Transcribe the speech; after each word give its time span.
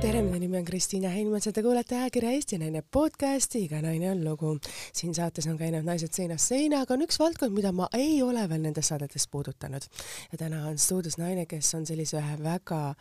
tere, 0.00 0.22
minu 0.24 0.38
nimi 0.40 0.56
on 0.56 0.64
Kristiina 0.64 1.10
Heinmets 1.12 1.46
ja 1.46 1.52
te 1.52 1.60
kuulete 1.62 1.96
ajakirja 1.98 2.30
Eesti 2.32 2.56
Naine 2.58 2.80
podcasti 2.82 3.64
Iga 3.66 3.82
naine 3.84 4.10
on 4.10 4.22
lugu. 4.24 4.54
siin 4.96 5.14
saates 5.14 5.46
on 5.46 5.58
käinud 5.60 5.84
naised 5.84 6.14
seinast 6.16 6.48
seina, 6.48 6.80
aga 6.80 6.94
on 6.96 7.04
üks 7.04 7.18
valdkond, 7.20 7.52
mida 7.52 7.72
ma 7.76 7.88
ei 7.92 8.22
ole 8.24 8.46
veel 8.48 8.62
nendes 8.64 8.88
saadetes 8.88 9.28
puudutanud. 9.28 9.84
ja 10.32 10.38
täna 10.38 10.62
on 10.68 10.78
stuudios 10.78 11.18
naine, 11.18 11.44
kes 11.46 11.74
on 11.74 11.84
sellise 11.86 12.16
ühe 12.16 12.38
väga 12.42 12.94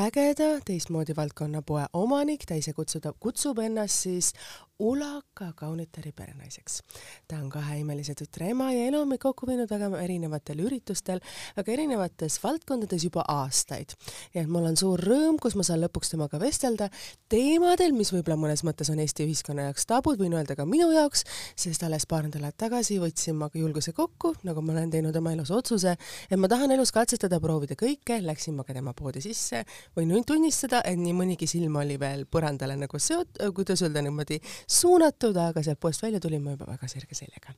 ägeda 0.00 0.48
teistmoodi 0.64 1.16
valdkonna 1.16 1.62
poe 1.62 1.84
omanik, 1.92 2.46
ta 2.48 2.56
ise 2.56 2.72
kutsuda, 2.72 3.12
kutsub 3.20 3.58
ennast 3.58 4.08
siis 4.08 4.32
Ulaka 4.78 5.52
kaunitari 5.56 6.12
perenaiseks. 6.12 6.82
ta 7.28 7.36
on 7.36 7.48
kahe 7.50 7.78
imelise 7.80 8.12
tütre 8.12 8.50
ema 8.52 8.66
ja 8.72 8.82
elu 8.90 8.98
on 9.00 9.08
meid 9.08 9.22
kokku 9.22 9.46
viinud 9.48 9.70
väga 9.72 9.88
erinevatel 10.02 10.60
üritustel, 10.66 11.22
väga 11.56 11.72
erinevates 11.72 12.36
valdkondades 12.42 13.06
juba 13.08 13.24
aastaid. 13.28 13.94
ja 14.34 14.42
et 14.42 14.50
mul 14.52 14.68
on 14.68 14.76
suur 14.76 15.00
rõõm, 15.00 15.38
kus 15.40 15.56
ma 15.56 15.64
saan 15.64 15.80
lõpuks 15.80 16.12
temaga 16.12 16.40
vestelda 16.46 16.88
teemadel, 17.32 17.94
mis 17.96 18.12
võib-olla 18.14 18.38
mõnes 18.40 18.62
mõttes 18.66 18.90
on 18.92 19.00
Eesti 19.02 19.26
ühiskonna 19.26 19.68
jaoks 19.68 19.86
tabud, 19.90 20.20
võin 20.20 20.36
öelda 20.38 20.56
ka 20.58 20.66
minu 20.68 20.88
jaoks, 20.94 21.24
sest 21.58 21.82
alles 21.86 22.06
paar 22.08 22.26
nädalat 22.28 22.56
tagasi 22.58 23.00
võtsin 23.02 23.38
ma 23.40 23.50
julguse 23.54 23.92
kokku, 23.96 24.34
nagu 24.46 24.62
ma 24.64 24.76
olen 24.76 24.92
teinud 24.94 25.16
oma 25.18 25.34
elus 25.34 25.52
otsuse, 25.54 25.96
et 26.30 26.38
ma 26.40 26.50
tahan 26.50 26.74
elus 26.76 26.92
katsetada, 26.94 27.40
proovida 27.42 27.78
kõike, 27.78 28.20
läksin 28.24 28.56
ma 28.58 28.66
ka 28.66 28.76
tema 28.76 28.94
poodi 28.96 29.22
sisse, 29.24 29.64
võin 29.96 30.14
tunnistada, 30.26 30.82
et 30.86 30.98
nii 31.00 31.16
mõnigi 31.16 31.48
silm 31.50 31.80
oli 31.82 31.98
veel 32.00 32.26
põrandale 32.30 32.78
nagu 32.78 33.00
seot-, 33.02 33.42
kuidas 33.56 33.82
öelda 33.86 34.04
niimoodi, 34.06 34.40
suunatud, 34.66 35.36
aga 35.48 35.64
sealt 35.66 35.82
poest 35.82 36.04
välja 36.06 36.22
tulin 36.22 36.44
ma 36.44 36.56
juba 36.56 36.70
väga 36.72 36.88
sirge 36.90 37.18
seljaga. 37.18 37.56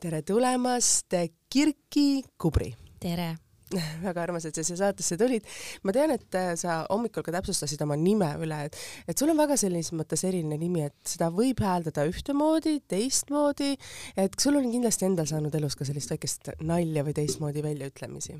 tere 0.00 0.22
tulemast, 0.26 1.18
Kirki 1.50 2.24
Kubri! 2.36 2.74
tere! 3.00 3.45
väga 4.06 4.22
armas, 4.22 4.46
et 4.46 4.56
sa 4.56 4.64
siia 4.66 4.78
saatesse 4.78 5.18
tulid. 5.20 5.46
ma 5.86 5.94
tean, 5.96 6.14
et 6.14 6.38
äh, 6.38 6.52
sa 6.58 6.78
hommikul 6.90 7.24
ka 7.26 7.34
täpsustasid 7.34 7.82
oma 7.86 7.98
nime 8.00 8.28
üle, 8.42 8.60
et, 8.68 8.78
et 9.08 9.18
sul 9.18 9.32
on 9.32 9.40
väga 9.40 9.58
selles 9.60 9.92
mõttes 9.96 10.22
eriline 10.28 10.58
nimi, 10.60 10.84
et 10.86 11.14
seda 11.16 11.30
võib 11.34 11.62
hääldada 11.64 12.06
ühtemoodi, 12.10 12.78
teistmoodi, 12.88 13.74
et 14.16 14.38
sul 14.42 14.60
on 14.60 14.68
kindlasti 14.70 15.08
endal 15.08 15.28
saanud 15.30 15.54
elus 15.58 15.78
ka 15.78 15.88
sellist 15.88 16.14
väikest 16.14 16.54
nalja 16.62 17.06
või 17.06 17.16
teistmoodi 17.16 17.64
väljaütlemisi 17.66 18.38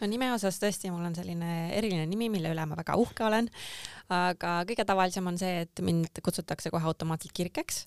no 0.00 0.10
nime 0.10 0.30
osas 0.34 0.58
tõesti, 0.62 0.90
mul 0.92 1.04
on 1.06 1.14
selline 1.16 1.70
eriline 1.76 2.06
nimi, 2.10 2.28
mille 2.32 2.50
üle 2.54 2.66
ma 2.68 2.78
väga 2.78 2.96
uhke 3.00 3.26
olen. 3.26 3.48
aga 4.12 4.56
kõige 4.68 4.84
tavalisem 4.86 5.26
on 5.30 5.38
see, 5.40 5.64
et 5.64 5.84
mind 5.84 6.22
kutsutakse 6.22 6.72
kohe 6.74 6.90
automaatselt 6.90 7.32
Kirkeks 7.36 7.84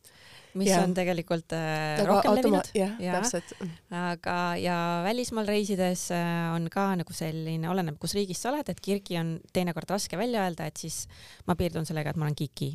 mis 0.58 0.72
ja. 0.72 0.82
on 0.86 0.96
tegelikult 0.98 1.54
äh, 1.56 2.02
rohkem 2.08 2.38
levinud. 2.40 2.72
jah 2.78 2.98
ja., 3.02 3.20
täpselt. 3.20 3.54
aga, 3.94 4.38
ja 4.62 4.78
välismaal 5.06 5.50
reisides 5.50 6.08
äh, 6.16 6.50
on 6.56 6.68
ka 6.74 6.90
nagu 7.00 7.16
selline, 7.16 7.70
oleneb, 7.72 8.00
kus 8.02 8.18
riigis 8.18 8.42
sa 8.42 8.52
oled, 8.54 8.68
et 8.70 8.84
kirgi 8.84 9.20
on 9.22 9.38
teinekord 9.54 9.96
raske 9.98 10.20
välja 10.20 10.46
öelda, 10.48 10.68
et 10.70 10.82
siis 10.82 11.06
ma 11.48 11.58
piirdun 11.60 11.88
sellega, 11.88 12.14
et 12.14 12.20
ma 12.20 12.30
olen 12.30 12.38
Kiki 12.38 12.74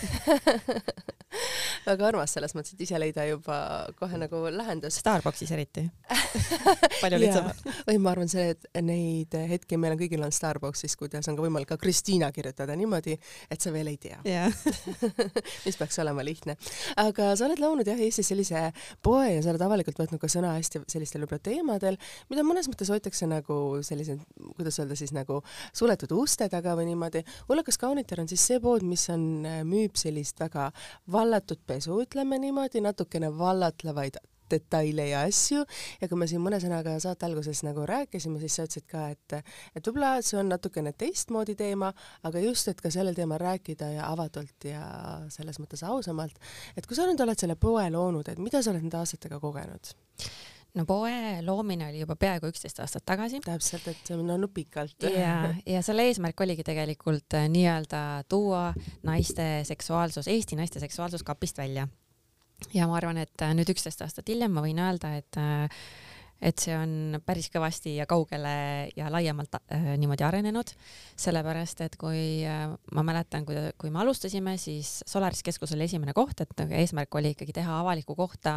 väga 1.88 2.06
armas 2.10 2.34
selles 2.34 2.54
mõttes, 2.56 2.74
et 2.74 2.84
ise 2.84 2.98
leida 3.00 3.24
juba 3.28 3.56
kohe 3.98 4.18
nagu 4.20 4.42
lahendust. 4.52 5.00
Starbuckis 5.00 5.52
eriti 5.54 5.86
palju 7.02 7.20
lihtsam. 7.20 7.50
või 7.86 8.00
ma 8.02 8.14
arvan, 8.14 8.30
see, 8.30 8.54
et 8.54 8.82
neid 8.84 9.34
hetki 9.50 9.78
meil 9.80 9.94
on 9.94 10.00
kõigil 10.00 10.24
on 10.26 10.34
Starbucksis, 10.34 10.96
kuidas 11.00 11.28
on 11.30 11.38
ka 11.38 11.44
võimalik 11.44 11.70
ka 11.70 11.78
Kristiina 11.80 12.30
kirjutada 12.34 12.76
niimoodi, 12.78 13.16
et 13.50 13.60
sa 13.60 13.72
veel 13.74 13.92
ei 13.92 13.98
tea 14.00 14.20
yeah. 14.26 14.52
mis 15.66 15.78
peaks 15.80 16.00
olema 16.02 16.24
lihtne. 16.26 16.56
aga 17.00 17.32
sa 17.38 17.46
oled 17.48 17.62
loonud 17.62 17.88
jah 17.88 18.00
Eestis 18.00 18.30
sellise 18.32 18.70
poe 19.04 19.36
ja 19.36 19.40
sa 19.44 19.52
oled 19.54 19.64
avalikult 19.64 20.00
võtnud 20.00 20.20
ka 20.22 20.30
sõna 20.30 20.54
hästi 20.58 20.84
sellistel 20.90 21.24
võib-olla 21.24 21.44
teemadel, 21.44 21.98
mida 22.32 22.44
mõnes 22.46 22.68
mõttes 22.70 22.90
hoitakse 22.92 23.28
nagu 23.30 23.80
sellise, 23.86 24.18
kuidas 24.56 24.80
öelda 24.82 24.98
siis 24.98 25.14
nagu 25.16 25.40
suletud 25.76 26.12
uste 26.16 26.48
taga 26.50 26.74
või 26.78 26.90
niimoodi. 26.90 27.22
Ullakas 27.50 27.78
Kaunitar 27.80 28.22
on 28.22 28.28
siis 28.30 28.42
see 28.46 28.60
pood, 28.62 28.84
mis 28.86 29.06
on 29.12 29.44
müüb 29.68 29.89
sellist 29.96 30.40
väga 30.40 30.70
vallatud 31.12 31.62
pesu, 31.66 31.96
ütleme 32.04 32.38
niimoodi, 32.38 32.82
natukene 32.84 33.32
vallatlevaid 33.38 34.20
detaile 34.50 35.06
ja 35.10 35.22
asju 35.28 35.64
ja 36.00 36.08
kui 36.08 36.18
me 36.18 36.28
siin 36.30 36.42
mõne 36.44 36.60
sõnaga 36.62 36.96
saate 37.02 37.26
alguses 37.28 37.62
nagu 37.66 37.84
rääkisime, 37.88 38.40
siis 38.42 38.58
sa 38.58 38.66
ütlesid 38.66 38.86
ka, 38.90 39.06
et 39.14 39.36
et 39.38 39.86
võib-olla 39.86 40.16
see 40.26 40.40
on 40.40 40.50
natukene 40.50 40.92
teistmoodi 40.98 41.56
teema, 41.58 41.92
aga 42.26 42.42
just, 42.44 42.70
et 42.72 42.80
ka 42.82 42.92
sellel 42.92 43.16
teemal 43.18 43.40
rääkida 43.42 43.92
ja 43.94 44.10
avatult 44.10 44.68
ja 44.68 44.84
selles 45.32 45.60
mõttes 45.62 45.84
ausamalt, 45.86 46.38
et 46.76 46.86
kui 46.86 46.98
sa 46.98 47.08
nüüd 47.08 47.20
oled 47.22 47.38
selle 47.38 47.58
poe 47.60 47.86
loonud, 47.92 48.28
et 48.28 48.42
mida 48.42 48.62
sa 48.62 48.74
oled 48.74 48.86
nende 48.86 49.00
aastatega 49.00 49.40
kogenud? 49.42 49.94
No 50.74 50.84
poe 50.86 51.12
loomine 51.42 51.88
oli 51.88 52.02
juba 52.02 52.16
peaaegu 52.20 52.50
üksteist 52.50 52.80
aastat 52.82 53.04
tagasi. 53.08 53.40
täpselt, 53.44 53.88
et 53.90 54.02
see 54.06 54.16
on 54.16 54.30
olnud 54.36 54.52
pikalt. 54.54 55.08
ja, 55.08 55.54
ja 55.66 55.82
selle 55.86 56.06
eesmärk 56.10 56.40
oligi 56.40 56.64
tegelikult 56.66 57.38
äh, 57.38 57.48
nii-öelda 57.52 58.02
tuua 58.28 58.70
naiste 59.06 59.48
seksuaalsus, 59.68 60.28
Eesti 60.28 60.58
naiste 60.60 60.80
seksuaalsus 60.82 61.26
kapist 61.26 61.58
välja. 61.58 61.88
ja 62.74 62.86
ma 62.86 62.96
arvan, 63.00 63.18
et 63.24 63.42
äh, 63.42 63.54
nüüd 63.56 63.72
üksteist 63.74 64.02
aastat 64.04 64.28
hiljem 64.28 64.54
ma 64.54 64.64
võin 64.64 64.80
öelda, 64.82 65.14
et 65.18 65.40
äh, 65.40 65.82
et 66.42 66.62
see 66.62 66.74
on 66.76 67.20
päris 67.26 67.50
kõvasti 67.52 67.96
ja 67.98 68.06
kaugele 68.10 68.52
ja 68.96 69.10
laiemalt 69.12 69.58
äh, 69.60 69.90
niimoodi 70.00 70.24
arenenud, 70.26 70.72
sellepärast 71.20 71.84
et 71.84 71.96
kui 72.00 72.42
äh, 72.48 72.66
ma 72.96 73.04
mäletan, 73.06 73.44
kui, 73.48 73.56
kui 73.80 73.92
me 73.92 74.02
alustasime, 74.02 74.56
siis 74.60 75.00
Solaris 75.08 75.42
keskus 75.46 75.74
oli 75.76 75.86
esimene 75.88 76.14
koht, 76.16 76.40
et 76.44 76.64
eesmärk 76.80 77.14
oli 77.20 77.34
ikkagi 77.34 77.54
teha 77.60 77.80
avalikku 77.82 78.16
kohta 78.18 78.54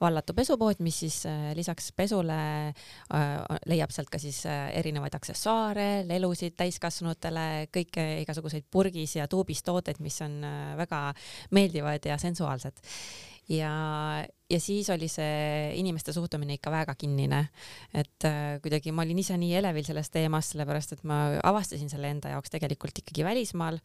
vallatu 0.00 0.34
pesupood, 0.36 0.82
mis 0.84 1.02
siis 1.04 1.20
äh, 1.30 1.50
lisaks 1.58 1.92
pesule 1.96 2.40
äh, 2.70 3.28
leiab 3.70 3.94
sealt 3.94 4.10
ka 4.10 4.20
siis 4.22 4.42
äh, 4.48 4.68
erinevaid 4.80 5.14
aksessuaare, 5.18 5.88
lelusid 6.08 6.56
täiskasvanutele, 6.58 7.46
kõike 7.74 8.06
igasuguseid 8.24 8.66
purgis 8.70 9.16
ja 9.18 9.28
tuubis 9.30 9.62
tooteid, 9.66 10.00
mis 10.02 10.20
on 10.26 10.40
äh, 10.46 10.74
väga 10.80 11.02
meeldivad 11.56 12.10
ja 12.10 12.18
sensuaalsed. 12.20 12.82
Ja, 13.50 13.72
ja 14.50 14.58
siis 14.60 14.90
oli 14.90 15.08
see 15.10 15.72
inimeste 15.78 16.12
suhtumine 16.12 16.56
ikka 16.58 16.72
väga 16.72 16.94
kinnine, 16.98 17.40
et 17.94 18.26
äh, 18.26 18.58
kuidagi 18.62 18.92
ma 18.94 19.04
olin 19.06 19.20
ise 19.22 19.36
nii 19.38 19.54
elevil 19.60 19.86
sellest 19.86 20.12
teemast, 20.14 20.54
sellepärast 20.54 20.96
et 20.96 21.04
ma 21.08 21.20
avastasin 21.46 21.90
selle 21.92 22.10
enda 22.10 22.32
jaoks 22.34 22.52
tegelikult 22.52 23.02
ikkagi 23.02 23.24
välismaal, 23.26 23.78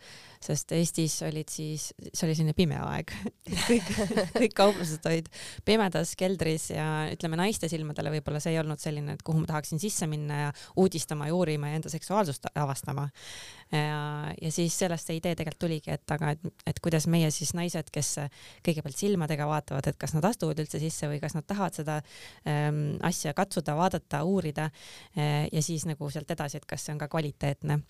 sest 0.44 0.74
Eestis 0.76 1.20
olid 1.28 1.52
siis, 1.54 1.92
see 2.12 2.28
oli 2.28 2.38
selline 2.38 2.56
pime 2.58 2.80
aeg 2.82 3.14
kõik, 3.70 3.92
kõik 4.36 4.58
kauplused 4.58 5.06
olid 5.10 5.30
pimedas 5.66 6.16
keldris 6.20 6.72
ja 6.74 6.88
ütleme 7.14 7.40
naiste 7.40 7.70
silmadele 7.72 8.16
võib-olla 8.18 8.42
see 8.44 8.56
ei 8.56 8.62
olnud 8.64 8.82
selline, 8.82 9.18
et 9.18 9.26
kuhu 9.26 9.44
ma 9.44 9.52
tahaksin 9.52 9.82
sisse 9.82 10.10
minna 10.10 10.48
ja 10.48 10.54
uudistama 10.82 11.30
ja 11.30 11.38
uurima 11.38 11.72
ja 11.72 11.82
enda 11.82 11.94
seksuaalsust 11.94 12.50
avastama. 12.56 13.08
Ja, 13.72 14.34
ja 14.42 14.52
siis 14.52 14.78
sellest 14.78 15.10
see 15.10 15.20
idee 15.20 15.36
tegelikult 15.36 15.62
tuligi, 15.66 15.92
et 15.96 16.12
aga 16.16 16.34
et, 16.36 16.46
et 16.70 16.80
kuidas 16.84 17.08
meie 17.12 17.32
siis 17.34 17.54
naised, 17.58 17.90
kes 17.94 18.12
kõigepealt 18.66 19.00
silmadega 19.00 19.48
vaatavad, 19.50 19.90
et 19.90 20.00
kas 20.02 20.16
nad 20.18 20.28
astuvad 20.30 20.60
üldse 20.64 20.82
sisse 20.82 21.10
või 21.12 21.20
kas 21.24 21.38
nad 21.38 21.48
tahavad 21.48 21.78
seda 21.78 22.00
ähm, 22.48 22.98
asja 23.06 23.34
katsuda, 23.38 23.76
vaadata, 23.78 24.24
uurida 24.28 24.70
äh, 24.70 25.46
ja 25.52 25.66
siis 25.66 25.88
nagu 25.90 26.10
sealt 26.14 26.32
edasi, 26.32 26.62
et 26.62 26.70
kas 26.70 26.86
see 26.86 26.96
on 26.96 27.02
ka 27.02 27.10
kvaliteetne 27.12 27.82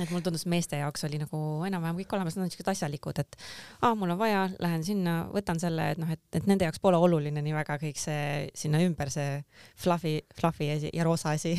et 0.00 0.10
mulle 0.10 0.22
tundus, 0.24 0.44
meeste 0.48 0.78
jaoks 0.80 1.04
oli 1.06 1.18
nagu 1.20 1.38
enam-vähem 1.68 1.98
kõik 2.00 2.14
olemas, 2.16 2.36
nad 2.36 2.46
on 2.46 2.52
siuksed 2.52 2.70
asjalikud, 2.72 3.18
et 3.20 3.36
aa, 3.84 3.92
mul 3.98 4.14
on 4.14 4.20
vaja, 4.20 4.46
lähen 4.62 4.84
sinna, 4.86 5.16
võtan 5.32 5.60
selle, 5.60 5.90
et 5.92 6.00
noh, 6.00 6.08
et, 6.12 6.22
et 6.32 6.48
nende 6.48 6.64
jaoks 6.64 6.80
pole 6.82 6.96
oluline 6.96 7.42
nii 7.44 7.54
väga 7.56 7.76
kõik 7.82 8.00
see 8.00 8.48
sinna 8.56 8.80
ümber, 8.84 9.10
see 9.12 9.42
fluffy, 9.82 10.14
fluffy 10.38 10.70
asi 10.72 10.92
ja 10.96 11.04
roosa 11.04 11.34
asi. 11.36 11.52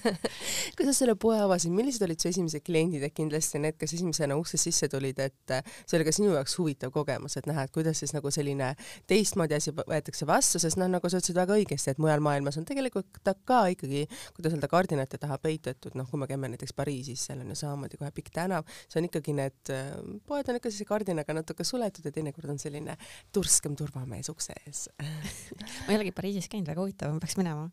Kuidas 0.78 1.00
selle 1.02 1.16
poe 1.20 1.36
avasid, 1.42 1.74
millised 1.74 2.04
olid 2.06 2.22
su 2.22 2.30
esimesed 2.32 2.64
kliendid, 2.64 3.04
et 3.04 3.16
kindlasti 3.16 3.60
need, 3.62 3.76
kes 3.80 3.98
esimesena 3.98 4.38
uksest 4.40 4.70
sisse 4.70 4.88
tulid, 4.92 5.20
et 5.20 5.56
see 5.84 5.98
oli 5.98 6.08
ka 6.08 6.14
sinu 6.14 6.32
jaoks 6.32 6.56
huvitav 6.60 6.92
kogemus, 6.94 7.36
et 7.40 7.48
näha, 7.50 7.66
et 7.68 7.74
kuidas 7.74 8.00
siis 8.00 8.14
nagu 8.16 8.32
selline 8.34 8.72
teistmoodi 9.10 9.58
asi 9.58 9.74
võetakse 9.76 10.28
vastu, 10.28 10.62
sest 10.62 10.80
noh, 10.80 10.88
nagu 10.90 11.10
sa 11.10 11.20
ütlesid 11.20 11.38
väga 11.38 11.58
õigesti, 11.58 11.92
et 11.92 12.02
mujal 12.02 12.24
maailmas 12.24 12.58
on 12.60 12.66
tegelikult 12.68 13.20
ka 13.48 13.60
ikkagi, 13.74 14.06
kuidas 14.36 14.56
öelda, 14.56 14.70
kardinate 14.70 15.20
taha 15.20 15.38
peitetud, 15.42 15.96
noh, 15.98 16.08
kui 16.08 16.20
me 16.20 16.28
käime 16.30 16.50
näiteks 16.52 16.74
Pariisis, 16.76 17.26
seal 17.28 17.42
on 17.42 17.52
ju 17.52 17.57
samamoodi 17.60 18.00
kohe 18.00 18.10
pikk 18.14 18.32
tänav, 18.34 18.66
see 18.88 19.00
on 19.02 19.08
ikkagi 19.08 19.34
need 19.36 19.72
äh, 19.74 19.94
poed 20.28 20.48
on 20.48 20.58
ikka 20.58 20.70
sellise 20.70 20.88
kardinaga 20.88 21.36
natuke 21.36 21.66
suletud 21.66 22.06
ja 22.08 22.14
teinekord 22.14 22.52
on 22.54 22.60
selline 22.62 22.98
turskem 23.34 23.76
turvamees 23.78 24.30
ukse 24.32 24.56
ees. 24.64 24.86
Ma 25.86 25.94
ei 25.94 26.00
olegi 26.00 26.14
Pariisis 26.16 26.50
käinud, 26.50 26.68
väga 26.70 26.84
huvitav, 26.84 27.14
ma 27.14 27.22
peaks 27.22 27.38
minema. 27.40 27.68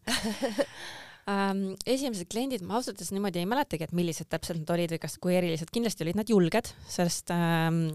Um,. 1.26 1.68
esimesed 1.96 2.30
kliendid 2.30 2.64
ma 2.66 2.78
ausalt 2.80 3.00
öeldes 3.00 3.14
niimoodi 3.16 3.42
ei 3.42 3.50
mäletagi, 3.50 3.88
et 3.88 3.96
millised 3.98 4.30
täpselt 4.30 4.62
nad 4.62 4.74
olid 4.76 4.94
või 4.96 5.02
kas, 5.02 5.18
kui 5.22 5.38
erilised, 5.38 5.72
kindlasti 5.74 6.06
olid 6.06 6.20
nad 6.20 6.30
julged, 6.30 6.70
sest 6.92 7.34
um, 7.34 7.88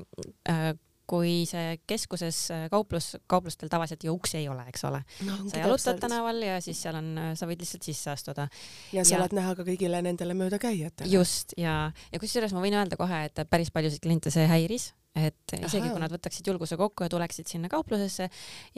uh, 0.51 0.73
kui 1.11 1.43
see 1.49 1.81
keskuses 1.91 2.39
äh, 2.55 2.67
kauplus, 2.73 3.13
kauplustel 3.31 3.71
tavaliselt 3.73 4.05
ju 4.07 4.15
uksi 4.15 4.41
ei 4.43 4.49
ole, 4.53 4.65
eks 4.71 4.87
ole 4.89 5.03
no,. 5.27 5.39
sa 5.51 5.65
jalutad 5.65 6.01
tänaval 6.03 6.43
ja 6.45 6.61
siis 6.65 6.83
seal 6.85 7.01
on, 7.01 7.11
äh, 7.19 7.33
sa 7.39 7.49
võid 7.51 7.65
lihtsalt 7.65 7.87
sisse 7.87 8.13
astuda. 8.15 8.47
ja 8.95 9.05
sa 9.05 9.17
ja, 9.17 9.21
oled 9.23 9.37
näha 9.37 9.57
ka 9.59 9.67
kõigile 9.67 10.03
nendele 10.07 10.37
möödakäijatele. 10.39 11.11
just 11.11 11.57
ja, 11.59 11.93
ja 12.13 12.23
kusjuures 12.23 12.55
ma 12.55 12.63
võin 12.65 12.79
öelda 12.79 13.01
kohe, 13.01 13.25
et 13.31 13.45
päris 13.51 13.73
paljusid 13.75 14.03
kliente 14.05 14.33
see 14.35 14.47
häiris 14.51 14.93
et 15.19 15.55
isegi 15.57 15.89
Aha. 15.89 15.91
kui 15.91 16.03
nad 16.05 16.13
võtaksid 16.13 16.47
julguse 16.47 16.77
kokku 16.79 17.03
ja 17.03 17.11
tuleksid 17.11 17.49
sinna 17.51 17.69
kauplusesse 17.71 18.29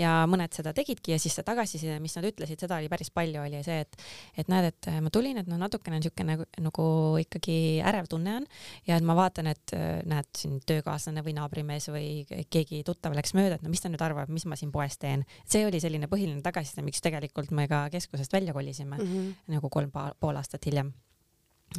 ja 0.00 0.14
mõned 0.30 0.54
seda 0.56 0.72
tegidki 0.76 1.12
ja 1.12 1.18
siis 1.20 1.36
see 1.36 1.44
tagasiside, 1.44 1.98
mis 2.00 2.16
nad 2.16 2.24
ütlesid, 2.30 2.62
seda 2.62 2.78
oli 2.80 2.88
päris 2.92 3.12
palju, 3.12 3.42
oli 3.44 3.60
see, 3.66 3.82
et 3.84 3.98
et 4.40 4.48
näed, 4.48 4.70
et 4.70 4.88
ma 5.04 5.12
tulin, 5.12 5.42
et 5.42 5.50
noh, 5.50 5.60
natukene 5.60 6.00
niisugune 6.00 6.32
nagu, 6.32 6.48
nagu 6.64 6.86
ikkagi 7.20 7.58
ärev 7.84 8.08
tunne 8.10 8.38
on 8.40 8.48
ja 8.88 8.96
et 8.96 9.06
ma 9.06 9.16
vaatan, 9.18 9.52
et 9.52 9.76
näed, 10.08 10.32
siin 10.38 10.56
töökaaslane 10.66 11.24
või 11.26 11.36
naabrimees 11.36 11.90
või 11.92 12.24
keegi 12.48 12.80
tuttav 12.88 13.16
läks 13.18 13.36
mööda, 13.36 13.60
et 13.60 13.66
no 13.66 13.72
mis 13.72 13.84
ta 13.84 13.92
nüüd 13.92 14.02
arvab, 14.04 14.32
mis 14.32 14.48
ma 14.48 14.56
siin 14.56 14.72
poes 14.72 14.96
teen. 15.02 15.26
see 15.44 15.66
oli 15.68 15.84
selline 15.84 16.08
põhiline 16.08 16.40
tagasiside, 16.42 16.84
miks 16.86 17.04
tegelikult 17.04 17.52
me 17.52 17.68
ka 17.68 17.86
keskusest 17.92 18.32
välja 18.32 18.56
kolisime 18.56 18.96
mm 18.96 19.06
-hmm. 19.06 19.32
nagu 19.52 19.68
kolm 19.68 19.92
pool 19.92 20.36
aastat 20.36 20.64
hiljem 20.66 20.94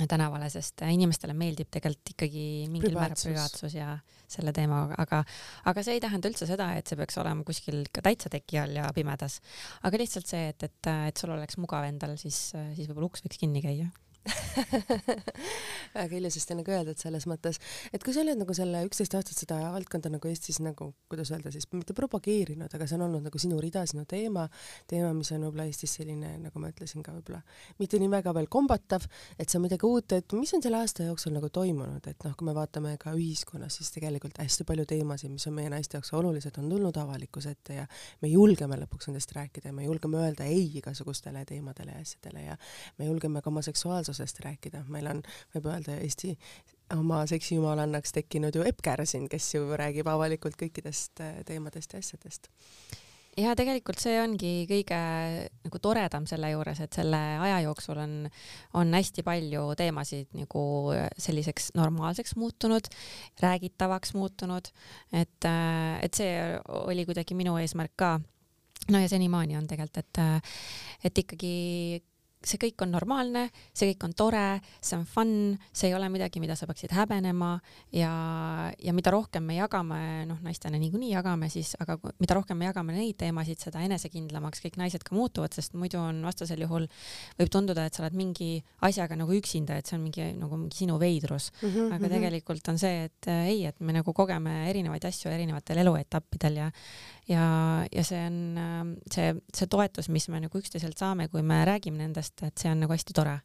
tänavale, 0.10 0.50
sest 0.54 0.84
inimestele 0.90 1.36
meeldib 1.38 1.70
tegelikult 1.74 2.14
ikkagi 2.16 2.46
mingil 2.72 2.96
määral 2.98 3.20
privaatsus 3.20 3.76
ja 3.78 3.96
selle 4.34 4.54
teemaga, 4.56 4.98
aga, 5.04 5.22
aga 5.70 5.84
see 5.86 5.98
ei 5.98 6.04
tähenda 6.04 6.32
üldse 6.32 6.48
seda, 6.50 6.72
et 6.78 6.90
see 6.90 6.98
peaks 7.00 7.20
olema 7.22 7.46
kuskil 7.48 7.84
ka 7.94 8.04
täitsa 8.06 8.32
teki 8.34 8.62
all 8.64 8.80
ja 8.80 8.88
pimedas. 8.96 9.40
aga 9.84 10.00
lihtsalt 10.02 10.30
see, 10.30 10.48
et, 10.54 10.66
et, 10.66 10.94
et 11.10 11.20
sul 11.22 11.36
oleks 11.36 11.60
mugav 11.62 11.86
endal, 11.88 12.18
siis, 12.22 12.40
siis 12.74 12.90
võib-olla 12.90 13.12
uks 13.12 13.26
võiks 13.26 13.42
kinni 13.44 13.62
käia 13.66 13.92
väga 15.94 16.16
ilusasti 16.18 16.56
nagu 16.56 16.72
öeldud 16.72 17.00
selles 17.00 17.26
mõttes, 17.28 17.60
et 17.94 18.04
kui 18.04 18.16
sa 18.16 18.22
oled 18.24 18.40
nagu 18.40 18.56
selle 18.56 18.84
üksteist 18.88 19.16
aastat 19.18 19.42
seda 19.44 19.58
valdkonda 19.74 20.12
nagu 20.14 20.30
Eestis 20.30 20.62
nagu, 20.64 20.90
kuidas 21.12 21.32
öelda 21.34 21.52
siis, 21.54 21.68
mitte 21.74 21.96
propageerinud, 21.98 22.72
aga 22.72 22.88
see 22.88 22.98
on 22.98 23.06
olnud 23.10 23.28
nagu 23.28 23.42
sinu 23.42 23.60
rida, 23.64 23.84
sinu 23.90 24.06
teema, 24.10 24.46
teema, 24.90 25.12
mis 25.18 25.32
on 25.36 25.44
võib-olla 25.48 25.68
Eestis 25.68 25.98
selline, 26.00 26.36
nagu 26.46 26.62
ma 26.64 26.72
ütlesin 26.72 27.04
ka 27.04 27.16
võib-olla 27.16 27.42
mitte 27.82 28.00
nii 28.00 28.12
väga 28.14 28.34
veel 28.38 28.48
kombatav, 28.52 29.08
et 29.38 29.50
see 29.50 29.60
on 29.60 29.66
midagi 29.68 29.88
uut, 29.90 30.16
et 30.16 30.38
mis 30.40 30.56
on 30.56 30.64
selle 30.64 30.80
aasta 30.80 31.10
jooksul 31.10 31.36
nagu 31.36 31.52
toimunud, 31.54 32.08
et 32.08 32.28
noh, 32.28 32.38
kui 32.40 32.48
me 32.48 32.56
vaatame 32.56 32.96
ka 33.02 33.16
ühiskonnas, 33.18 33.80
siis 33.80 33.92
tegelikult 33.96 34.40
hästi 34.40 34.68
palju 34.70 34.88
teemasid, 34.90 35.34
mis 35.34 35.48
on 35.52 35.58
meie 35.58 35.72
naiste 35.74 36.00
jaoks 36.00 36.14
olulised, 36.16 36.62
on 36.62 36.72
tulnud 36.72 36.98
avalikkuse 37.04 37.54
ette 37.58 37.82
ja 37.82 37.86
me 38.24 38.32
julgeme 38.32 38.80
lõpuks 38.86 39.12
nendest 39.12 39.36
rääkida 39.36 39.72
ja 39.72 39.76
me 39.76 39.88
julgeme 39.88 40.22
öelda 40.24 40.48
ei 40.48 40.66
igasugustele 40.80 41.44
teemadele 41.50 41.98
ja 41.98 42.02
asjadele 42.04 42.48
ja 42.48 42.58
me 42.98 43.10
julgeme 43.10 43.42
ka 43.44 43.52
oma 43.52 43.62
seksuaalsust 43.66 44.13
seksuaalsusest 44.14 44.44
rääkida, 44.46 44.84
meil 44.92 45.08
on, 45.10 45.22
võib 45.56 45.70
öelda, 45.72 45.98
Eesti 46.02 46.36
oma 46.94 47.24
seksijumalannaks 47.30 48.14
tekkinud 48.14 48.56
ju 48.56 48.66
Epp 48.68 48.84
Kärsin, 48.84 49.30
kes 49.30 49.54
ju 49.56 49.66
räägib 49.78 50.08
avalikult 50.08 50.58
kõikidest 50.60 51.22
äh, 51.24 51.42
teemadest 51.48 51.94
ja 51.94 52.00
asjadest 52.04 52.50
ja 53.38 53.56
tegelikult 53.58 53.98
see 53.98 54.20
ongi 54.22 54.68
kõige 54.70 54.98
nagu 55.66 55.80
toredam 55.82 56.28
selle 56.30 56.52
juures, 56.52 56.84
et 56.84 56.94
selle 56.94 57.18
aja 57.42 57.64
jooksul 57.66 57.98
on, 57.98 58.14
on 58.78 58.94
hästi 58.94 59.24
palju 59.26 59.64
teemasid 59.80 60.36
nagu 60.38 60.66
selliseks 61.18 61.72
normaalseks 61.74 62.36
muutunud, 62.38 62.92
räägitavaks 63.42 64.14
muutunud, 64.14 64.70
et, 65.12 65.50
äh, 65.50 65.98
et 66.06 66.14
see 66.14 66.38
oli 66.84 67.08
kuidagi 67.10 67.34
minu 67.34 67.58
eesmärk 67.58 67.98
ka. 67.98 68.20
no 68.92 69.00
ja 69.00 69.10
senimaani 69.10 69.58
on 69.58 69.68
tegelikult, 69.68 69.98
et, 69.98 70.44
et 71.10 71.18
ikkagi 71.26 72.04
see 72.48 72.60
kõik 72.62 72.84
on 72.86 72.92
normaalne, 72.94 73.48
see 73.76 73.92
kõik 73.92 74.08
on 74.08 74.14
tore, 74.18 74.46
see 74.84 74.98
on 74.98 75.06
fun, 75.10 75.34
see 75.72 75.90
ei 75.90 75.96
ole 75.98 76.10
midagi, 76.14 76.42
mida 76.44 76.58
sa 76.60 76.68
peaksid 76.70 76.94
häbenema 76.96 77.54
ja, 77.96 78.12
ja 78.84 78.94
mida 78.96 79.14
rohkem 79.14 79.46
me 79.48 79.58
jagame, 79.58 80.00
noh, 80.30 80.42
naistena 80.46 80.80
niikuinii 80.82 81.14
jagame 81.14 81.50
siis, 81.54 81.74
aga 81.84 81.98
mida 82.22 82.38
rohkem 82.38 82.60
me 82.60 82.70
jagame 82.70 82.96
neid 82.98 83.18
teemasid, 83.22 83.62
seda 83.64 83.84
enesekindlamaks 83.88 84.64
kõik 84.66 84.80
naised 84.82 85.06
ka 85.08 85.16
muutuvad, 85.16 85.56
sest 85.56 85.78
muidu 85.80 86.02
on 86.02 86.22
vastasel 86.28 86.62
juhul 86.66 86.88
võib 87.40 87.54
tunduda, 87.54 87.88
et 87.88 87.96
sa 87.96 88.04
oled 88.04 88.18
mingi 88.18 88.52
asjaga 88.84 89.18
nagu 89.20 89.34
üksinda, 89.38 89.80
et 89.80 89.90
see 89.90 89.98
on 90.00 90.06
mingi 90.06 90.30
nagu 90.40 90.60
mingi 90.60 90.84
sinu 90.84 91.00
veidrus 91.02 91.52
mm. 91.62 91.70
-hmm, 91.70 91.96
aga 91.96 92.04
mhm. 92.06 92.14
tegelikult 92.18 92.70
on 92.74 92.80
see, 92.82 93.08
et 93.08 93.32
äh, 93.32 93.48
ei, 93.54 93.66
et 93.70 93.80
me 93.80 93.96
nagu 93.96 94.14
kogeme 94.14 94.70
erinevaid 94.70 95.06
asju 95.06 95.32
erinevatel 95.32 95.84
eluetappidel 95.86 96.64
ja 96.64 96.72
ja, 97.28 97.44
ja 97.92 98.04
see 98.04 98.20
on 98.28 98.58
ähm, 98.58 98.94
see, 99.12 99.32
see 99.56 99.70
toetus, 99.72 100.10
mis 100.12 100.28
me 100.32 100.42
nagu 100.44 100.60
üksteiselt 100.60 101.00
saame, 101.00 101.30
kui 101.32 101.44
me 101.46 101.62
räägime 101.68 102.02
nendest, 102.02 102.33
et 102.42 102.58
see 102.58 102.72
on 102.72 102.80
nagu 102.80 102.94
hästi 102.94 103.14
tore 103.14 103.40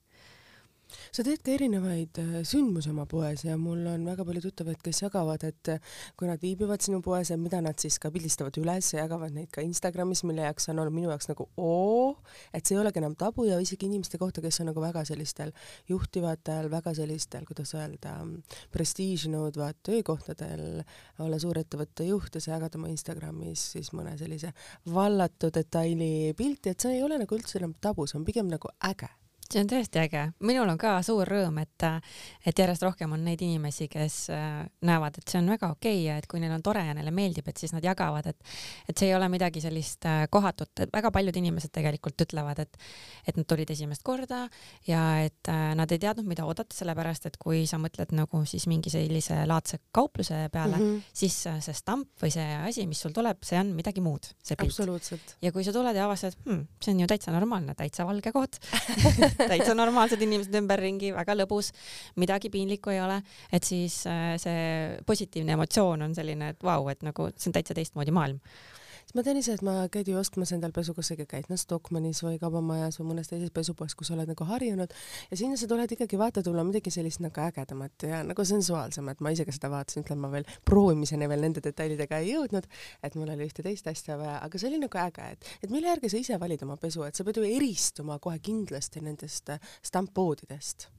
sa 1.13 1.25
teed 1.27 1.43
ka 1.45 1.53
erinevaid 1.55 2.19
äh, 2.23 2.35
sündmusi 2.49 2.91
oma 2.93 3.05
poes 3.11 3.45
ja 3.47 3.57
mul 3.61 3.85
on 3.91 4.07
väga 4.09 4.25
palju 4.29 4.43
tuttavaid, 4.45 4.81
kes 4.85 5.03
jagavad, 5.05 5.45
et 5.49 5.73
äh, 5.75 5.99
kui 6.19 6.29
nad 6.31 6.41
viibivad 6.43 6.83
sinu 6.85 7.01
poes, 7.05 7.31
et 7.35 7.41
mida 7.41 7.61
nad 7.65 7.79
siis 7.81 7.99
ka 8.03 8.11
pildistavad 8.15 8.57
üles 8.61 8.93
ja 8.95 9.05
jagavad 9.05 9.35
neid 9.37 9.51
ka 9.55 9.65
Instagramis, 9.65 10.25
mille 10.29 10.47
jaoks 10.47 10.71
on 10.73 10.83
olnud 10.83 10.97
minu 10.97 11.13
jaoks 11.13 11.31
nagu 11.31 11.49
oo, 11.57 12.17
et 12.55 12.65
see 12.65 12.77
ei 12.77 12.83
olegi 12.83 13.03
enam 13.03 13.17
tabu 13.19 13.47
ja 13.49 13.59
isegi 13.63 13.89
inimeste 13.89 14.21
kohta, 14.21 14.43
kes 14.45 14.63
on 14.63 14.71
nagu 14.73 14.83
väga 14.83 15.05
sellistel 15.09 15.53
juhtivatel, 15.91 16.71
väga 16.73 16.95
sellistel, 16.97 17.47
kuidas 17.49 17.75
öelda, 17.79 18.17
prestiiži 18.75 19.33
nõudvad 19.33 19.81
töökohtadel, 19.87 20.83
olla 21.25 21.41
suurettevõtte 21.41 22.09
juht 22.09 22.39
ja 22.39 22.45
sa 22.45 22.57
jagad 22.57 22.79
oma 22.79 22.91
Instagramis 22.93 23.71
siis 23.75 23.93
mõne 23.97 24.17
sellise 24.21 24.53
vallatu 24.93 25.53
detaili 25.55 26.35
pilti, 26.39 26.73
et 26.73 26.81
see 26.81 26.99
ei 26.99 27.07
ole 27.07 27.21
nagu 27.21 27.39
üldse 27.39 27.61
enam 27.61 27.77
tabu, 27.81 28.07
see 28.09 28.19
on 28.21 28.29
pigem 28.29 28.51
nagu 28.51 28.73
äge 28.89 29.11
see 29.49 29.63
on 29.65 29.69
tõesti 29.71 30.01
äge, 30.03 30.23
minul 30.45 30.69
on 30.69 30.79
ka 30.81 30.99
suur 31.05 31.29
rõõm, 31.29 31.57
et, 31.63 31.85
et 32.45 32.61
järjest 32.61 32.85
rohkem 32.85 33.15
on 33.17 33.23
neid 33.25 33.41
inimesi, 33.45 33.87
kes 33.89 34.17
äh, 34.35 34.67
näevad, 34.85 35.17
et 35.21 35.33
see 35.33 35.41
on 35.41 35.49
väga 35.49 35.71
okei 35.73 35.95
okay 36.03 36.05
ja 36.05 36.17
et 36.21 36.27
kui 36.29 36.41
neil 36.43 36.53
on 36.53 36.65
tore 36.65 36.83
ja 36.85 36.93
neile 36.97 37.13
meeldib, 37.15 37.49
et 37.49 37.61
siis 37.61 37.73
nad 37.73 37.85
jagavad, 37.85 38.29
et, 38.29 38.37
et 38.89 39.01
see 39.01 39.09
ei 39.09 39.17
ole 39.17 39.31
midagi 39.33 39.63
sellist 39.65 40.05
äh, 40.09 40.27
kohatut, 40.31 40.75
et 40.85 40.93
väga 40.93 41.13
paljud 41.15 41.39
inimesed 41.41 41.73
tegelikult 41.73 42.27
ütlevad, 42.27 42.61
et, 42.61 42.77
et 43.25 43.41
nad 43.41 43.49
tulid 43.49 43.73
esimest 43.73 44.05
korda 44.05 44.43
ja 44.89 45.05
et 45.25 45.49
äh, 45.49 45.73
nad 45.79 45.97
ei 45.97 46.03
teadnud, 46.03 46.29
mida 46.29 46.45
oodata, 46.45 46.77
sellepärast 46.77 47.31
et 47.31 47.41
kui 47.41 47.65
sa 47.71 47.81
mõtled 47.81 48.13
nagu 48.19 48.43
siis 48.49 48.69
mingi 48.69 48.93
sellise 48.93 49.41
laadse 49.49 49.81
kaupluse 49.97 50.43
peale 50.53 50.77
mm, 50.77 50.85
-hmm. 50.85 51.17
siis 51.25 51.41
see 51.65 51.77
stamp 51.77 52.21
või 52.21 52.35
see 52.37 52.47
asi, 52.69 52.85
mis 52.87 53.01
sul 53.01 53.17
tuleb, 53.17 53.41
see 53.49 53.57
on 53.61 53.73
midagi 53.73 54.05
muud, 54.05 54.29
see 54.45 54.61
pilt. 54.61 55.37
ja 55.41 55.53
kui 55.53 55.65
sa 55.65 55.73
tuled 55.73 55.97
ja 55.97 56.05
avastad 56.05 56.37
hm,, 56.45 56.67
see 56.85 56.93
on 56.93 57.01
ju 57.01 57.07
täitsa 57.09 57.33
normaalne, 57.33 57.75
täitsa 57.79 58.05
valge 58.05 58.33
koht 58.33 58.61
täitsa 59.39 59.75
normaalsed 59.79 60.23
inimesed 60.25 60.55
ümberringi, 60.61 61.13
väga 61.17 61.37
lõbus, 61.39 61.73
midagi 62.21 62.51
piinlikku 62.53 62.95
ei 62.95 63.03
ole, 63.05 63.21
et 63.53 63.67
siis 63.67 64.01
äh, 64.11 64.35
see 64.41 64.99
positiivne 65.07 65.57
emotsioon 65.59 66.09
on 66.09 66.17
selline, 66.19 66.55
et 66.55 66.67
vau, 66.67 66.89
et 66.93 67.07
nagu 67.07 67.31
see 67.37 67.51
on 67.51 67.57
täitsa 67.59 67.77
teistmoodi 67.79 68.15
maailm 68.15 68.43
siis 69.09 69.17
ma 69.17 69.23
tean 69.25 69.39
ise, 69.41 69.55
et 69.57 69.63
ma 69.65 69.75
käid 69.89 70.09
ju 70.11 70.19
ostmas 70.21 70.51
endal 70.53 70.73
pesu, 70.77 70.93
kas 70.93 71.09
sa 71.09 71.17
käid 71.17 71.47
no 71.49 71.57
Stockmannis 71.57 72.21
või 72.27 72.37
Kaubamajas 72.41 72.99
või 73.01 73.15
mõnes 73.15 73.31
teises 73.31 73.49
pesupoes, 73.55 73.95
kus 73.97 74.11
oled 74.13 74.29
nagu 74.29 74.45
harjunud. 74.45 74.93
Ja 75.31 75.39
sinna 75.41 75.57
sa 75.57 75.69
tuled 75.71 75.95
ikkagi 75.97 76.19
vaata 76.21 76.43
tulla 76.45 76.65
midagi 76.69 76.93
sellist 76.93 77.23
nagu 77.25 77.41
ägedamat 77.41 78.05
ja 78.05 78.21
nagu 78.27 78.45
sensuaalsemat, 78.45 79.23
ma 79.25 79.33
ise 79.33 79.49
ka 79.49 79.55
seda 79.57 79.73
vaatasin, 79.73 80.05
ütlen 80.05 80.21
ma 80.21 80.29
veel 80.35 80.45
proovimiseni 80.69 81.29
veel 81.29 81.47
nende 81.47 81.65
detailidega 81.65 82.21
ei 82.21 82.35
jõudnud, 82.35 82.69
et 83.03 83.17
mul 83.17 83.33
oli 83.33 83.49
ühte 83.49 83.65
teist 83.65 83.89
asja 83.89 84.21
vaja, 84.21 84.43
aga 84.45 84.61
see 84.61 84.69
oli 84.69 84.83
nagu 84.85 85.03
äge, 85.07 85.33
et, 85.39 85.51
et 85.65 85.73
mille 85.73 85.89
järgi 85.89 86.13
sa 86.13 86.21
ise 86.21 86.41
valid 86.41 86.69
oma 86.69 86.77
pesu, 86.77 87.07
et 87.09 87.17
sa 87.17 87.25
pead 87.25 87.41
ju 87.41 87.49
eristuma 87.49 88.21
kohe 88.21 88.37
kindlasti 88.45 89.01
nendest 89.09 89.57
stamppoodidest 89.89 90.91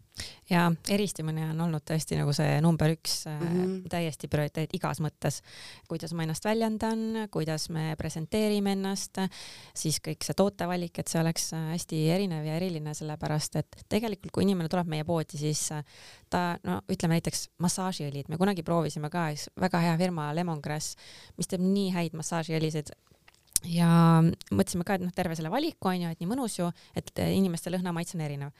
ja 0.50 0.66
eristumine 0.90 1.50
on 1.52 1.62
olnud 1.68 1.84
tõesti 1.86 2.18
nagu 2.20 2.34
see 2.36 2.58
number 2.62 2.94
üks 2.94 3.24
mm 3.30 3.48
-hmm. 3.48 3.90
täiesti 3.92 4.28
prioriteet 4.28 4.74
igas 4.74 5.00
mõttes, 5.04 5.42
kuidas 5.88 6.14
ma 6.14 6.24
ennast 6.24 6.46
väljendan, 6.46 7.28
kuidas 7.32 7.70
me 7.70 7.96
presenteerime 7.98 8.72
ennast, 8.78 9.22
siis 9.74 10.00
kõik 10.08 10.26
see 10.26 10.34
tootevalik, 10.34 11.00
et 11.00 11.08
see 11.08 11.22
oleks 11.22 11.54
äh, 11.54 11.70
hästi 11.74 12.02
erinev 12.10 12.46
ja 12.46 12.56
eriline, 12.56 12.94
sellepärast 12.94 13.56
et 13.56 13.84
tegelikult, 13.90 14.32
kui 14.32 14.44
inimene 14.44 14.70
tuleb 14.70 14.88
meie 14.88 15.04
poodi, 15.04 15.38
siis 15.38 15.72
äh, 15.72 15.84
ta 16.30 16.58
no 16.64 16.82
ütleme 16.90 17.20
näiteks 17.20 17.50
massaažiõlid, 17.58 18.30
me 18.30 18.38
kunagi 18.38 18.64
proovisime 18.64 19.10
ka, 19.10 19.30
väga 19.60 19.80
hea 19.80 19.98
firma 19.98 20.34
Lemongrass, 20.34 20.96
mis 21.38 21.48
teeb 21.48 21.62
nii 21.62 21.92
häid 21.94 22.14
massaažiõlisid 22.14 22.94
ja 23.68 23.90
mõtlesime 24.24 24.86
ka, 24.88 24.96
et 24.96 25.04
noh, 25.04 25.14
terve 25.16 25.36
selle 25.36 25.52
valiku 25.52 25.92
on 25.92 26.06
ju, 26.06 26.14
et 26.14 26.22
nii 26.22 26.30
mõnus 26.30 26.60
ju, 26.60 26.70
et 26.96 27.12
inimeste 27.26 27.74
lõhnamaitse 27.74 28.18
on 28.18 28.26
erinev 28.28 28.54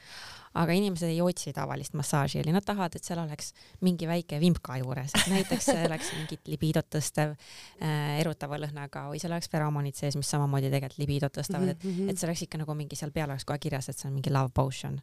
aga 0.58 0.74
inimesed 0.74 1.06
ei 1.06 1.20
otsi 1.22 1.52
tavalist 1.54 1.94
massaaži, 1.98 2.42
nad 2.50 2.64
tahavad, 2.66 2.94
et 2.98 3.06
seal 3.06 3.20
oleks 3.22 3.52
mingi 3.86 4.08
väike 4.10 4.40
vimka 4.42 4.80
juures, 4.80 5.12
et 5.14 5.28
näiteks 5.30 5.68
oleks 5.86 6.10
mingit 6.16 6.50
libidot 6.50 6.88
tõstev 6.90 7.36
äh,, 7.36 8.18
erutava 8.18 8.58
lõhnaga 8.58 9.06
või 9.12 9.20
seal 9.22 9.36
oleks 9.36 9.50
feromonid 9.52 9.94
sees, 9.98 10.16
mis 10.18 10.30
samamoodi 10.30 10.72
tegelikult 10.72 11.02
libidot 11.02 11.36
tõstavad, 11.38 11.74
et, 11.76 11.84
mhm. 11.86 12.10
et 12.10 12.18
see 12.18 12.26
oleks 12.26 12.42
ikka 12.48 12.58
nagu 12.64 12.74
mingi 12.78 12.98
seal 12.98 13.14
peal 13.14 13.30
oleks 13.30 13.46
kohe 13.46 13.60
kirjas, 13.62 13.92
et 13.92 14.00
see 14.00 14.08
on 14.10 14.16
mingi 14.16 14.32
love 14.34 14.50
potion. 14.54 14.98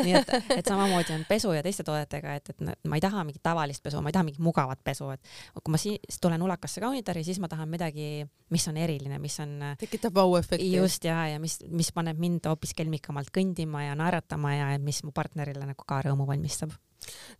nii 0.00 0.16
et, 0.22 0.32
et 0.56 0.72
samamoodi 0.72 1.18
on 1.18 1.26
pesu 1.28 1.52
ja 1.52 1.60
teiste 1.66 1.84
toodetega, 1.84 2.38
et, 2.40 2.48
et 2.54 2.88
ma 2.88 2.96
ei 2.96 3.04
taha 3.04 3.26
mingit 3.28 3.44
tavalist 3.44 3.84
pesu, 3.84 4.00
ma 4.00 4.08
ei 4.08 4.16
taha 4.16 4.24
mingit 4.30 4.44
mugavat 4.44 4.80
pesu, 4.84 5.10
et 5.12 5.60
kui 5.60 5.74
ma 5.74 5.82
siis 5.82 6.16
tulen 6.22 6.42
ulakasse 6.48 6.80
kaunitari, 6.80 7.26
siis 7.28 7.42
ma 7.44 7.52
tahan 7.52 7.68
midagi, 7.68 8.24
mis 8.54 8.68
on 8.72 8.80
eriline, 8.80 9.20
mis 9.20 9.27
on 9.44 9.54
tekitab 9.80 10.16
vau-efekti. 10.16 10.72
just 10.72 11.04
ja, 11.04 11.20
ja 11.34 11.38
mis, 11.42 11.58
mis 11.68 11.92
paneb 11.92 12.20
mind 12.22 12.48
hoopis 12.48 12.74
kelmikamalt 12.78 13.32
kõndima 13.34 13.84
ja 13.84 13.96
naeratama 13.98 14.54
ja 14.54 14.68
mis 14.82 15.02
mu 15.04 15.12
partnerile 15.14 15.68
nagu 15.68 15.84
ka 15.88 16.00
rõõmu 16.06 16.26
valmistab. 16.28 16.72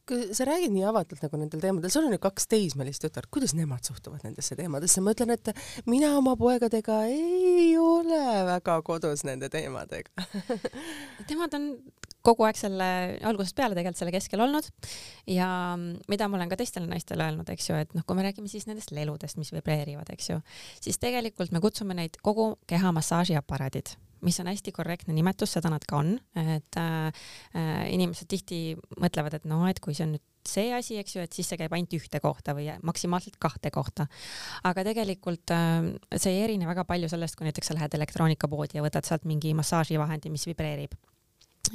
Kui 0.08 0.34
sa 0.36 0.46
räägid 0.48 0.72
nii 0.72 0.86
avatult 0.88 1.22
nagu 1.24 1.40
nendel 1.40 1.62
teemadel, 1.62 1.92
sul 1.92 2.06
on 2.08 2.14
ju 2.16 2.20
kaks 2.22 2.48
teismelist 2.50 3.04
tütart, 3.04 3.28
kuidas 3.34 3.54
nemad 3.58 3.84
suhtuvad 3.86 4.24
nendesse 4.26 4.56
teemadesse, 4.58 5.02
ma 5.04 5.14
ütlen, 5.16 5.34
et 5.34 5.52
mina 5.90 6.14
oma 6.18 6.36
poegadega 6.40 7.02
ei 7.10 7.74
ole 7.80 8.22
väga 8.48 8.78
kodus 8.86 9.24
nende 9.28 9.50
teemadega. 9.52 10.28
Nemad 11.28 11.58
on 11.58 11.70
kogu 12.24 12.44
aeg 12.48 12.58
selle, 12.58 12.88
algusest 13.28 13.56
peale 13.56 13.76
tegelikult 13.76 14.00
selle 14.00 14.14
keskel 14.14 14.42
olnud. 14.44 14.66
Ja 15.30 15.50
mida 16.10 16.28
ma 16.28 16.40
olen 16.40 16.50
ka 16.50 16.58
teistele 16.60 16.88
naistele 16.90 17.28
öelnud, 17.28 17.48
eks 17.52 17.70
ju, 17.70 17.78
et 17.78 17.94
noh, 17.96 18.04
kui 18.06 18.18
me 18.18 18.26
räägime 18.26 18.50
siis 18.50 18.68
nendest 18.68 18.92
leludest, 18.96 19.38
mis 19.40 19.52
vibreerivad, 19.54 20.10
eks 20.14 20.32
ju, 20.32 20.40
siis 20.82 21.00
tegelikult 21.02 21.54
me 21.54 21.62
kutsume 21.64 21.96
neid 21.98 22.20
kogu 22.24 22.54
keha 22.68 22.92
massaažiaparaadid 22.96 23.96
mis 24.26 24.38
on 24.42 24.50
hästi 24.50 24.72
korrektne 24.74 25.14
nimetus, 25.16 25.54
seda 25.56 25.70
nad 25.72 25.84
ka 25.88 26.00
on, 26.02 26.16
et 26.38 26.80
äh, 26.80 27.08
äh, 27.54 27.84
inimesed 27.94 28.30
tihti 28.30 28.62
mõtlevad, 29.00 29.38
et 29.38 29.48
noh, 29.48 29.66
et 29.70 29.80
kui 29.84 29.96
see 29.96 30.06
on 30.06 30.16
nüüd 30.16 30.26
see 30.48 30.70
asi, 30.72 30.96
eks 31.00 31.16
ju, 31.16 31.24
et 31.24 31.34
siis 31.34 31.48
see 31.50 31.58
käib 31.60 31.74
ainult 31.76 31.92
ühte 31.98 32.20
kohta 32.24 32.54
või 32.56 32.70
maksimaalselt 32.86 33.36
kahte 33.42 33.72
kohta. 33.74 34.08
aga 34.64 34.86
tegelikult 34.86 35.52
äh, 35.54 35.92
see 36.16 36.34
ei 36.36 36.46
erine 36.46 36.68
väga 36.68 36.86
palju 36.88 37.10
sellest, 37.10 37.36
kui 37.36 37.48
näiteks 37.48 37.72
sa 37.72 37.76
lähed 37.78 37.94
elektroonikapoodi 37.98 38.78
ja 38.78 38.84
võtad 38.84 39.06
sealt 39.08 39.28
mingi 39.28 39.54
massaaživahendi, 39.58 40.32
mis 40.32 40.46
vibreerib 40.48 40.96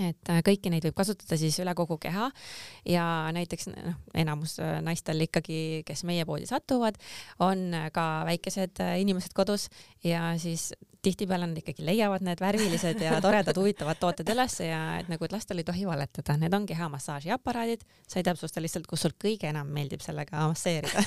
et 0.02 0.32
äh, 0.32 0.40
kõiki 0.46 0.72
neid 0.74 0.86
võib 0.88 0.96
kasutada 0.98 1.38
siis 1.38 1.60
üle 1.62 1.76
kogu 1.78 2.00
keha 2.02 2.30
ja 2.90 3.06
näiteks 3.36 3.70
noh, 3.74 4.00
enamus 4.18 4.58
äh, 4.64 4.80
naistel 4.86 5.22
ikkagi, 5.28 5.84
kes 5.86 6.06
meie 6.10 6.26
poodi 6.26 6.50
satuvad, 6.50 6.98
on 7.44 7.70
ka 7.94 8.08
väikesed 8.30 8.82
inimesed 9.04 9.36
kodus 9.38 9.70
ja 10.06 10.34
siis 10.42 10.72
tihtipeale 11.04 11.48
nad 11.48 11.58
ikkagi 11.60 11.84
leiavad 11.86 12.24
need 12.24 12.40
värvilised 12.40 13.02
ja 13.04 13.18
toredad 13.22 13.58
huvitavad 13.60 14.00
tooted 14.00 14.30
ülesse 14.34 14.70
ja 14.70 14.80
et 15.02 15.10
nagu, 15.12 15.26
et 15.28 15.36
lastel 15.36 15.60
ei 15.60 15.68
tohi 15.68 15.84
valetada, 15.88 16.38
need 16.40 16.54
on 16.56 16.66
kehamassaažiaparaadid, 16.70 17.84
sa 18.08 18.22
ei 18.22 18.28
täpsusta 18.28 18.64
lihtsalt, 18.64 18.88
kus 18.90 19.04
sul 19.04 19.16
kõige 19.20 19.50
enam 19.52 19.72
meeldib 19.76 20.04
sellega 20.06 20.48
masseerida. 20.48 21.04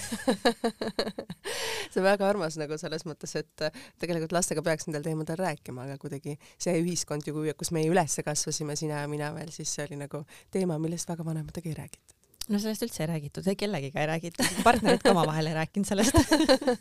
See 1.91 2.03
on 2.03 2.09
väga 2.09 2.29
armas 2.29 2.59
nagu 2.61 2.77
selles 2.81 3.07
mõttes, 3.09 3.33
et 3.41 3.67
tegelikult 4.03 4.35
lastega 4.37 4.65
peaks 4.67 4.89
nendel 4.89 5.07
teemadel 5.07 5.41
rääkima, 5.41 5.87
aga 5.87 5.97
kuidagi 6.03 6.37
see 6.59 6.77
ühiskond 6.83 7.29
ju, 7.29 7.47
kus 7.57 7.73
meie 7.73 7.89
üles 7.93 8.21
kasvasime, 8.27 8.77
sina 8.77 9.05
ja 9.05 9.09
mina 9.11 9.33
veel, 9.37 9.55
siis 9.55 9.73
see 9.73 9.87
oli 9.87 10.03
nagu 10.05 10.25
teema, 10.53 10.81
millest 10.83 11.09
väga 11.09 11.25
vanematega 11.25 11.73
ei 11.73 11.81
räägitud 11.81 12.16
no 12.53 12.61
sellest 12.63 12.87
üldse 12.87 13.03
ei 13.05 13.11
räägitud, 13.11 13.49
kellegiga 13.59 14.03
ei 14.03 14.11
räägitud, 14.13 14.61
partnerid 14.67 15.03
ka 15.03 15.13
omavahel 15.15 15.51
ei 15.51 15.57
rääkinud 15.57 15.89
sellest 15.89 16.19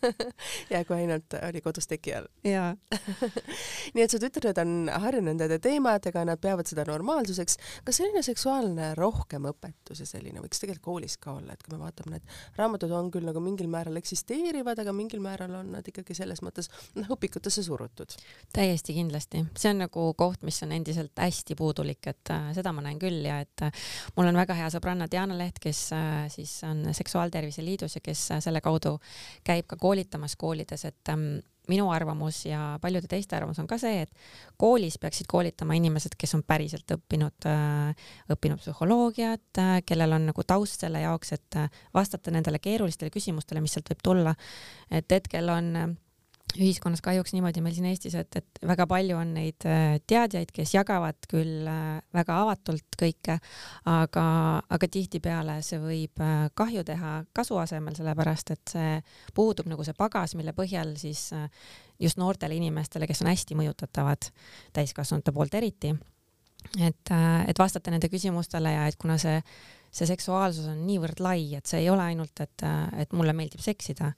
ja 0.74 0.84
kui 0.86 1.00
ainult 1.00 1.38
oli 1.42 1.62
kodus 1.66 1.90
teki 1.90 2.16
all. 2.20 2.30
jaa 2.46 2.74
nii 3.96 4.04
et 4.06 4.14
su 4.14 4.20
tütred 4.22 4.58
on 4.62 4.90
harjunud 4.90 5.40
nende 5.40 5.60
teemadega, 5.64 6.26
nad 6.28 6.42
peavad 6.42 6.68
seda 6.70 6.86
normaalsuseks. 6.88 7.58
kas 7.86 8.00
selline 8.02 8.24
seksuaalne 8.26 8.94
rohkem 9.00 9.48
õpetus 9.50 10.04
ja 10.04 10.10
selline 10.10 10.44
võiks 10.44 10.62
tegelikult 10.62 10.86
koolis 10.86 11.18
ka 11.22 11.34
olla, 11.34 11.56
et 11.56 11.64
kui 11.66 11.74
me 11.74 11.82
vaatame, 11.82 12.18
need 12.20 12.60
raamatud 12.60 12.92
on 12.94 13.10
küll 13.14 13.26
nagu 13.26 13.42
mingil 13.44 13.70
määral 13.72 13.98
eksisteerivad, 14.00 14.80
aga 14.84 14.94
mingil 14.96 15.24
määral 15.24 15.56
on 15.60 15.72
nad 15.76 15.88
ikkagi 15.88 16.16
selles 16.18 16.44
mõttes 16.46 16.70
noh, 16.96 17.10
õpikutesse 17.16 17.64
surutud. 17.66 18.14
täiesti 18.54 18.96
kindlasti, 18.98 19.46
see 19.58 19.74
on 19.74 19.84
nagu 19.86 20.08
koht, 20.18 20.46
mis 20.46 20.62
on 20.66 20.76
endiselt 20.76 21.18
hästi 21.20 21.58
puudulik, 21.58 22.06
et 22.12 22.34
äh, 22.34 22.52
seda 22.58 22.74
ma 22.76 22.86
näen 22.86 23.00
küll 23.02 23.26
ja 23.26 23.40
et 23.44 23.66
äh, 23.66 23.86
mul 24.16 24.30
on 24.30 24.40
väga 24.40 24.58
hea 24.58 24.70
sõbranna 24.74 25.10
Diana 25.12 25.38
Leht, 25.38 25.55
Leht, 25.56 25.64
kes 25.64 25.92
äh, 25.94 26.28
siis 26.30 26.64
on 26.64 26.94
Seksuaaltervise 26.94 27.64
Liidus 27.64 27.96
ja 27.96 28.02
kes 28.04 28.32
äh, 28.32 28.40
selle 28.44 28.62
kaudu 28.62 28.98
käib 29.44 29.68
ka 29.68 29.78
koolitamas 29.80 30.36
koolides, 30.36 30.84
et 30.86 31.10
ähm, 31.10 31.40
minu 31.70 31.90
arvamus 31.92 32.46
ja 32.46 32.78
paljude 32.82 33.08
teiste 33.08 33.36
arvamus 33.38 33.60
on 33.60 33.68
ka 33.68 33.78
see, 33.80 34.02
et 34.04 34.12
koolis 34.58 34.98
peaksid 35.00 35.28
koolitama 35.32 35.78
inimesed, 35.80 36.18
kes 36.18 36.36
on 36.36 36.44
päriselt 36.44 36.92
õppinud, 36.92 37.48
äh, 37.48 38.10
õppinud 38.36 38.60
psühholoogiat, 38.60 39.62
kellel 39.86 40.18
on 40.18 40.28
nagu 40.32 40.44
taust 40.44 40.84
selle 40.84 41.02
jaoks, 41.06 41.32
et 41.38 41.60
vastata 41.94 42.32
nendele 42.36 42.60
keerulistele 42.60 43.14
küsimustele, 43.14 43.64
mis 43.64 43.78
sealt 43.78 43.94
võib 43.94 44.04
tulla. 44.04 44.36
et 44.92 45.12
hetkel 45.12 45.50
on 45.50 45.96
ühiskonnas 46.60 47.02
kahjuks 47.04 47.34
niimoodi 47.36 47.62
meil 47.64 47.76
siin 47.76 47.88
Eestis, 47.90 48.16
et, 48.20 48.38
et 48.40 48.62
väga 48.68 48.88
palju 48.90 49.18
on 49.20 49.34
neid 49.36 49.66
äh, 49.70 49.98
teadjaid, 50.08 50.52
kes 50.56 50.74
jagavad 50.76 51.28
küll 51.32 51.68
äh, 51.70 52.00
väga 52.16 52.40
avatult 52.46 52.98
kõike, 53.00 53.38
aga, 53.92 54.26
aga 54.78 54.90
tihtipeale 54.92 55.60
see 55.66 55.80
võib 55.82 56.24
äh, 56.24 56.48
kahju 56.58 56.86
teha 56.88 57.14
kasu 57.36 57.60
asemel, 57.62 57.98
sellepärast 57.98 58.56
et 58.56 58.76
see 58.76 58.98
puudub 59.36 59.70
nagu 59.72 59.86
see 59.88 59.98
pagas, 59.98 60.36
mille 60.40 60.56
põhjal 60.56 60.96
siis 61.00 61.28
just 62.02 62.20
noortele 62.20 62.58
inimestele, 62.58 63.08
kes 63.08 63.24
on 63.24 63.32
hästi 63.32 63.58
mõjutatavad, 63.60 64.30
täiskasvanute 64.76 65.34
poolt 65.36 65.56
eriti, 65.60 65.94
et, 66.80 67.16
et 67.48 67.60
vastata 67.60 67.94
nende 67.94 68.12
küsimustele 68.12 68.76
ja 68.76 68.86
et 68.90 69.00
kuna 69.00 69.20
see 69.22 69.40
see 69.96 70.10
seksuaalsus 70.10 70.68
on 70.68 70.82
niivõrd 70.84 71.22
lai, 71.24 71.54
et 71.56 71.70
see 71.70 71.86
ei 71.86 71.90
ole 71.92 72.04
ainult, 72.04 72.42
et, 72.44 72.64
et 73.00 73.14
mulle 73.16 73.32
meeldib 73.32 73.62
seksida, 73.64 74.10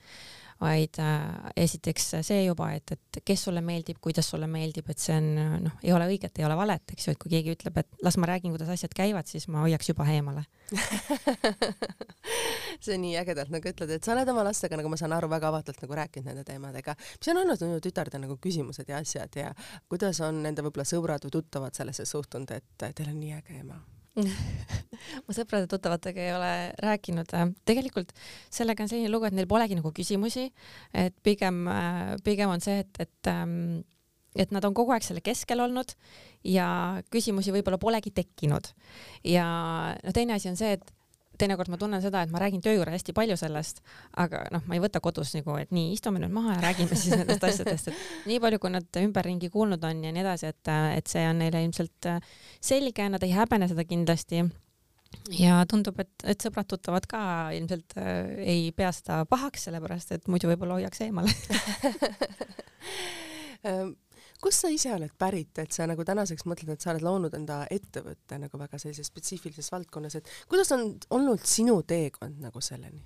vaid 0.62 1.00
äh, 1.04 1.52
esiteks 1.66 2.10
see 2.26 2.44
juba, 2.46 2.72
et, 2.78 2.96
et 2.96 3.22
kes 3.26 3.48
sulle 3.48 3.62
meeldib, 3.66 4.00
kuidas 4.02 4.30
sulle 4.32 4.50
meeldib, 4.52 4.90
et 4.90 5.02
see 5.02 5.18
on 5.18 5.30
noh, 5.68 5.80
ei 5.84 5.94
ole 5.94 6.08
õiget, 6.14 6.40
ei 6.40 6.48
ole 6.48 6.58
valet, 6.58 6.94
eks 6.94 7.08
ju, 7.08 7.16
et 7.16 7.22
kui 7.22 7.34
keegi 7.34 7.54
ütleb, 7.58 7.82
et 7.82 8.06
las 8.06 8.18
ma 8.18 8.30
räägin, 8.30 8.54
kuidas 8.56 8.72
asjad 8.74 8.94
käivad, 8.98 9.30
siis 9.30 9.48
ma 9.54 9.66
hoiaks 9.66 9.94
juba 9.94 10.08
eemale 10.14 10.46
see 12.84 12.98
nii 13.02 13.16
ägedalt 13.22 13.52
nagu 13.54 13.72
ütled, 13.72 13.92
et 13.96 14.06
sa 14.06 14.14
oled 14.16 14.30
oma 14.34 14.46
lastega, 14.48 14.80
nagu 14.80 14.92
ma 14.92 15.00
saan 15.00 15.16
aru, 15.18 15.30
väga 15.32 15.52
avatult 15.52 15.84
nagu 15.84 16.00
rääkinud 16.02 16.32
nende 16.32 16.46
teemadega. 16.48 16.96
mis 16.98 17.34
on 17.34 17.44
olnud 17.44 17.68
minu 17.68 17.84
tütarde 17.84 18.22
nagu 18.22 18.40
küsimused 18.42 18.90
ja 18.90 19.02
asjad 19.04 19.40
ja 19.40 19.54
kuidas 19.90 20.22
on 20.26 20.42
nende 20.46 20.66
võib-olla 20.66 20.88
sõbrad 20.88 21.28
või 21.28 21.38
tuttavad 21.40 21.78
sellesse 21.78 22.06
suhtunud, 22.06 22.52
et 22.52 22.88
teil 22.88 23.14
on 23.14 23.22
nii 23.22 23.38
äge 23.40 23.62
ema 23.62 23.80
ma 25.26 25.36
sõprade-tuttavatega 25.36 26.24
ei 26.24 26.32
ole 26.36 26.54
rääkinud. 26.84 27.36
tegelikult 27.68 28.14
sellega 28.50 28.86
on 28.86 28.92
selline 28.92 29.12
lugu, 29.14 29.30
et 29.30 29.38
neil 29.38 29.50
polegi 29.50 29.78
nagu 29.78 29.92
küsimusi, 29.96 30.48
et 30.94 31.16
pigem, 31.24 31.66
pigem 32.26 32.54
on 32.54 32.64
see, 32.64 32.82
et, 32.86 33.06
et 33.06 33.32
ähm, 33.32 33.84
et 34.38 34.52
nad 34.54 34.66
on 34.68 34.76
kogu 34.78 34.94
aeg 34.94 35.06
selle 35.06 35.24
keskel 35.26 35.62
olnud 35.64 35.96
ja 36.46 36.68
küsimusi 37.14 37.54
võib-olla 37.56 37.80
polegi 37.82 38.14
tekkinud. 38.14 38.70
ja 39.26 39.48
no 39.98 40.14
teine 40.14 40.38
asi 40.38 40.52
on 40.52 40.60
see, 40.60 40.78
et 40.78 40.94
teinekord 41.40 41.72
ma 41.72 41.80
tunnen 41.80 42.04
seda, 42.04 42.24
et 42.24 42.34
ma 42.34 42.42
räägin 42.42 42.64
töö 42.64 42.78
juures 42.78 42.98
hästi 42.98 43.16
palju 43.18 43.38
sellest, 43.40 43.82
aga 44.24 44.46
noh, 44.54 44.64
ma 44.68 44.78
ei 44.78 44.84
võta 44.84 45.02
kodus 45.04 45.34
nagu, 45.38 45.58
et 45.62 45.74
nii, 45.76 45.92
istume 45.96 46.22
nüüd 46.24 46.34
maha 46.36 46.58
ja 46.58 46.64
räägime 46.70 46.98
siis 46.98 47.16
nendest 47.16 47.48
asjadest, 47.48 47.92
et 47.92 48.30
nii 48.30 48.40
palju, 48.44 48.62
kui 48.64 48.74
nad 48.74 49.02
ümberringi 49.02 49.52
kuulnud 49.54 49.84
on 49.88 50.06
ja 50.08 50.14
nii 50.14 50.24
edasi, 50.24 50.54
et, 50.54 50.72
et 50.98 51.12
see 51.12 51.26
on 51.30 51.44
neile 51.44 51.64
ilmselt 51.66 52.12
selge, 52.60 53.12
nad 53.14 53.26
ei 53.26 53.36
häbene 53.36 53.70
seda 53.72 53.88
kindlasti. 53.88 54.46
Ja 55.32 55.62
tundub, 55.70 56.00
et, 56.04 56.12
et 56.28 56.44
sõbrad-tuttavad 56.44 57.06
ka 57.08 57.20
ilmselt 57.56 57.96
äh, 58.00 58.34
ei 58.44 58.72
pea 58.76 58.90
seda 58.96 59.22
pahaks, 59.30 59.68
sellepärast 59.68 60.12
et 60.16 60.28
muidu 60.32 60.50
võib-olla 60.52 60.82
hoiaks 60.82 61.00
eemale 61.06 61.32
kust 64.44 64.64
sa 64.64 64.72
ise 64.74 64.94
oled 64.94 65.14
pärit, 65.20 65.54
et 65.62 65.74
sa 65.74 65.88
nagu 65.90 66.06
tänaseks 66.06 66.46
mõtled, 66.50 66.74
et 66.74 66.84
sa 66.84 66.94
oled 66.94 67.06
loonud 67.06 67.36
enda 67.38 67.64
ettevõtte 67.74 68.40
nagu 68.42 68.60
väga 68.60 68.80
sellises 68.82 69.10
spetsiifilises 69.12 69.72
valdkonnas, 69.74 70.20
et 70.20 70.34
kuidas 70.50 70.72
on 70.76 70.90
olnud 71.18 71.46
sinu 71.48 71.82
teekond 71.88 72.42
nagu 72.44 72.64
selleni? 72.64 73.04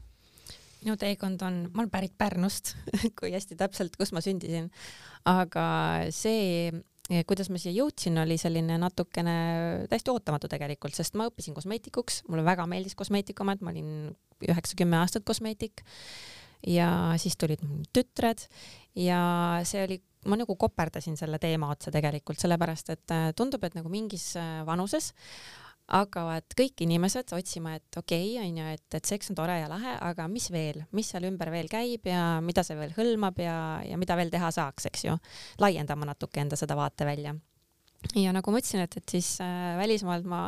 minu 0.82 0.96
teekond 0.98 1.44
on, 1.46 1.58
ma 1.70 1.84
olen 1.84 1.92
pärit 1.94 2.14
Pärnust 2.18 2.74
kui 3.20 3.30
hästi 3.36 3.58
täpselt, 3.60 3.96
kus 4.00 4.14
ma 4.16 4.22
sündisin, 4.24 4.72
aga 5.30 5.66
see, 6.16 6.72
kuidas 7.30 7.52
ma 7.54 7.62
siia 7.62 7.76
jõudsin, 7.76 8.18
oli 8.22 8.38
selline 8.42 8.80
natukene 8.82 9.36
täiesti 9.92 10.14
ootamatu 10.14 10.50
tegelikult, 10.52 10.98
sest 10.98 11.18
ma 11.20 11.30
õppisin 11.30 11.58
kosmeetikuks, 11.58 12.24
mulle 12.32 12.46
väga 12.48 12.66
meeldis 12.70 12.98
kosmeetikuamet, 12.98 13.62
ma 13.62 13.74
olin 13.74 13.92
üheksa-kümme 14.48 14.98
aastat 15.02 15.26
kosmeetik. 15.28 15.86
Ja 16.68 16.88
siis 17.18 17.34
tulid 17.42 17.62
tütred. 17.94 18.44
Ja 18.94 19.22
see 19.66 19.82
oli 19.82 19.98
ma 20.30 20.38
nagu 20.40 20.56
koperdasin 20.60 21.18
selle 21.20 21.40
teema 21.42 21.72
otsa 21.74 21.94
tegelikult, 21.94 22.40
sellepärast 22.42 22.94
et 22.94 23.14
äh, 23.16 23.32
tundub, 23.38 23.64
et 23.66 23.78
nagu 23.78 23.92
mingis 23.92 24.32
äh, 24.40 24.62
vanuses 24.68 25.12
hakkavad 25.92 26.54
kõik 26.56 26.84
inimesed 26.86 27.34
otsima, 27.36 27.76
et 27.76 28.00
okei 28.00 28.36
okay,, 28.38 28.48
onju, 28.48 28.68
et, 28.78 28.86
et 28.96 29.08
seks 29.08 29.32
on 29.32 29.38
tore 29.40 29.58
ja 29.60 29.68
lahe, 29.72 29.98
aga 30.08 30.28
mis 30.32 30.48
veel, 30.54 30.84
mis 30.96 31.10
seal 31.12 31.28
ümber 31.28 31.52
veel 31.52 31.68
käib 31.72 32.08
ja 32.08 32.40
mida 32.44 32.64
see 32.64 32.78
veel 32.80 32.94
hõlmab 32.96 33.42
ja, 33.44 33.56
ja 33.84 34.00
mida 34.00 34.16
veel 34.20 34.32
teha 34.32 34.52
saaks, 34.56 34.88
eks 34.92 35.08
ju. 35.10 35.18
laiendama 35.60 36.08
natuke 36.14 36.44
enda 36.44 36.60
seda 36.60 36.78
vaatevälja 36.80 37.36
ja 38.18 38.32
nagu 38.34 38.52
ma 38.52 38.60
ütlesin, 38.60 38.82
et, 38.84 38.96
et 38.98 39.14
siis 39.14 39.28
äh, 39.44 39.76
välismaalt 39.80 40.26
ma 40.30 40.42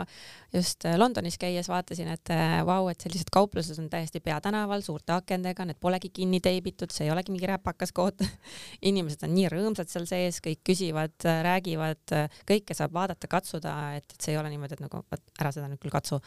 just 0.53 0.85
äh, 0.89 0.97
Londonis 0.97 1.37
käies 1.41 1.69
vaatasin, 1.69 2.09
et 2.15 2.31
äh, 2.33 2.57
vau, 2.65 2.87
et 2.91 3.03
sellised 3.03 3.29
kauplused 3.33 3.79
on 3.81 3.89
täiesti 3.93 4.21
peatänaval 4.25 4.83
suurte 4.85 5.15
akendega, 5.15 5.67
need 5.69 5.79
polegi 5.81 6.09
kinni 6.13 6.41
teibitud, 6.43 6.91
see 6.93 7.07
ei 7.07 7.13
olegi 7.13 7.33
mingi 7.33 7.49
räpakas 7.49 7.93
koht 7.95 8.25
inimesed 8.89 9.25
on 9.27 9.35
nii 9.37 9.49
rõõmsad 9.53 9.91
seal 9.91 10.07
sees, 10.09 10.41
kõik 10.43 10.63
küsivad, 10.65 11.15
räägivad, 11.45 12.03
kõike 12.49 12.77
saab 12.77 12.95
vaadata, 12.97 13.29
katsuda, 13.31 13.75
et, 13.99 14.07
et 14.09 14.21
see 14.21 14.33
ei 14.33 14.41
ole 14.41 14.53
niimoodi, 14.53 14.79
et 14.79 14.85
nagu 14.85 15.03
vot 15.03 15.43
ära 15.43 15.53
seda 15.53 15.69
nüüd 15.69 15.81
küll 15.83 15.93
katsu. 15.93 16.19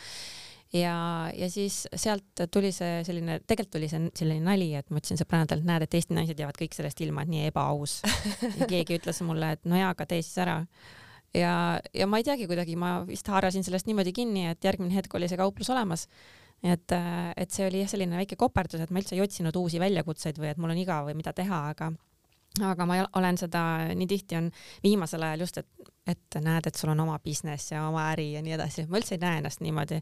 Ja, 0.75 1.31
ja 1.31 1.47
siis 1.51 1.85
sealt 1.95 2.43
tuli 2.53 2.73
see 2.75 3.01
selline, 3.07 3.39
tegelikult 3.47 3.77
tuli 3.77 3.89
see 3.91 4.11
selline 4.19 4.43
nali, 4.47 4.73
et 4.75 4.91
ma 4.91 4.99
ütlesin 4.99 5.19
sõbrannadelt, 5.21 5.67
näed, 5.67 5.87
et 5.87 5.95
Eesti 5.95 6.17
naised 6.17 6.43
jäävad 6.43 6.59
kõik 6.59 6.75
sellest 6.75 7.03
ilma, 7.07 7.23
et 7.23 7.31
nii 7.33 7.51
ebaaus. 7.53 8.01
ja 8.61 8.67
keegi 8.67 8.99
ütles 8.99 9.23
mulle, 9.27 9.55
et 9.57 9.69
no 9.69 9.79
jaa, 9.79 9.93
aga 9.95 10.09
tee 10.11 10.23
siis 10.27 10.43
ära 10.43 10.59
ja, 11.37 11.53
ja 11.95 12.09
ma 12.11 12.21
ei 12.21 12.27
teagi, 12.27 12.49
kuidagi 12.51 12.77
ma 12.81 12.99
vist 13.09 13.29
haarasin 13.33 13.65
sellest 13.67 13.89
niimoodi 13.91 14.15
kinni, 14.17 14.47
et 14.53 14.65
järgmine 14.65 14.95
hetk 14.97 15.15
oli 15.19 15.29
see 15.31 15.41
kauplus 15.41 15.71
olemas. 15.75 16.07
et, 16.65 16.93
et 17.37 17.53
see 17.53 17.67
oli 17.69 17.83
jah, 17.83 17.91
selline 17.93 18.17
väike 18.17 18.39
koperdus, 18.41 18.81
et 18.81 18.91
ma 18.91 19.03
üldse 19.03 19.15
ei 19.15 19.23
otsinud 19.23 19.57
uusi 19.61 19.81
väljakutseid 19.81 20.39
või 20.41 20.55
et 20.55 20.61
mul 20.61 20.73
on 20.73 20.81
igav 20.81 21.11
või 21.11 21.19
mida 21.19 21.35
teha, 21.37 21.67
aga 21.75 21.93
aga 22.65 22.87
ma 22.89 23.03
olen 23.19 23.37
seda 23.37 23.63
nii 23.93 24.09
tihti 24.09 24.39
on 24.39 24.51
viimasel 24.85 25.27
ajal 25.27 25.45
just, 25.45 25.59
et, 25.61 25.91
et 26.09 26.39
näed, 26.41 26.67
et 26.67 26.79
sul 26.79 26.93
on 26.95 27.03
oma 27.05 27.19
business 27.21 27.73
ja 27.73 27.85
oma 27.89 28.07
äri 28.15 28.31
ja 28.33 28.43
nii 28.43 28.55
edasi, 28.57 28.87
ma 28.89 29.01
üldse 29.01 29.17
ei 29.17 29.23
näe 29.23 29.43
ennast 29.43 29.61
niimoodi, 29.61 30.01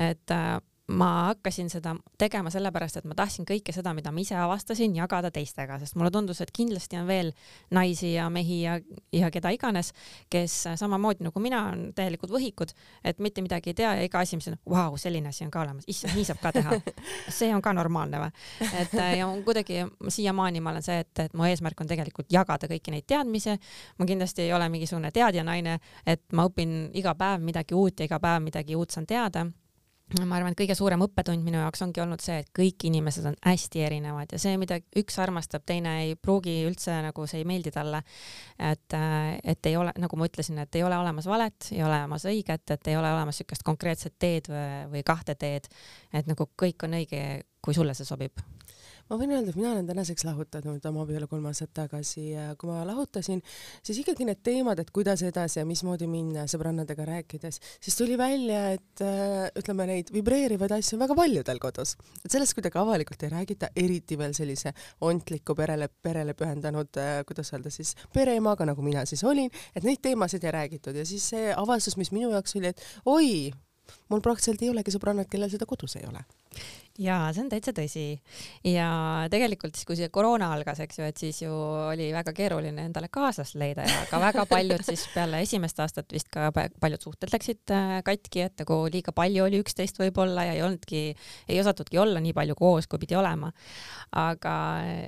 et 0.00 0.34
äh, 0.34 0.54
ma 0.90 1.08
hakkasin 1.26 1.70
seda 1.70 1.94
tegema 2.18 2.50
sellepärast, 2.50 3.00
et 3.00 3.06
ma 3.08 3.14
tahtsin 3.14 3.46
kõike 3.48 3.72
seda, 3.74 3.92
mida 3.94 4.10
ma 4.12 4.22
ise 4.22 4.34
avastasin, 4.38 4.94
jagada 4.96 5.30
teistega, 5.34 5.78
sest 5.78 5.96
mulle 5.98 6.10
tundus, 6.10 6.40
et 6.42 6.50
kindlasti 6.54 6.98
on 6.98 7.06
veel 7.08 7.30
naisi 7.74 8.12
ja 8.14 8.26
mehi 8.32 8.62
ja, 8.64 8.78
ja 9.14 9.30
keda 9.30 9.52
iganes, 9.54 9.92
kes 10.32 10.56
samamoodi 10.80 11.26
nagu 11.26 11.42
mina 11.42 11.62
on 11.72 11.84
täielikud 11.96 12.32
võhikud, 12.34 12.74
et 13.04 13.22
mitte 13.22 13.44
midagi 13.44 13.70
ei 13.70 13.78
tea 13.82 13.94
ja 14.00 14.08
iga 14.08 14.24
asi, 14.24 14.38
mis 14.40 14.50
on, 14.50 14.58
vau, 14.70 14.98
selline 15.00 15.30
asi 15.30 15.46
on 15.46 15.52
ka 15.54 15.62
olemas, 15.62 15.86
issand, 15.90 16.16
nii 16.18 16.26
saab 16.26 16.42
ka 16.42 16.54
teha. 16.58 16.80
see 17.38 17.52
on 17.54 17.62
ka 17.62 17.74
normaalne 17.76 18.24
või? 18.24 18.34
et 18.80 18.98
ja 19.20 19.28
kuidagi 19.46 19.84
siiamaani 20.08 20.60
ma 20.64 20.74
olen 20.74 20.84
see, 20.84 21.00
et, 21.04 21.12
et 21.26 21.38
mu 21.38 21.46
eesmärk 21.46 21.80
on 21.80 21.90
tegelikult 21.90 22.30
jagada 22.32 22.68
kõiki 22.70 22.94
neid 22.94 23.06
teadmisi. 23.08 23.56
ma 23.98 24.06
kindlasti 24.08 24.48
ei 24.48 24.52
ole 24.56 24.68
mingisugune 24.72 25.12
teadja 25.14 25.44
naine, 25.46 25.78
et 26.06 26.24
ma 26.32 26.48
õpin 26.48 26.90
iga 26.98 27.14
päev 27.14 27.44
midagi 27.44 27.78
uut 27.78 28.00
ja 28.00 28.10
iga 28.10 28.20
päev 28.20 28.42
midagi 28.42 28.76
uut 28.76 28.90
saan 28.90 29.06
teada 29.06 29.46
ma 30.18 30.36
arvan, 30.36 30.54
et 30.54 30.58
kõige 30.58 30.74
suurem 30.78 31.02
õppetund 31.04 31.44
minu 31.46 31.60
jaoks 31.60 31.84
ongi 31.84 32.02
olnud 32.02 32.22
see, 32.24 32.40
et 32.42 32.50
kõik 32.56 32.86
inimesed 32.88 33.26
on 33.30 33.36
hästi 33.46 33.84
erinevad 33.86 34.34
ja 34.34 34.40
see, 34.42 34.56
mida 34.60 34.80
üks 34.98 35.18
armastab, 35.22 35.64
teine 35.68 35.96
ei 36.04 36.16
pruugi 36.18 36.56
üldse 36.66 36.96
nagu 37.06 37.26
see 37.30 37.42
ei 37.42 37.48
meeldi 37.48 37.72
talle. 37.74 38.02
et, 38.58 38.98
et 39.44 39.70
ei 39.70 39.76
ole, 39.78 39.94
nagu 40.02 40.18
ma 40.18 40.28
ütlesin, 40.30 40.58
et 40.64 40.80
ei 40.80 40.86
ole 40.86 40.98
olemas 40.98 41.28
valet, 41.30 41.70
ei 41.72 41.84
ole 41.84 41.94
olemas 41.94 42.26
õiget, 42.26 42.74
et 42.74 42.90
ei 42.92 42.96
ole 42.98 43.12
olemas 43.12 43.38
niisugust 43.38 43.66
konkreetset 43.66 44.18
teed 44.18 44.50
või, 44.50 44.70
või 44.96 45.04
kahte 45.06 45.34
teed. 45.38 45.70
et 46.12 46.26
nagu 46.26 46.50
kõik 46.58 46.88
on 46.88 46.98
õige, 47.00 47.22
kui 47.62 47.76
sulle 47.76 47.94
see 47.94 48.08
sobib 48.08 48.42
ma 49.10 49.18
võin 49.18 49.32
öelda, 49.34 49.50
et 49.50 49.58
mina 49.58 49.72
olen 49.74 49.88
tänaseks 49.88 50.24
lahutanud 50.26 50.84
oma 50.90 51.02
abielu 51.02 51.26
kolm 51.30 51.48
aastat 51.50 51.72
tagasi 51.74 52.28
ja 52.30 52.44
kui 52.58 52.70
ma 52.70 52.84
lahutasin, 52.86 53.40
siis 53.86 53.98
ikkagi 54.02 54.26
need 54.28 54.42
teemad, 54.46 54.78
et 54.82 54.92
kuidas 54.94 55.24
edasi 55.26 55.58
ja 55.60 55.66
mismoodi 55.66 56.06
minna 56.10 56.46
sõbrannadega 56.50 57.06
rääkides, 57.08 57.58
siis 57.82 57.98
tuli 57.98 58.18
välja, 58.20 58.62
et 58.76 59.02
äh, 59.04 59.48
ütleme, 59.58 59.88
neid 59.90 60.12
vibreerivaid 60.14 60.76
asju 60.78 60.96
on 60.96 61.04
väga 61.04 61.16
paljudel 61.18 61.62
kodus. 61.62 61.96
et 62.24 62.30
sellest 62.30 62.54
kuidagi 62.58 62.78
avalikult 62.78 63.24
ei 63.26 63.32
räägita, 63.34 63.72
eriti 63.76 64.18
veel 64.20 64.36
sellise 64.36 64.74
ontliku 65.06 65.56
perele, 65.58 65.90
perele 66.02 66.36
pühendanud 66.38 67.00
äh,, 67.02 67.24
kuidas 67.26 67.50
öelda 67.54 67.72
siis, 67.74 67.96
pereemaga, 68.14 68.68
nagu 68.68 68.84
mina 68.86 69.02
siis 69.10 69.24
olin, 69.26 69.50
et 69.74 69.86
neid 69.86 70.02
teemasid 70.04 70.46
ei 70.46 70.54
räägitud 70.54 70.94
ja 70.94 71.06
siis 71.06 71.26
see 71.34 71.50
avastus, 71.56 71.98
mis 71.98 72.12
minu 72.14 72.30
jaoks 72.30 72.54
oli, 72.60 72.70
et 72.70 72.86
oi, 73.10 73.50
mul 74.12 74.22
praktiliselt 74.22 74.62
ei 74.62 74.70
olegi 74.70 74.94
sõbrannad, 74.94 75.26
kellel 75.30 75.50
seda 75.50 75.66
kodus 75.66 75.98
ei 75.98 76.06
ole 76.06 76.22
jaa, 77.00 77.30
see 77.32 77.44
on 77.44 77.50
täitsa 77.50 77.72
tõsi. 77.76 78.04
ja 78.66 78.88
tegelikult 79.32 79.76
siis, 79.76 79.86
kui 79.88 79.98
see 79.98 80.10
koroona 80.12 80.50
algas, 80.54 80.82
eks 80.84 81.00
ju, 81.00 81.08
et 81.08 81.20
siis 81.20 81.40
ju 81.42 81.52
oli 81.52 82.10
väga 82.14 82.34
keeruline 82.36 82.84
endale 82.88 83.10
kaaslast 83.12 83.56
leida 83.60 83.86
ja 83.88 84.02
ka 84.10 84.20
väga 84.22 84.44
paljud 84.50 84.84
siis 84.86 85.06
peale 85.14 85.42
esimest 85.44 85.80
aastat 85.80 86.12
vist 86.12 86.30
ka 86.32 86.50
paljud 86.52 87.06
suhted 87.06 87.32
läksid 87.32 87.74
äh, 87.74 87.96
katki, 88.06 88.44
et 88.48 88.64
nagu 88.64 88.82
liiga 88.92 89.14
palju 89.16 89.46
oli 89.46 89.62
üksteist 89.64 90.00
võib-olla 90.00 90.46
ja 90.50 90.56
ei 90.58 90.64
olnudki, 90.66 91.04
ei 91.48 91.60
osatudki 91.62 92.00
olla 92.02 92.20
nii 92.22 92.36
palju 92.36 92.58
koos, 92.58 92.90
kui 92.90 93.00
pidi 93.02 93.18
olema. 93.18 93.52
aga, 94.20 94.56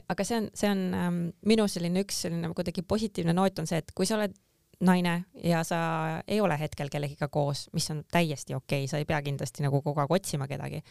aga 0.09 0.25
see 0.27 0.41
on, 0.41 0.49
see 0.57 0.71
on 0.71 0.87
ähm, 0.97 1.21
minu 1.49 1.69
selline 1.69 2.07
üks 2.07 2.25
selline 2.27 2.53
kuidagi 2.57 2.85
positiivne 2.87 3.35
noot 3.37 3.63
on 3.63 3.69
see, 3.69 3.83
et 3.83 3.93
kui 3.97 4.09
sa 4.09 4.17
oled 4.19 4.37
naine 4.83 5.25
ja 5.45 5.63
sa 5.65 5.79
ei 6.27 6.41
ole 6.41 6.57
hetkel 6.59 6.91
kellegiga 6.91 7.29
koos, 7.33 7.67
mis 7.73 7.89
on 7.95 8.03
täiesti 8.11 8.55
okei 8.55 8.85
okay., 8.85 8.91
sa 8.91 9.01
ei 9.01 9.07
pea 9.09 9.21
kindlasti 9.23 9.65
nagu 9.65 9.83
kogu 9.83 10.03
aeg 10.03 10.15
otsima 10.19 10.49
kedagi. 10.51 10.83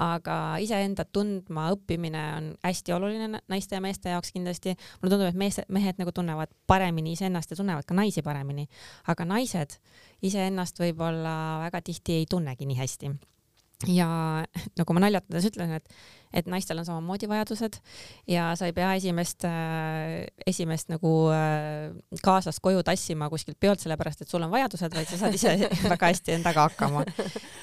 aga 0.00 0.36
iseenda 0.64 1.04
tundma 1.04 1.68
õppimine 1.74 2.22
on 2.36 2.52
hästi 2.64 2.94
oluline 2.96 3.42
naiste 3.48 3.76
ja 3.76 3.80
meeste 3.80 4.14
jaoks 4.14 4.32
kindlasti. 4.32 4.76
mulle 5.00 5.14
tundub, 5.14 5.28
et 5.28 5.38
mees, 5.38 5.60
mehed 5.68 5.98
nagu 6.02 6.12
tunnevad 6.12 6.52
paremini 6.66 7.12
iseennast 7.12 7.50
ja 7.50 7.56
tunnevad 7.56 7.86
ka 7.86 7.94
naisi 7.94 8.22
paremini, 8.22 8.68
aga 9.06 9.24
naised 9.24 9.78
iseennast 10.22 10.80
võib-olla 10.80 11.34
väga 11.66 11.82
tihti 11.82 12.20
ei 12.20 12.26
tunnegi 12.30 12.66
nii 12.66 12.80
hästi 12.80 13.14
ja 13.88 14.08
nagu 14.76 14.96
ma 14.96 15.00
naljatades 15.06 15.46
ütlen, 15.48 15.72
et 15.78 15.88
et 16.32 16.46
naistel 16.50 16.78
on 16.78 16.86
samamoodi 16.86 17.28
vajadused 17.30 17.80
ja 18.30 18.50
sa 18.58 18.68
ei 18.68 18.74
pea 18.76 18.92
esimest 18.98 19.44
äh,, 19.48 20.26
esimest 20.46 20.90
nagu 20.92 21.12
äh, 21.34 21.90
kaaslast 22.22 22.62
koju 22.62 22.82
tassima 22.86 23.30
kuskilt 23.32 23.58
peolt, 23.60 23.82
sellepärast 23.82 24.24
et 24.24 24.30
sul 24.30 24.44
on 24.46 24.52
vajadused, 24.52 24.94
vaid 24.94 25.10
sa 25.10 25.18
saad 25.20 25.36
ise 25.36 25.54
väga 25.92 26.10
hästi 26.12 26.36
endaga 26.38 26.68
hakkama. 26.68 27.04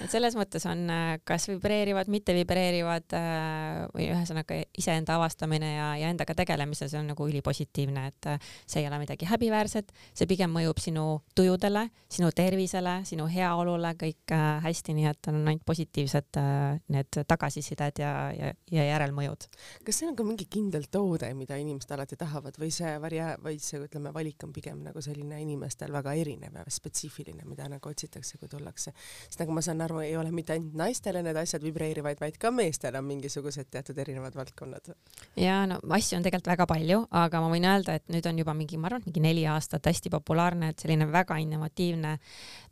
et 0.03 0.11
selles 0.11 0.35
mõttes 0.39 0.67
on 0.69 0.83
äh, 0.93 1.13
kas 1.27 1.47
vibreerivad, 1.51 2.11
mitte 2.11 2.35
vibreerivad 2.37 3.17
äh, 3.17 3.85
või 3.93 4.09
ühesõnaga 4.11 4.59
iseenda 4.77 5.17
avastamine 5.17 5.73
ja, 5.75 5.89
ja 6.01 6.11
endaga 6.11 6.35
tegelemise, 6.37 6.89
see 6.89 6.99
on 6.99 7.11
nagu 7.13 7.27
ülipositiivne, 7.29 8.07
et 8.11 8.31
äh, 8.33 8.51
see 8.65 8.83
ei 8.83 8.89
ole 8.89 8.99
midagi 9.01 9.27
häbiväärset, 9.29 9.93
see 10.17 10.29
pigem 10.29 10.51
mõjub 10.53 10.81
sinu 10.81 11.07
tujudele, 11.37 11.87
sinu 12.11 12.31
tervisele, 12.35 12.99
sinu 13.07 13.27
heaolule, 13.31 13.93
kõik 13.99 14.35
äh, 14.35 14.47
hästi, 14.65 14.97
nii 14.97 15.09
et 15.11 15.31
on 15.31 15.41
ainult 15.43 15.65
positiivsed 15.67 16.39
äh, 16.41 16.79
need 16.93 17.21
tagasisided 17.27 18.03
ja, 18.03 18.13
ja, 18.35 18.53
ja 18.71 18.83
järelmõjud. 18.83 19.47
kas 19.87 19.99
see 20.01 20.07
on 20.09 20.15
ka 20.17 20.25
mingi 20.27 20.47
kindel 20.51 20.87
toode, 20.91 21.29
mida 21.37 21.55
inimesed 21.59 21.91
alati 21.95 22.17
tahavad 22.19 22.57
või 22.59 22.69
see 22.73 22.91
varia-, 22.99 23.35
või 23.43 23.59
see, 23.63 23.79
ütleme, 23.83 24.11
valik 24.15 24.43
on 24.43 24.51
pigem 24.55 24.81
nagu 24.83 25.01
selline 25.03 25.39
inimestel 25.41 25.93
väga 25.95 26.13
erinev 26.19 26.57
ja 26.59 26.65
spetsiifiline, 26.67 27.45
mida 27.47 27.69
nagu 27.71 27.89
otsitakse, 27.89 28.37
kui 28.41 28.51
tullakse? 28.51 28.91
sest 28.97 29.39
nagu 29.39 29.55
ma 29.55 29.63
saan 29.63 29.81
aru, 29.85 30.01
ei 30.03 30.17
ole 30.19 30.33
mitte 30.35 30.55
ainult 30.55 30.75
naistele 30.79 31.21
need 31.23 31.39
asjad 31.39 31.63
vibreerivaid, 31.63 32.19
vaid 32.19 32.39
ka 32.41 32.51
meestel 32.51 32.97
on 32.99 33.07
mingisugused 33.07 33.71
teatud 33.71 33.97
erinevad 34.03 34.35
valdkonnad. 34.35 34.91
ja 35.39 35.61
no 35.69 35.79
asju 35.99 36.19
on 36.19 36.27
tegelikult 36.27 36.51
väga 36.51 36.67
palju, 36.67 36.99
aga 37.23 37.41
ma 37.43 37.51
võin 37.53 37.69
öelda, 37.71 37.95
et 37.95 38.11
nüüd 38.11 38.27
on 38.27 38.43
juba 38.43 38.57
mingi, 38.57 38.81
ma 38.81 38.91
arvan, 38.91 39.05
mingi 39.07 39.23
neli 39.23 39.47
aastat 39.47 39.87
hästi 39.87 40.11
populaarne, 40.11 40.73
et 40.73 40.83
selline 40.83 41.07
väga 41.11 41.39
innovatiivne 41.39 42.17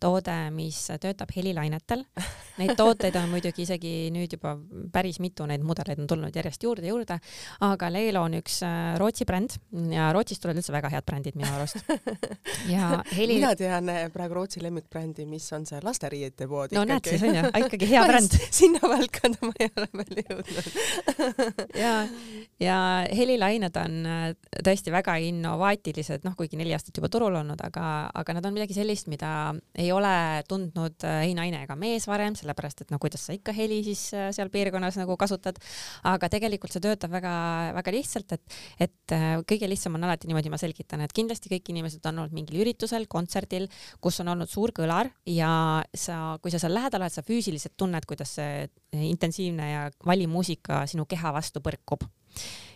toode, 0.04 0.36
mis 0.56 0.82
töötab 1.00 1.32
helilainetel. 1.36 2.04
Neid 2.60 2.76
tooteid 2.80 3.15
on 3.19 3.32
muidugi 3.32 3.63
isegi 3.63 3.95
nüüd 4.15 4.36
juba 4.36 4.56
päris 4.91 5.21
mitu, 5.24 5.48
neid 5.48 5.63
mudeleid 5.75 6.01
on 6.01 6.07
tulnud 6.07 6.35
järjest 6.35 6.63
juurde 6.63 6.88
juurde, 6.88 7.17
aga 7.65 7.89
Leelo 7.91 8.23
on 8.25 8.38
üks 8.39 8.59
äh, 8.65 8.95
Rootsi 8.99 9.25
bränd 9.27 9.55
ja 9.91 10.11
Rootsist 10.15 10.41
tulevad 10.43 10.61
üldse 10.61 10.73
väga 10.73 10.91
head 10.93 11.05
brändid 11.07 11.38
minu 11.38 11.51
arust. 11.55 11.79
ja 12.73 13.01
heli. 13.15 13.39
mina 13.39 13.53
tean 13.59 13.89
äh, 13.91 14.05
praegu 14.13 14.39
Rootsi 14.39 14.63
lemmikbrändi, 14.63 15.25
mis 15.29 15.47
on 15.55 15.65
see 15.67 15.79
lasteriiete 15.83 16.47
pood. 16.49 16.73
no 16.75 16.85
näed 16.88 17.09
siis 17.09 17.23
onju, 17.25 17.45
ikkagi 17.65 17.89
hea 17.89 18.03
bränd. 18.07 18.38
sinna 18.49 18.81
valdkonda 18.83 19.49
ma 19.49 19.53
ei 19.59 19.69
ole 19.71 19.89
veel 20.01 20.23
jõudnud 20.23 20.69
ja, 21.83 21.93
ja 22.61 22.79
helilained 23.15 23.81
on 23.81 23.99
äh, 24.09 24.25
tõesti 24.65 24.93
väga 24.93 25.17
innovaatilised, 25.29 26.25
noh, 26.27 26.38
kuigi 26.38 26.59
neli 26.59 26.75
aastat 26.75 26.97
juba 26.97 27.11
turul 27.13 27.35
olnud, 27.41 27.61
aga, 27.65 28.09
aga 28.15 28.38
nad 28.38 28.47
on 28.47 28.55
midagi 28.55 28.77
sellist, 28.77 29.09
mida 29.11 29.53
ei 29.77 29.91
ole 29.95 30.15
tundnud 30.49 31.05
ei 31.21 31.35
naine 31.38 31.63
ega 31.65 31.77
mees 31.79 32.07
varem, 32.09 32.35
sellepärast 32.38 32.85
et 32.85 32.93
no 32.93 32.99
kuidas 33.01 33.27
sa 33.27 33.35
ikka 33.35 33.53
heli 33.55 33.81
siis 33.85 34.07
seal 34.35 34.51
piirkonnas 34.53 34.97
nagu 34.99 35.17
kasutad, 35.19 35.59
aga 36.12 36.30
tegelikult 36.32 36.75
see 36.75 36.84
töötab 36.84 37.13
väga-väga 37.15 37.95
lihtsalt, 37.95 38.36
et, 38.38 38.60
et 38.88 39.15
äh, 39.15 39.28
kõige 39.47 39.69
lihtsam 39.71 39.97
on 39.97 40.08
alati 40.08 40.30
niimoodi, 40.30 40.51
ma 40.54 40.60
selgitan, 40.62 41.04
et 41.06 41.15
kindlasti 41.15 41.51
kõik 41.51 41.73
inimesed 41.73 42.06
on 42.12 42.23
olnud 42.23 42.36
mingil 42.36 42.62
üritusel, 42.63 43.08
kontserdil, 43.12 43.69
kus 44.04 44.21
on 44.23 44.34
olnud 44.34 44.51
suur 44.51 44.73
kõlar 44.75 45.12
ja 45.30 45.51
sa, 45.93 46.38
kui 46.41 46.54
sa 46.54 46.62
seal 46.62 46.75
lähedal 46.75 47.06
oled, 47.06 47.13
sa 47.13 47.25
füüsiliselt 47.25 47.75
tunned, 47.78 48.06
kuidas 48.10 48.38
see 48.39 48.65
intensiivne 49.06 49.71
ja 49.71 49.88
vali 50.06 50.28
muusika 50.28 50.84
sinu 50.89 51.08
keha 51.10 51.34
vastu 51.36 51.63
põrkub. 51.63 52.06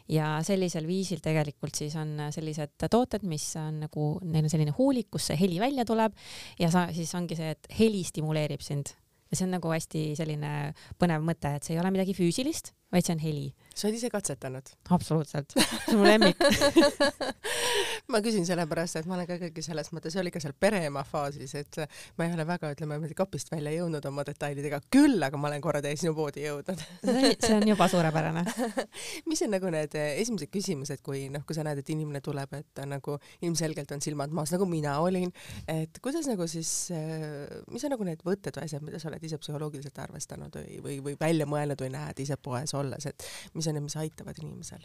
Ja 0.09 0.39
sellisel 0.45 0.87
viisil 0.89 1.19
tegelikult 1.21 1.77
siis 1.77 1.93
on 1.99 2.15
sellised 2.33 2.87
tooted, 2.89 3.25
mis 3.29 3.45
on 3.61 3.83
nagu, 3.83 4.07
neil 4.25 4.47
on 4.47 4.51
selline 4.51 4.73
huulik, 4.77 5.11
kus 5.13 5.29
see 5.29 5.37
heli 5.37 5.59
välja 5.61 5.85
tuleb 5.85 6.15
ja 6.59 6.71
sa 6.73 6.87
siis 6.95 7.13
ongi 7.17 7.37
see, 7.37 7.53
et 7.53 7.69
heli 7.77 8.01
stimuleerib 8.07 8.63
sind. 8.65 8.95
Ja 9.29 9.37
see 9.37 9.45
on 9.45 9.53
nagu 9.53 9.69
hästi 9.69 10.03
selline 10.17 10.53
põnev 10.97 11.21
mõte, 11.25 11.51
et 11.53 11.65
see 11.65 11.75
ei 11.75 11.81
ole 11.83 11.91
midagi 11.93 12.15
füüsilist, 12.17 12.73
vaid 12.93 13.05
see 13.05 13.15
on 13.15 13.23
heli. 13.23 13.49
Sa 13.79 13.87
oled 13.87 13.95
ise 13.95 14.09
katsetanud? 14.11 14.69
absoluutselt, 14.91 15.53
see 15.55 15.93
on 15.93 16.01
mu 16.01 16.07
lemmik. 16.07 16.39
Ma 18.11 18.19
küsin 18.25 18.43
sellepärast, 18.47 18.97
et 18.99 19.07
ma 19.07 19.13
olen 19.15 19.27
ka 19.29 19.35
ikkagi 19.37 19.61
selles 19.63 19.91
mõttes, 19.93 20.15
oli 20.17 20.31
ka 20.33 20.41
seal 20.41 20.55
pereema 20.57 21.03
faasis, 21.05 21.53
et 21.59 21.77
ma 22.17 22.25
ei 22.25 22.33
ole 22.33 22.45
väga, 22.49 22.71
ütleme, 22.73 22.97
kapist 23.15 23.51
välja 23.53 23.71
jõudnud 23.75 24.05
oma 24.09 24.25
detailidega, 24.25 24.79
küll 24.89 25.21
aga 25.23 25.37
ma 25.37 25.51
olen 25.51 25.61
korra 25.61 25.81
täie 25.85 25.97
sinu 25.99 26.15
poodi 26.17 26.41
jõudnud. 26.47 26.81
See 27.05 27.53
on 27.53 27.67
juba 27.69 27.85
suurepärane. 27.91 28.43
Mis 29.29 29.43
on 29.45 29.53
nagu 29.53 29.69
need 29.73 29.93
esimesed 29.99 30.49
küsimused, 30.49 31.03
kui 31.05 31.27
noh, 31.29 31.45
kui 31.45 31.57
sa 31.57 31.63
näed, 31.67 31.83
et 31.83 31.93
inimene 31.93 32.23
tuleb, 32.25 32.57
et 32.57 32.67
ta 32.73 32.87
nagu 32.89 33.19
ilmselgelt 33.45 33.93
on 33.93 34.01
silmad 34.01 34.33
maas, 34.33 34.55
nagu 34.55 34.65
mina 34.69 34.97
olin, 35.05 35.29
et 35.69 36.01
kuidas 36.01 36.27
nagu 36.31 36.49
siis, 36.49 36.73
mis 37.69 37.85
on 37.85 37.93
nagu 37.93 38.09
need 38.09 38.25
võtted 38.25 38.57
või 38.57 38.65
asjad, 38.65 38.83
mida 38.89 38.99
sa 38.99 39.11
oled 39.13 39.29
ise 39.29 39.37
psühholoogiliselt 39.37 40.01
arvestanud 40.01 40.57
või, 40.57 40.81
või, 40.81 40.99
või 41.05 41.19
välja 41.21 41.45
mõelnud 41.49 41.85
või 41.85 41.93
näed 41.93 42.25
ise 42.25 42.39
poes 42.41 42.73
olles, 42.81 43.09
et 43.09 43.29
mis 43.53 43.67
on 43.69 43.77
need, 43.77 43.87
mis 43.87 43.99
aitavad 43.99 44.41
inimesel? 44.43 44.83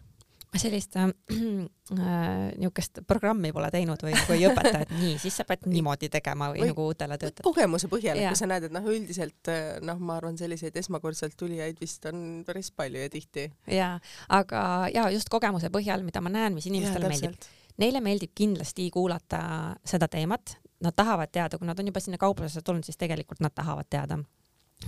sellist 0.58 0.96
äh, 0.96 1.08
niisugust 2.58 3.00
programmi 3.06 3.50
pole 3.54 3.70
teinud 3.74 4.00
või 4.04 4.14
nagu 4.14 4.36
ei 4.36 4.46
õpeta, 4.48 4.82
et 4.84 4.92
nii, 4.94 5.16
siis 5.22 5.38
sa 5.40 5.46
pead 5.48 5.66
niimoodi 5.70 6.10
tegema 6.12 6.50
või, 6.52 6.62
või 6.62 6.70
nagu 6.72 6.86
uutele 6.90 7.18
töötajatele. 7.18 7.46
kogemuse 7.48 7.90
põhjal, 7.92 8.20
et 8.20 8.30
kui 8.32 8.40
sa 8.40 8.48
näed, 8.50 8.68
et 8.68 8.74
noh, 8.74 8.86
üldiselt 8.94 9.50
äh, 9.52 9.80
noh, 9.84 9.98
ma 9.98 10.18
arvan, 10.20 10.38
selliseid 10.40 10.76
esmakordselt 10.80 11.36
tulijaid 11.40 11.80
vist 11.82 12.06
on 12.10 12.44
päris 12.46 12.70
palju 12.74 13.02
ja 13.02 13.10
tihti. 13.12 13.48
ja, 13.70 13.90
aga 14.28 14.62
ja 14.94 15.08
just 15.14 15.32
kogemuse 15.32 15.72
põhjal, 15.74 16.06
mida 16.06 16.22
ma 16.24 16.32
näen, 16.32 16.56
mis 16.56 16.70
inimestele 16.70 17.10
ja, 17.10 17.14
meeldib. 17.14 17.50
Neile 17.82 17.98
meeldib 17.98 18.30
kindlasti 18.38 18.86
kuulata 18.94 19.40
seda 19.82 20.06
teemat, 20.06 20.60
nad 20.84 20.94
tahavad 20.94 21.32
teada, 21.34 21.58
kui 21.58 21.66
nad 21.66 21.78
on 21.82 21.90
juba 21.90 22.02
sinna 22.02 22.20
kauplusesse 22.22 22.62
tulnud, 22.62 22.86
siis 22.86 23.00
tegelikult 23.00 23.42
nad 23.42 23.54
tahavad 23.54 23.90
teada 23.90 24.20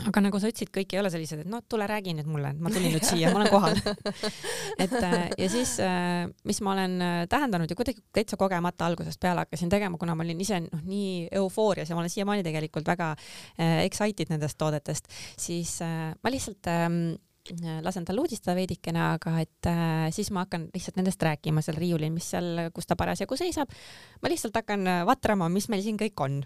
aga 0.09 0.22
nagu 0.24 0.40
sa 0.40 0.50
ütlesid, 0.50 0.70
kõik 0.74 0.94
ei 0.94 1.00
ole 1.00 1.11
sellised, 1.12 1.42
et 1.42 1.50
no 1.50 1.61
tule 1.68 1.87
räägi 1.88 2.14
nüüd 2.18 2.28
mulle, 2.30 2.52
ma 2.61 2.72
tulin 2.72 2.94
nüüd 2.94 3.06
siia, 3.06 3.32
ma 3.32 3.40
olen 3.40 3.52
kohal. 3.52 3.76
Et 4.85 4.96
äh, 5.00 5.16
ja 5.38 5.48
siis, 5.52 5.76
äh, 5.82 6.26
mis 6.48 6.61
ma 6.64 6.74
olen 6.74 6.96
äh, 7.02 7.18
tähendanud 7.32 7.70
ja 7.70 7.78
kuidagi 7.78 8.04
täitsa 8.14 8.38
kogemata 8.40 8.88
algusest 8.90 9.20
peale 9.22 9.44
hakkasin 9.44 9.72
tegema, 9.72 9.98
kuna 10.00 10.16
ma 10.18 10.26
olin 10.26 10.40
ise 10.42 10.61
noh, 10.66 10.82
nii 10.85 11.28
eufoorias 11.40 11.90
ja 11.90 11.98
ma 11.98 12.04
olen 12.04 12.12
siiamaani 12.12 12.46
tegelikult 12.46 12.87
väga 12.87 13.12
excited 13.87 14.30
nendest 14.32 14.59
toodetest, 14.61 15.09
siis 15.40 15.78
ma 15.80 16.32
lihtsalt 16.32 16.68
ähm, 16.70 17.16
Äh, 17.16 17.25
lasen 17.85 18.04
tal 18.06 18.18
uudistada 18.20 18.56
veidikene, 18.56 19.00
aga 19.16 19.32
et 19.42 19.68
äh, 19.70 20.06
siis 20.14 20.30
ma 20.35 20.44
hakkan 20.44 20.68
lihtsalt 20.74 20.98
nendest 20.98 21.22
rääkima 21.22 21.62
seal 21.64 21.78
riiulil, 21.78 22.12
mis 22.14 22.28
seal, 22.32 22.68
kus 22.74 22.88
ta 22.88 22.96
parasjagu 22.98 23.38
seisab. 23.38 23.72
ma 24.22 24.30
lihtsalt 24.32 24.56
hakkan 24.56 24.87
äh, 24.87 25.02
vatrama, 25.06 25.48
mis 25.52 25.68
meil 25.72 25.82
siin 25.85 25.98
kõik 26.00 26.20
on. 26.24 26.42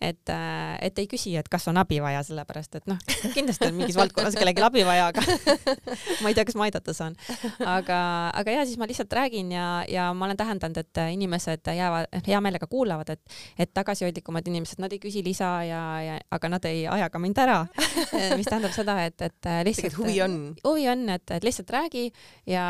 et 0.00 0.28
äh,, 0.32 0.76
et 0.86 0.98
ei 0.98 1.08
küsi, 1.10 1.34
et 1.36 1.48
kas 1.48 1.66
on 1.68 1.76
abi 1.80 2.00
vaja, 2.02 2.22
sellepärast 2.26 2.78
et 2.80 2.86
noh, 2.90 2.98
kindlasti 3.34 3.68
on 3.68 3.76
mingis 3.78 3.98
valdkonnas 3.98 4.36
kellelgi 4.38 4.64
abi 4.64 4.84
vaja, 4.86 5.10
aga 5.12 5.24
ma 6.22 6.30
ei 6.30 6.36
tea, 6.36 6.46
kas 6.48 6.58
ma 6.58 6.68
aidata 6.68 6.94
saan. 6.96 7.16
aga, 7.60 8.00
aga 8.34 8.58
ja 8.58 8.66
siis 8.66 8.78
ma 8.80 8.88
lihtsalt 8.88 9.12
räägin 9.12 9.52
ja, 9.54 9.84
ja 9.88 10.10
ma 10.14 10.28
olen 10.28 10.38
tähendanud, 10.38 10.80
et 10.82 11.02
inimesed 11.12 11.72
jäävad, 11.76 12.10
hea 12.26 12.40
meelega 12.44 12.68
kuulavad, 12.70 13.10
et, 13.16 13.38
et 13.58 13.72
tagasihoidlikumad 13.74 14.46
inimesed, 14.46 14.80
nad 14.82 14.92
ei 14.92 15.02
küsi 15.02 15.24
lisa 15.26 15.50
ja, 15.66 15.82
ja, 16.04 16.18
aga 16.30 16.52
nad 16.56 16.68
ei 16.68 16.86
aja 16.90 17.10
ka 17.10 17.22
mind 17.22 17.38
ära 17.42 17.62
mis 18.38 18.48
tähendab 18.48 18.74
seda, 18.76 18.98
et, 19.06 19.20
et 19.22 19.50
lihtsalt. 19.66 19.96
huvi 20.00 20.20
on 20.24 20.35
on? 20.36 20.44
huvi 20.68 20.86
on, 20.92 21.08
et, 21.16 21.24
et 21.34 21.46
lihtsalt 21.46 21.72
räägi 21.74 22.04
ja, 22.46 22.66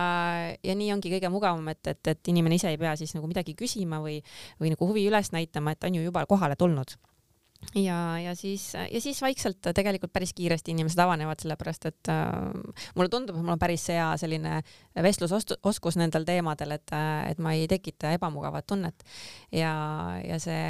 ja 0.63 0.79
nii 0.79 0.93
ongi 0.95 1.13
kõige 1.17 1.33
mugavam, 1.33 1.69
et, 1.75 1.83
et, 1.93 2.15
et 2.15 2.33
inimene 2.33 2.59
ise 2.59 2.71
ei 2.73 2.81
pea 2.81 2.95
siis 2.99 3.15
nagu 3.17 3.29
midagi 3.31 3.57
küsima 3.59 4.01
või, 4.05 4.21
või 4.63 4.73
nagu 4.75 4.89
huvi 4.89 5.07
üles 5.11 5.33
näitama, 5.35 5.77
et 5.77 5.85
on 5.89 5.99
ju 5.99 6.07
juba 6.07 6.27
kohale 6.31 6.57
tulnud 6.59 6.97
ja, 7.75 8.19
ja 8.21 8.35
siis, 8.39 8.75
ja 8.75 9.01
siis 9.01 9.21
vaikselt 9.23 9.69
tegelikult 9.75 10.13
päris 10.13 10.33
kiiresti 10.37 10.73
inimesed 10.75 11.01
avanevad, 11.03 11.41
sellepärast 11.43 11.89
et 11.91 12.11
äh, 12.13 12.31
mulle 12.97 13.13
tundub, 13.13 13.37
et 13.37 13.45
mul 13.45 13.55
on 13.57 13.61
päris 13.61 13.87
hea 13.93 14.09
selline 14.21 14.61
vestlusoskus 15.03 15.99
nendel 16.01 16.27
teemadel, 16.29 16.77
et, 16.79 16.95
et 17.31 17.43
ma 17.43 17.55
ei 17.57 17.67
tekita 17.71 18.15
ebamugavat 18.17 18.67
tunnet. 18.67 19.07
ja, 19.53 19.73
ja 20.25 20.39
see 20.43 20.63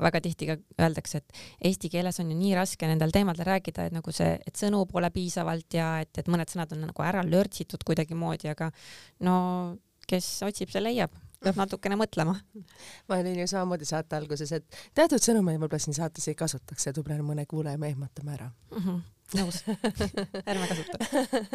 väga 0.00 0.22
tihti 0.24 0.50
ka 0.50 0.58
öeldakse, 0.80 1.22
et 1.22 1.44
eesti 1.70 1.92
keeles 1.92 2.20
on 2.22 2.32
ju 2.32 2.38
nii 2.38 2.54
raske 2.58 2.90
nendel 2.90 3.14
teemadel 3.14 3.48
rääkida, 3.48 3.88
et 3.88 3.96
nagu 3.96 4.14
see, 4.14 4.34
et 4.46 4.56
sõnu 4.56 4.84
pole 4.90 5.10
piisavalt 5.14 5.78
ja 5.78 5.92
et, 6.04 6.12
et 6.18 6.30
mõned 6.30 6.50
sõnad 6.50 6.74
on 6.76 6.86
nagu 6.90 7.06
ära 7.06 7.24
lörtsitud 7.26 7.84
kuidagimoodi, 7.86 8.50
aga 8.52 8.70
no 9.26 9.34
kes 10.10 10.40
otsib, 10.46 10.72
see 10.72 10.82
leiab 10.82 11.14
peab 11.44 11.60
natukene 11.60 11.96
mõtlema. 12.00 12.36
ma 13.08 13.20
olin 13.20 13.40
ju 13.42 13.46
samamoodi 13.50 13.88
saate 13.88 14.18
alguses, 14.18 14.52
et 14.52 14.82
teatud 14.94 15.22
sõnumeid 15.22 15.60
võib-olla 15.60 15.82
siin 15.82 15.96
saates 15.96 16.28
ei 16.28 16.36
kasutaks 16.38 16.86
ja 16.86 16.92
võib-olla 16.96 17.24
mõne 17.24 17.46
kuulaja 17.50 17.80
me 17.80 17.94
ehmatame 17.94 18.36
ära 18.36 18.50
mm. 18.50 18.84
-hmm 18.84 19.00
nõus 19.38 19.60
ärme 20.50 20.66
kasuta 20.66 20.98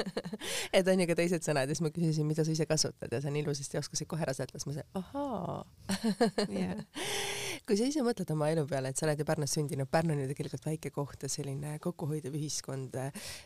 et 0.77 0.87
on 0.87 1.01
ju 1.01 1.07
ka 1.09 1.17
teised 1.19 1.43
sõnad 1.43 1.67
ja 1.67 1.75
siis 1.75 1.83
ma 1.83 1.91
küsisin, 1.91 2.27
mida 2.27 2.45
sa 2.45 2.53
ise 2.53 2.67
kasutad 2.69 3.11
ja 3.11 3.19
sa 3.23 3.33
nii 3.33 3.43
ilusasti 3.43 3.79
oskasid 3.81 4.07
kohe 4.11 4.23
ära 4.23 4.35
seletada, 4.37 4.61
siis 4.61 4.69
ma 4.69 4.75
ütlesin 4.75 5.01
ahaa 5.01 6.47
yeah. 6.47 6.79
kui 7.67 7.79
sa 7.79 7.89
ise 7.89 8.05
mõtled 8.05 8.31
oma 8.35 8.49
elu 8.53 8.63
peale, 8.69 8.91
et 8.93 8.99
sa 8.99 9.07
oled 9.07 9.19
ju 9.19 9.27
Pärnus 9.27 9.57
sündinud, 9.57 9.89
Pärnu 9.91 10.15
on 10.15 10.23
ju 10.23 10.29
tegelikult 10.31 10.67
väike 10.69 10.93
koht 10.95 11.25
ja 11.25 11.31
selline 11.31 11.75
kokkuhoidev 11.83 12.35
ühiskond, 12.37 12.95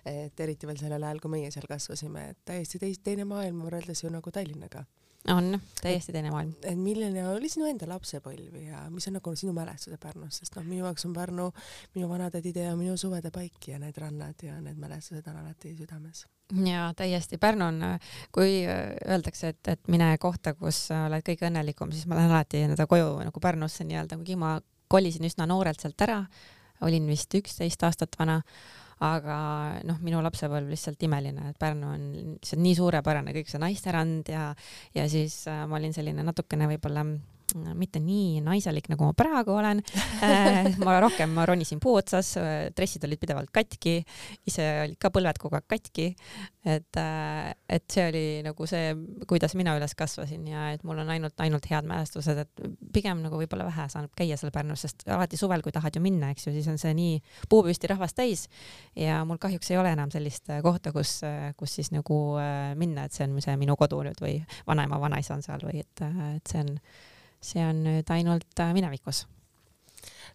et 0.05 0.45
eriti 0.45 0.69
veel 0.69 0.79
sellel 0.81 1.05
ajal, 1.07 1.21
kui 1.23 1.33
meie 1.37 1.51
seal 1.55 1.67
kasvasime, 1.69 2.29
et 2.33 2.41
täiesti 2.45 2.81
teis, 2.81 2.99
teine 3.03 3.25
maailm 3.29 3.63
võrreldes 3.65 4.03
ju 4.03 4.11
nagu 4.13 4.33
Tallinnaga 4.35 4.85
on 5.27 5.59
täiesti 5.81 6.11
teine 6.11 6.31
maailm. 6.31 6.53
et 6.63 6.77
milline 6.77 7.27
oli 7.29 7.49
sinu 7.49 7.67
enda 7.69 7.87
lapsepõlv 7.89 8.55
ja 8.63 8.85
mis 8.89 9.07
on 9.09 9.17
nagu 9.19 9.33
sinu 9.35 9.53
mälestused 9.53 9.99
Pärnust, 10.01 10.39
sest 10.41 10.55
noh, 10.55 10.65
minu 10.65 10.85
jaoks 10.85 11.05
on 11.05 11.13
Pärnu 11.13 11.49
minu 11.95 12.09
vanatädi 12.09 12.53
tee 12.55 12.69
ja 12.69 12.75
minu 12.79 12.97
suvede 12.97 13.31
paik 13.35 13.67
ja 13.67 13.79
need 13.79 13.97
rannad 13.99 14.43
ja 14.43 14.59
need 14.61 14.79
mälestused 14.79 15.27
on 15.27 15.41
alati 15.43 15.75
südames. 15.75 16.25
ja 16.65 16.93
täiesti, 16.97 17.37
Pärnu 17.37 17.65
on, 17.65 17.83
kui 18.31 18.63
öeldakse, 19.07 19.53
et, 19.53 19.67
et 19.67 19.87
mine 19.87 20.13
kohta, 20.17 20.53
kus 20.53 20.87
oled 20.95 21.25
kõige 21.25 21.49
õnnelikum, 21.49 21.91
siis 21.91 22.07
ma 22.07 22.19
lähen 22.19 22.35
alati 22.35 22.63
nii-öelda 22.63 22.87
koju 22.87 23.15
nagu 23.27 23.43
Pärnusse 23.43 23.87
nii-öelda, 23.87 24.17
kuigi 24.21 24.39
ma 24.39 24.57
kolisin 24.89 25.27
üsna 25.27 25.45
noorelt 25.49 25.83
sealt 25.83 26.01
ära, 26.07 26.23
olin 26.81 27.07
vist 27.11 27.33
üksteist 27.35 27.83
aastat 27.83 28.15
vana 28.19 28.41
aga 29.05 29.39
noh, 29.87 29.99
minu 30.03 30.19
lapsepõlv 30.23 30.71
lihtsalt 30.73 31.03
imeline, 31.07 31.51
et 31.53 31.59
Pärnu 31.59 31.87
on 31.87 32.07
lihtsalt 32.15 32.63
nii 32.63 32.75
suurepärane, 32.75 33.33
kõik 33.35 33.51
see 33.51 33.61
naisterand 33.63 34.31
ja, 34.33 34.49
ja 34.95 35.05
siis 35.11 35.41
äh, 35.47 35.63
ma 35.69 35.79
olin 35.79 35.95
selline 35.95 36.25
natukene 36.27 36.67
võib-olla 36.73 37.05
mitte 37.57 38.01
nii 38.03 38.39
naiselik, 38.45 38.89
nagu 38.91 39.09
ma 39.09 39.15
praegu 39.17 39.55
olen 39.57 39.81
äh, 40.25 40.69
ma 40.85 40.99
rohkem, 41.03 41.31
ma 41.35 41.45
ronisin 41.49 41.81
puu 41.83 41.97
otsas, 41.99 42.35
dressid 42.75 43.05
olid 43.07 43.21
pidevalt 43.21 43.51
katki, 43.55 43.99
ise 44.49 44.67
olid 44.85 44.99
ka 45.01 45.11
põlved 45.13 45.41
kogu 45.41 45.59
aeg 45.59 45.67
katki. 45.69 46.09
et, 46.65 46.99
äh, 46.99 47.51
et 47.69 47.85
see 47.89 48.05
oli 48.09 48.23
nagu 48.45 48.67
see, 48.69 48.93
kuidas 49.29 49.55
mina 49.57 49.73
üles 49.77 49.95
kasvasin 49.97 50.47
ja 50.49 50.69
et 50.75 50.83
mul 50.87 50.99
on 51.01 51.09
ainult, 51.09 51.37
ainult 51.41 51.65
head 51.71 51.87
mälestused, 51.87 52.43
et 52.43 52.63
pigem 52.93 53.23
nagu 53.23 53.39
võib-olla 53.39 53.67
vähe 53.69 53.87
saanud 53.89 54.13
käia 54.17 54.37
seal 54.37 54.53
Pärnus, 54.53 54.83
sest 54.85 55.07
alati 55.09 55.39
suvel, 55.39 55.63
kui 55.65 55.73
tahad 55.75 55.95
ju 55.95 56.03
minna, 56.03 56.31
eks 56.33 56.47
ju, 56.47 56.53
siis 56.55 56.67
on 56.71 56.77
see 56.81 56.93
nii 56.97 57.19
puupüsti 57.49 57.89
rahvast 57.91 58.17
täis 58.19 58.47
ja 58.97 59.21
mul 59.27 59.39
kahjuks 59.41 59.71
ei 59.71 59.79
ole 59.81 59.93
enam 59.95 60.11
sellist 60.13 60.51
kohta, 60.65 60.93
kus, 60.95 61.19
kus 61.57 61.77
siis 61.79 61.93
nagu 61.95 62.19
äh, 62.41 62.73
minna, 62.79 63.07
et 63.07 63.15
see 63.15 63.25
on 63.27 63.39
see 63.43 63.55
minu 63.59 63.77
kodu 63.79 64.01
nüüd 64.05 64.19
või 64.23 64.39
vanaema, 64.67 64.99
vanaisa 65.01 65.35
on 65.37 65.45
seal 65.45 65.63
või 65.65 65.83
et, 65.83 66.03
et 66.35 66.51
see 66.51 66.63
on 66.65 66.75
see 67.41 67.63
on 67.65 67.83
nüüd 67.85 68.09
ainult 68.15 68.63
äh, 68.63 68.73
minevikus 68.75 69.25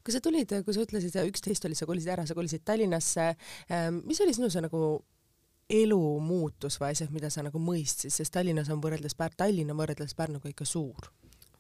kui 0.05 0.13
sa 0.13 0.21
tulid, 0.21 0.51
kui 0.67 0.77
sa 0.77 0.85
ütlesid, 0.85 1.17
üksteist 1.31 1.65
oli, 1.65 1.77
sa 1.79 1.89
kolisid 1.89 2.13
ära, 2.13 2.27
sa 2.29 2.37
kolisid 2.37 2.65
Tallinnasse, 2.67 3.31
ähm, 3.73 4.03
mis 4.05 4.21
oli 4.21 4.35
sinu 4.37 4.51
see 4.53 4.61
nagu 4.65 4.81
elu 5.73 6.01
muutus 6.21 6.77
või 6.81 6.91
asjad, 6.93 7.13
mida 7.15 7.31
sa 7.33 7.45
nagu 7.47 7.61
mõistsid, 7.63 8.13
sest 8.13 8.35
Tallinnas 8.35 8.69
on 8.73 8.83
võrreldes 8.85 9.17
Pär-, 9.17 9.33
Tallinna 9.37 9.77
võrreldes 9.77 10.13
Pärnuga 10.19 10.51
ikka 10.53 10.69
suur. 10.69 11.09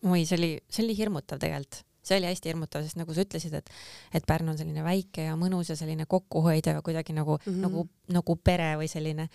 oi, 0.04 0.26
see 0.28 0.37
oli, 0.37 0.52
see 0.68 0.85
oli 0.85 0.96
hirmutav 0.98 1.40
tegelikult 1.40 1.85
see 2.04 2.18
oli 2.20 2.28
hästi 2.28 2.50
hirmutav, 2.50 2.85
sest 2.85 2.98
nagu 3.00 3.14
sa 3.16 3.24
ütlesid, 3.24 3.54
et 3.57 3.70
et 4.12 4.26
Pärnu 4.28 4.52
on 4.52 4.59
selline 4.61 4.85
väike 4.85 5.24
ja 5.30 5.37
mõnus 5.40 5.70
ja 5.72 5.76
selline 5.78 6.04
kokkuhoidev 6.04 6.76
ja 6.78 6.83
kuidagi 6.85 7.16
nagu 7.16 7.38
mm, 7.38 7.46
-hmm. 7.46 7.62
nagu, 7.64 7.88
nagu 8.12 8.37
pere 8.37 8.74
või 8.76 8.88
selline. 8.92 9.28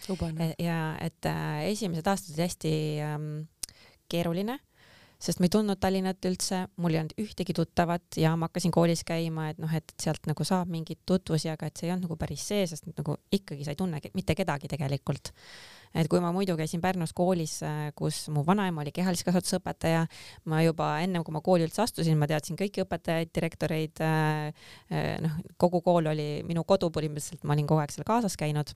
ja 0.59 0.97
et 1.01 1.25
äh, 1.25 1.65
esimesed 1.71 2.07
aastad 2.07 2.35
olid 2.35 2.45
hästi 2.45 2.73
ähm, 3.01 3.47
keeruline 4.09 4.59
sest 5.19 5.41
ma 5.41 5.49
ei 5.49 5.51
tundnud 5.51 5.79
Tallinnat 5.83 6.25
üldse, 6.29 6.61
mul 6.79 6.95
ei 6.95 7.01
olnud 7.01 7.17
ühtegi 7.19 7.53
tuttavat 7.55 8.17
ja 8.21 8.31
ma 8.39 8.47
hakkasin 8.47 8.71
koolis 8.71 9.03
käima, 9.07 9.49
et 9.51 9.59
noh, 9.59 9.71
et 9.75 9.91
sealt 9.99 10.29
nagu 10.29 10.45
saab 10.47 10.71
mingeid 10.71 11.01
tutvusi, 11.09 11.49
aga 11.51 11.67
et 11.67 11.75
see 11.75 11.89
ei 11.89 11.93
olnud 11.93 12.07
nagu 12.07 12.15
päris 12.19 12.45
see, 12.47 12.63
sest 12.69 12.87
nagu 12.93 13.17
ikkagi 13.35 13.67
sa 13.67 13.75
ei 13.75 13.79
tunne 13.79 13.99
mitte 14.15 14.35
kedagi 14.39 14.71
tegelikult. 14.71 15.33
et 15.89 16.07
kui 16.07 16.21
ma 16.21 16.29
muidu 16.31 16.53
käisin 16.55 16.81
Pärnus 16.81 17.11
koolis, 17.17 17.59
kus 17.97 18.27
mu 18.29 18.43
vanaema 18.45 18.83
oli 18.83 18.93
kehalise 18.95 19.25
kasvatuse 19.25 19.57
õpetaja, 19.57 20.05
ma 20.45 20.61
juba 20.63 20.91
ennem 21.03 21.25
kui 21.25 21.33
ma 21.33 21.41
kooli 21.41 21.65
üldse 21.65 21.81
astusin, 21.81 22.17
ma 22.17 22.27
teadsin 22.29 22.55
kõiki 22.59 22.85
õpetajaid, 22.85 23.33
direktoreid, 23.35 24.03
noh, 25.25 25.41
kogu 25.57 25.81
kool 25.81 26.13
oli 26.13 26.29
minu 26.47 26.63
kodu 26.63 26.91
põhimõtteliselt, 26.93 27.43
ma 27.43 27.57
olin 27.57 27.67
kogu 27.67 27.81
aeg 27.81 27.95
seal 27.95 28.07
kaasas 28.07 28.37
käinud 28.39 28.71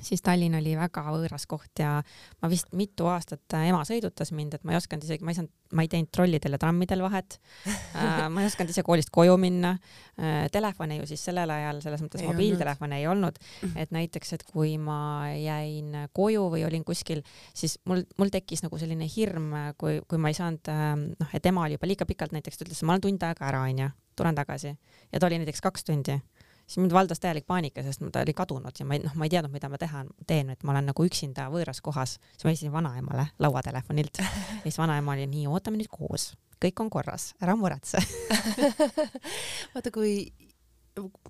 siis 0.00 0.22
Tallinn 0.24 0.56
oli 0.58 0.74
väga 0.78 1.04
võõras 1.10 1.44
koht 1.50 1.82
ja 1.82 1.96
ma 2.42 2.50
vist 2.50 2.72
mitu 2.76 3.06
aastat 3.10 3.56
äh, 3.56 3.68
ema 3.70 3.82
sõidutas 3.88 4.32
mind, 4.34 4.56
et 4.56 4.64
ma 4.64 4.74
ei 4.74 4.78
osanud 4.80 5.04
isegi, 5.06 5.24
ma 5.24 5.32
ei 5.32 5.38
saanud, 5.38 5.52
ma 5.72 5.84
ei 5.84 5.90
teinud 5.92 6.10
trollidel 6.14 6.56
ja 6.56 6.60
trammidel 6.62 7.04
vahet. 7.04 7.38
Äh, 7.68 8.26
ma 8.32 8.42
ei 8.42 8.48
osanud 8.48 8.72
ise 8.72 8.84
koolist 8.86 9.12
koju 9.14 9.36
minna. 9.40 9.74
Äh, 10.18 10.46
telefone 10.52 10.98
ju 11.00 11.08
siis 11.10 11.24
sellel 11.28 11.50
ajal 11.52 11.82
selles 11.84 12.04
mõttes 12.04 12.24
mobiiltelefone 12.26 13.00
ei 13.00 13.08
olnud, 13.10 13.38
et 13.76 13.92
näiteks, 13.94 14.34
et 14.38 14.46
kui 14.48 14.76
ma 14.80 15.30
jäin 15.36 16.08
koju 16.16 16.48
või 16.54 16.64
olin 16.68 16.84
kuskil, 16.88 17.22
siis 17.56 17.78
mul, 17.88 18.04
mul 18.18 18.32
tekkis 18.32 18.64
nagu 18.64 18.80
selline 18.80 19.08
hirm, 19.12 19.50
kui, 19.80 20.00
kui 20.08 20.20
ma 20.20 20.32
ei 20.32 20.38
saanud, 20.38 20.72
noh, 21.18 21.34
et 21.36 21.46
ema 21.48 21.66
oli 21.66 21.78
juba 21.78 21.90
liiga 21.90 22.08
pikalt 22.08 22.34
näiteks, 22.36 22.58
ta 22.58 22.66
ütles, 22.66 22.82
ma 22.86 22.96
olen 22.96 23.06
tund 23.08 23.26
aega 23.28 23.48
ära, 23.48 23.62
onju, 23.68 23.90
tulen 24.18 24.36
tagasi. 24.36 24.74
Ja 25.12 25.20
ta 25.20 25.28
oli 25.28 25.40
näiteks 25.42 25.64
kaks 25.64 25.84
tundi 25.88 26.18
siis 26.66 26.78
mind 26.82 26.94
valdas 26.94 27.20
täielik 27.20 27.46
paanika, 27.46 27.82
sest 27.82 28.04
ta 28.12 28.22
oli 28.22 28.34
kadunud 28.36 28.78
ja 28.78 28.86
ma 28.86 28.96
ei, 28.96 29.02
noh, 29.04 29.16
ma 29.18 29.26
ei 29.28 29.34
teadnud, 29.34 29.52
mida 29.54 29.70
ma 29.72 29.80
teha 29.80 30.04
teen, 30.26 30.52
et 30.54 30.62
ma 30.64 30.74
olen 30.74 30.90
nagu 30.92 31.06
üksinda 31.08 31.48
võõras 31.52 31.82
kohas. 31.84 32.18
siis 32.32 32.44
ma 32.44 32.52
helistasin 32.52 32.72
vanaemale 32.72 33.26
lauatelefonilt. 33.42 34.22
Ja 34.22 34.30
siis 34.62 34.78
vanaema 34.78 35.16
oli 35.16 35.26
nii, 35.26 35.46
ootame 35.50 35.80
nüüd 35.80 35.90
koos, 35.92 36.32
kõik 36.62 36.84
on 36.84 36.90
korras, 36.90 37.32
ära 37.42 37.56
muretse. 37.58 38.02
Vaata, 39.74 39.90
kui 39.94 40.32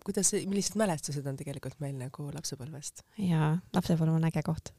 kuidas, 0.04 0.32
millised 0.46 0.76
mälestused 0.78 1.26
on 1.26 1.36
tegelikult 1.38 1.78
meil 1.82 1.94
nagu 1.98 2.28
lapsepõlvest? 2.34 3.04
jaa, 3.22 3.54
lapsepõlv 3.74 4.16
on 4.16 4.26
äge 4.26 4.42
koht. 4.46 4.72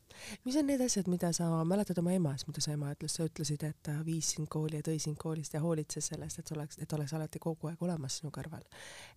mis 0.46 0.58
on 0.60 0.68
need 0.68 0.82
asjad, 0.84 1.08
mida 1.12 1.32
sa 1.36 1.48
mäletad 1.68 2.00
oma 2.02 2.14
emast, 2.16 2.48
mida 2.48 2.62
su 2.62 2.72
ema 2.74 2.92
ütles, 2.94 3.16
sa 3.18 3.28
ütlesid, 3.28 3.64
et 3.68 3.78
ta 3.86 3.96
viis 4.06 4.34
sind 4.36 4.50
kooli 4.52 4.82
ja 4.82 4.86
tõi 4.86 5.00
sind 5.02 5.18
koolist 5.22 5.56
ja 5.56 5.62
hoolitses 5.64 6.12
sellest, 6.12 6.40
et 6.40 6.50
sa 6.50 6.58
oleks, 6.58 6.80
et 6.84 6.98
oleks 6.98 7.14
alati 7.18 7.42
kogu 7.44 7.72
aeg 7.72 7.84
olemas 7.84 8.20
sinu 8.20 8.32
kõrval. 8.36 8.66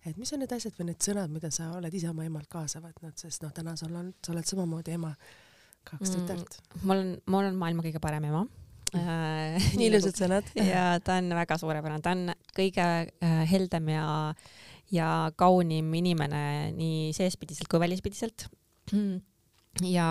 et 0.05 0.17
mis 0.17 0.33
on 0.33 0.43
need 0.43 0.55
asjad 0.55 0.77
või 0.79 0.91
need 0.91 1.03
sõnad, 1.03 1.33
mida 1.33 1.51
sa 1.51 1.71
oled 1.77 1.93
ise 1.93 2.09
oma 2.09 2.25
emalt 2.27 2.49
kaasa 2.51 2.81
võtnud, 2.83 3.17
sest 3.19 3.43
noh, 3.43 3.53
täna 3.53 3.75
sul 3.79 3.95
on, 3.95 4.13
sa 4.25 4.33
oled 4.35 4.47
samamoodi 4.47 4.95
ema, 4.95 5.11
kaks 5.83 6.09
mm, 6.09 6.15
tütart. 6.15 6.61
mul 6.83 7.03
on, 7.03 7.11
mul 7.27 7.51
on 7.51 7.59
maailma 7.59 7.85
kõige 7.85 8.03
parem 8.03 8.29
ema 8.31 8.45
äh, 8.95 9.67
ilusad 9.83 10.15
sõnad. 10.15 10.47
ja 10.71 10.95
ta 11.03 11.19
on 11.19 11.33
väga 11.35 11.59
suurepärane, 11.59 12.03
ta 12.03 12.15
on 12.15 12.31
kõige 12.55 12.87
äh, 12.87 13.43
heldem 13.51 13.91
ja 13.91 14.07
ja 14.93 15.31
kaunim 15.39 15.91
inimene 15.99 16.71
nii 16.75 17.11
seespidiselt 17.15 17.69
kui 17.71 17.81
välispidiselt. 17.81 18.47
ja 19.97 20.07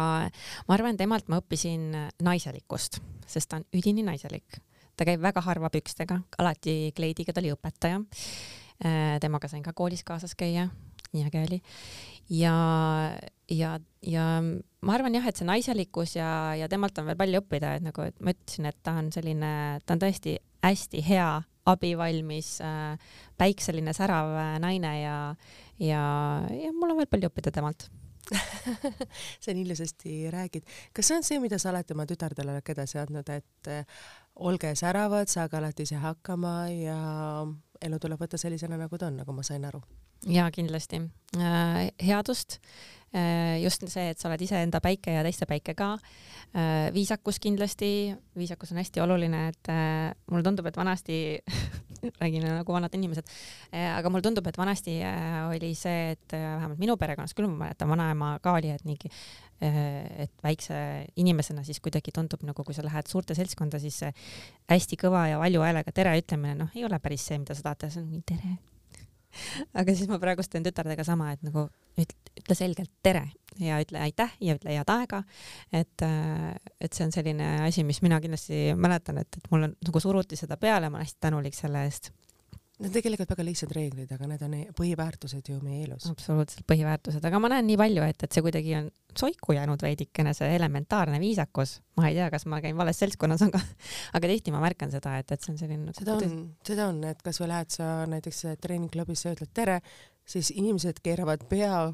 ma 0.69 0.77
arvan, 0.77 0.99
temalt 0.99 1.31
ma 1.33 1.41
õppisin 1.43 1.93
naiselikkust, 2.23 3.01
sest 3.27 3.51
ta 3.51 3.61
on 3.61 3.69
üdini 3.77 4.05
naiselik. 4.07 4.61
ta 4.97 5.05
käib 5.05 5.21
väga 5.21 5.43
harva 5.45 5.69
pükstega, 5.69 6.21
alati 6.39 6.93
kleidiga, 6.97 7.33
ta 7.33 7.43
oli 7.43 7.53
õpetaja. 7.53 8.01
Äh, 8.85 9.17
temaga 9.21 9.49
sain 9.49 9.63
ka 9.65 9.73
koolis 9.77 10.03
kaasas 10.05 10.35
käia, 10.37 10.69
nii 11.13 11.25
äge 11.25 11.43
oli. 11.47 11.61
ja, 12.29 12.55
ja, 13.49 13.79
ja 14.03 14.25
ma 14.43 14.95
arvan 14.95 15.15
jah, 15.17 15.27
et 15.29 15.37
see 15.37 15.49
naiselikkus 15.49 16.17
ja, 16.19 16.29
ja 16.59 16.69
temalt 16.69 16.99
on 17.01 17.09
veel 17.09 17.17
palju 17.17 17.41
õppida, 17.41 17.77
et 17.77 17.87
nagu, 17.87 18.05
et 18.05 18.21
ma 18.21 18.35
ütlesin, 18.37 18.69
et 18.69 18.79
ta 18.85 18.99
on 19.01 19.09
selline, 19.15 19.53
ta 19.85 19.97
on 19.97 20.03
tõesti 20.05 20.37
hästi 20.65 21.03
hea 21.09 21.29
abivalmis 21.67 22.61
äh, 22.61 22.99
päikseline 23.39 23.93
särav 23.97 24.33
äh, 24.39 24.57
naine 24.63 24.93
ja, 25.01 25.19
ja, 25.79 26.03
ja 26.51 26.73
mul 26.73 26.95
on 26.95 27.01
veel 27.01 27.11
palju 27.11 27.31
õppida 27.31 27.53
temalt 27.55 27.89
sa 29.43 29.55
nii 29.55 29.63
ilusasti 29.67 30.31
räägid. 30.31 30.65
kas 30.93 31.09
see 31.09 31.17
on 31.17 31.27
see, 31.27 31.41
mida 31.43 31.59
sa 31.63 31.71
alati 31.71 31.95
oma 31.95 32.07
tütardele 32.07 32.55
oled 32.55 32.73
edasi 32.75 32.99
andnud, 32.99 33.29
et 33.31 33.71
äh, 33.71 33.85
olge 34.37 34.75
säravad, 34.79 35.31
saage 35.31 35.59
alati 35.59 35.87
ise 35.87 36.01
hakkama 36.03 36.57
ja 36.73 36.99
elu 37.83 38.01
tuleb 38.03 38.21
võtta 38.21 38.41
sellisena, 38.41 38.79
nagu 38.81 38.99
ta 38.99 39.11
on, 39.11 39.23
nagu 39.23 39.37
ma 39.37 39.47
sain 39.47 39.65
aru? 39.65 39.83
Jaa, 40.25 40.51
kindlasti 40.55 41.03
äh,. 41.37 41.91
headust 42.03 42.61
äh,, 43.15 43.63
just 43.63 43.85
see, 43.89 44.11
et 44.11 44.19
sa 44.19 44.31
oled 44.31 44.43
iseenda 44.43 44.81
päike 44.85 45.15
ja 45.19 45.25
teiste 45.27 45.49
päike 45.49 45.75
ka 45.79 45.95
äh,. 45.97 46.93
viisakus 46.95 47.41
kindlasti, 47.43 48.15
viisakus 48.39 48.73
on 48.73 48.83
hästi 48.83 49.05
oluline, 49.05 49.49
et 49.53 49.73
mulle 50.31 50.47
tundub, 50.47 50.67
et 50.67 50.77
vanasti 50.77 51.19
räägin 52.21 52.45
nagu 52.47 52.73
vanad 52.73 52.95
inimesed 52.95 53.29
aga 53.73 54.11
mulle 54.11 54.25
tundub, 54.25 54.47
et 54.47 54.59
vanasti 54.59 54.99
oli 55.51 55.73
see, 55.79 56.13
et 56.15 56.37
äh, 56.37 56.45
vähemalt 56.57 56.81
minu 56.81 56.97
perekonnas 57.01 57.35
küll 57.37 57.49
ma 57.51 57.67
mäletan, 57.67 57.91
vanaema 57.91 58.37
ka 58.45 58.57
oli, 58.59 58.71
et 58.75 58.85
äh, 58.87 60.23
et 60.27 60.33
väikse 60.45 60.77
inimesena 61.17 61.65
siis 61.65 61.81
kuidagi 61.81 62.13
tundub 62.13 62.43
nagu, 62.45 62.65
kui 62.65 62.75
sa 62.77 62.85
lähed 62.85 63.09
suurte 63.09 63.35
seltskonda, 63.35 63.81
siis 63.81 64.03
hästi 64.71 65.01
kõva 65.01 65.27
ja 65.31 65.41
valju 65.41 65.65
häälega 65.65 65.93
tere 65.93 66.17
ütlemine, 66.21 66.55
noh, 66.55 66.73
ei 66.75 66.85
ole 66.85 66.99
päris 67.01 67.27
see, 67.27 67.39
mida 67.41 67.57
sa 67.57 67.71
tahad 67.71 67.85
teha, 67.85 67.95
see 67.97 68.05
on 68.05 68.11
mingi 68.11 68.27
tere 68.35 68.57
aga 69.79 69.95
siis 69.95 70.11
ma 70.11 70.21
praegust 70.23 70.53
teen 70.53 70.67
tütardega 70.67 71.05
sama, 71.07 71.33
et 71.35 71.43
nagu 71.47 71.69
ütle, 71.97 72.57
selgelt 72.59 72.93
tere 73.05 73.27
ja 73.63 73.81
ütle 73.81 74.03
aitäh 74.05 74.37
ja 74.45 74.57
ütle 74.59 74.75
head 74.77 74.93
aega. 74.93 75.23
et, 75.73 76.05
äh, 76.05 76.55
et 76.81 76.93
see 76.93 77.07
on 77.07 77.15
selline 77.15 77.51
asi, 77.67 77.85
mis 77.85 78.03
mina 78.05 78.21
kindlasti 78.21 78.75
mäletan, 78.77 79.23
et, 79.23 79.41
et 79.41 79.51
mulle 79.53 79.73
nagu 79.75 80.03
suruti 80.03 80.39
seda 80.39 80.59
peale, 80.61 80.91
ma 80.91 81.01
olen 81.01 81.09
hästi 81.09 81.23
tänulik 81.29 81.57
selle 81.57 81.85
eest 81.89 82.13
Need 82.77 82.91
on 82.91 82.93
tegelikult 82.93 83.31
väga 83.33 83.45
lihtsad 83.47 83.71
reeglid, 83.73 84.11
aga 84.13 84.27
need 84.29 84.43
on 84.45 84.55
e-, 84.59 84.67
põhiväärtused 84.77 85.47
ju 85.49 85.57
meie 85.65 85.87
elus. 85.87 86.05
absoluutselt 86.11 86.67
põhiväärtused, 86.69 87.25
aga 87.25 87.39
ma 87.41 87.49
näen 87.55 87.65
nii 87.71 87.79
palju, 87.81 88.03
et, 88.05 88.25
et 88.27 88.37
see 88.37 88.45
kuidagi 88.45 88.75
on 88.77 88.91
soiku 89.17 89.57
jäänud 89.57 89.81
veidikene, 89.81 90.35
see 90.37 90.51
elementaarne 90.59 91.17
viisakus. 91.23 91.79
ma 91.97 92.11
ei 92.11 92.19
tea, 92.19 92.29
kas 92.35 92.45
ma 92.53 92.61
käin 92.61 92.77
vales 92.77 93.01
seltskonnas, 93.01 93.47
aga, 93.49 93.63
aga 94.19 94.33
tihti 94.33 94.53
ma 94.53 94.61
märkan 94.61 94.93
seda, 94.93 95.15
et, 95.23 95.33
et 95.33 95.41
see 95.41 95.55
on 95.55 95.61
selline. 95.63 95.97
seda 95.97 96.19
on, 96.19 96.43
seda 96.69 96.91
on, 96.93 97.01
et 97.09 97.25
kas 97.25 97.41
või 97.41 97.49
lähed 97.55 97.73
sa 97.79 97.89
näiteks 98.13 98.45
treeningklubisse 98.61 99.31
ja 99.31 99.39
ütled 99.39 99.55
tere, 99.57 99.79
siis 100.29 100.53
inimesed 100.53 101.01
keeravad 101.01 101.49
pea 101.49 101.87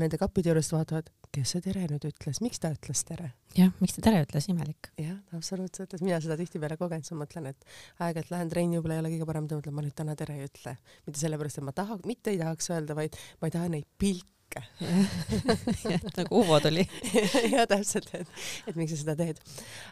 nende 0.00 0.18
kappide 0.18 0.50
juurest, 0.50 0.72
vaatavad, 0.74 1.12
kes 1.34 1.54
see 1.54 1.64
tere 1.64 1.86
nüüd 1.90 2.06
ütles, 2.08 2.40
miks 2.44 2.60
ta 2.62 2.70
ütles 2.74 3.02
tere? 3.08 3.32
jah, 3.56 3.72
miks 3.80 3.96
ta 3.96 4.04
tere 4.06 4.22
ütles, 4.26 4.48
imelik. 4.52 4.90
jah, 5.00 5.18
absoluutselt, 5.36 5.96
et 5.96 6.04
mina 6.04 6.20
seda 6.22 6.38
tihtipeale 6.40 6.78
kogen, 6.80 7.04
siis 7.04 7.16
ma 7.16 7.24
mõtlen, 7.24 7.50
et 7.52 7.68
aeg-ajalt 7.98 8.32
lähen 8.34 8.52
trenni, 8.52 8.78
võib-olla 8.78 8.98
ei 8.98 9.04
ole 9.04 9.12
kõige 9.16 9.28
parem, 9.32 9.50
mõtlen, 9.50 9.76
ma 9.76 9.86
nüüd 9.86 9.96
täna 9.98 10.16
tere 10.18 10.38
ei 10.38 10.48
ütle. 10.48 10.76
mitte 11.08 11.22
sellepärast, 11.22 11.60
et 11.60 11.68
ma 11.68 11.76
taha, 11.76 11.98
mitte 12.06 12.34
ei 12.34 12.40
tahaks 12.42 12.72
öelda, 12.74 12.98
vaid 12.98 13.18
ma 13.40 13.50
ei 13.50 13.58
taha 13.58 13.72
neid 13.72 13.88
pilte 13.98 14.35
kõike 14.46 14.62
nagu 16.18 16.40
Uvo 16.40 16.58
tuli 16.60 16.84
ja 17.54 17.66
täpselt, 17.68 18.08
et, 18.14 18.28
et 18.66 18.76
miks 18.78 18.94
sa 18.94 19.00
seda 19.02 19.16
teed. 19.18 19.40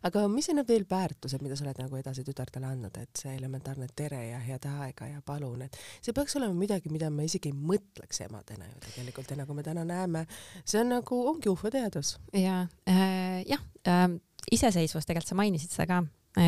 aga 0.07 0.25
mis 0.33 0.49
on 0.51 0.61
need 0.61 0.69
veel 0.71 0.87
väärtused, 0.91 1.43
mida 1.45 1.57
sa 1.57 1.67
oled 1.67 1.81
nagu 1.83 1.99
edasi 1.99 2.25
tütartele 2.27 2.69
andnud, 2.69 2.97
et 3.01 3.23
see 3.25 3.35
elementaarne 3.37 3.89
tere 3.97 4.21
ja 4.31 4.41
head 4.43 4.69
aega 4.71 5.09
ja 5.11 5.23
palun, 5.27 5.67
et 5.67 5.79
see 6.01 6.15
peaks 6.17 6.37
olema 6.41 6.57
midagi, 6.59 6.93
mida 6.93 7.11
me 7.11 7.27
isegi 7.29 7.53
ei 7.53 7.57
mõtleks 7.57 8.25
emadena 8.27 8.69
ju 8.71 8.83
tegelikult 8.89 9.33
ja 9.33 9.41
nagu 9.41 9.57
me 9.57 9.67
täna 9.67 9.85
näeme, 9.89 10.27
see 10.65 10.81
on 10.83 10.95
nagu, 10.97 11.21
ongi 11.35 11.51
ufoteadus. 11.53 12.17
ja 12.33 12.65
äh,, 12.89 13.43
jah 13.49 13.63
äh,, 13.89 14.09
iseseisvus, 14.53 15.07
tegelikult 15.09 15.33
sa 15.33 15.41
mainisid 15.41 15.75
seda 15.75 15.89
ka, 15.91 16.01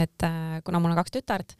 et 0.02 0.26
äh, 0.26 0.56
kuna 0.64 0.80
mul 0.82 0.94
on 0.94 1.00
kaks 1.00 1.14
tütart 1.18 1.56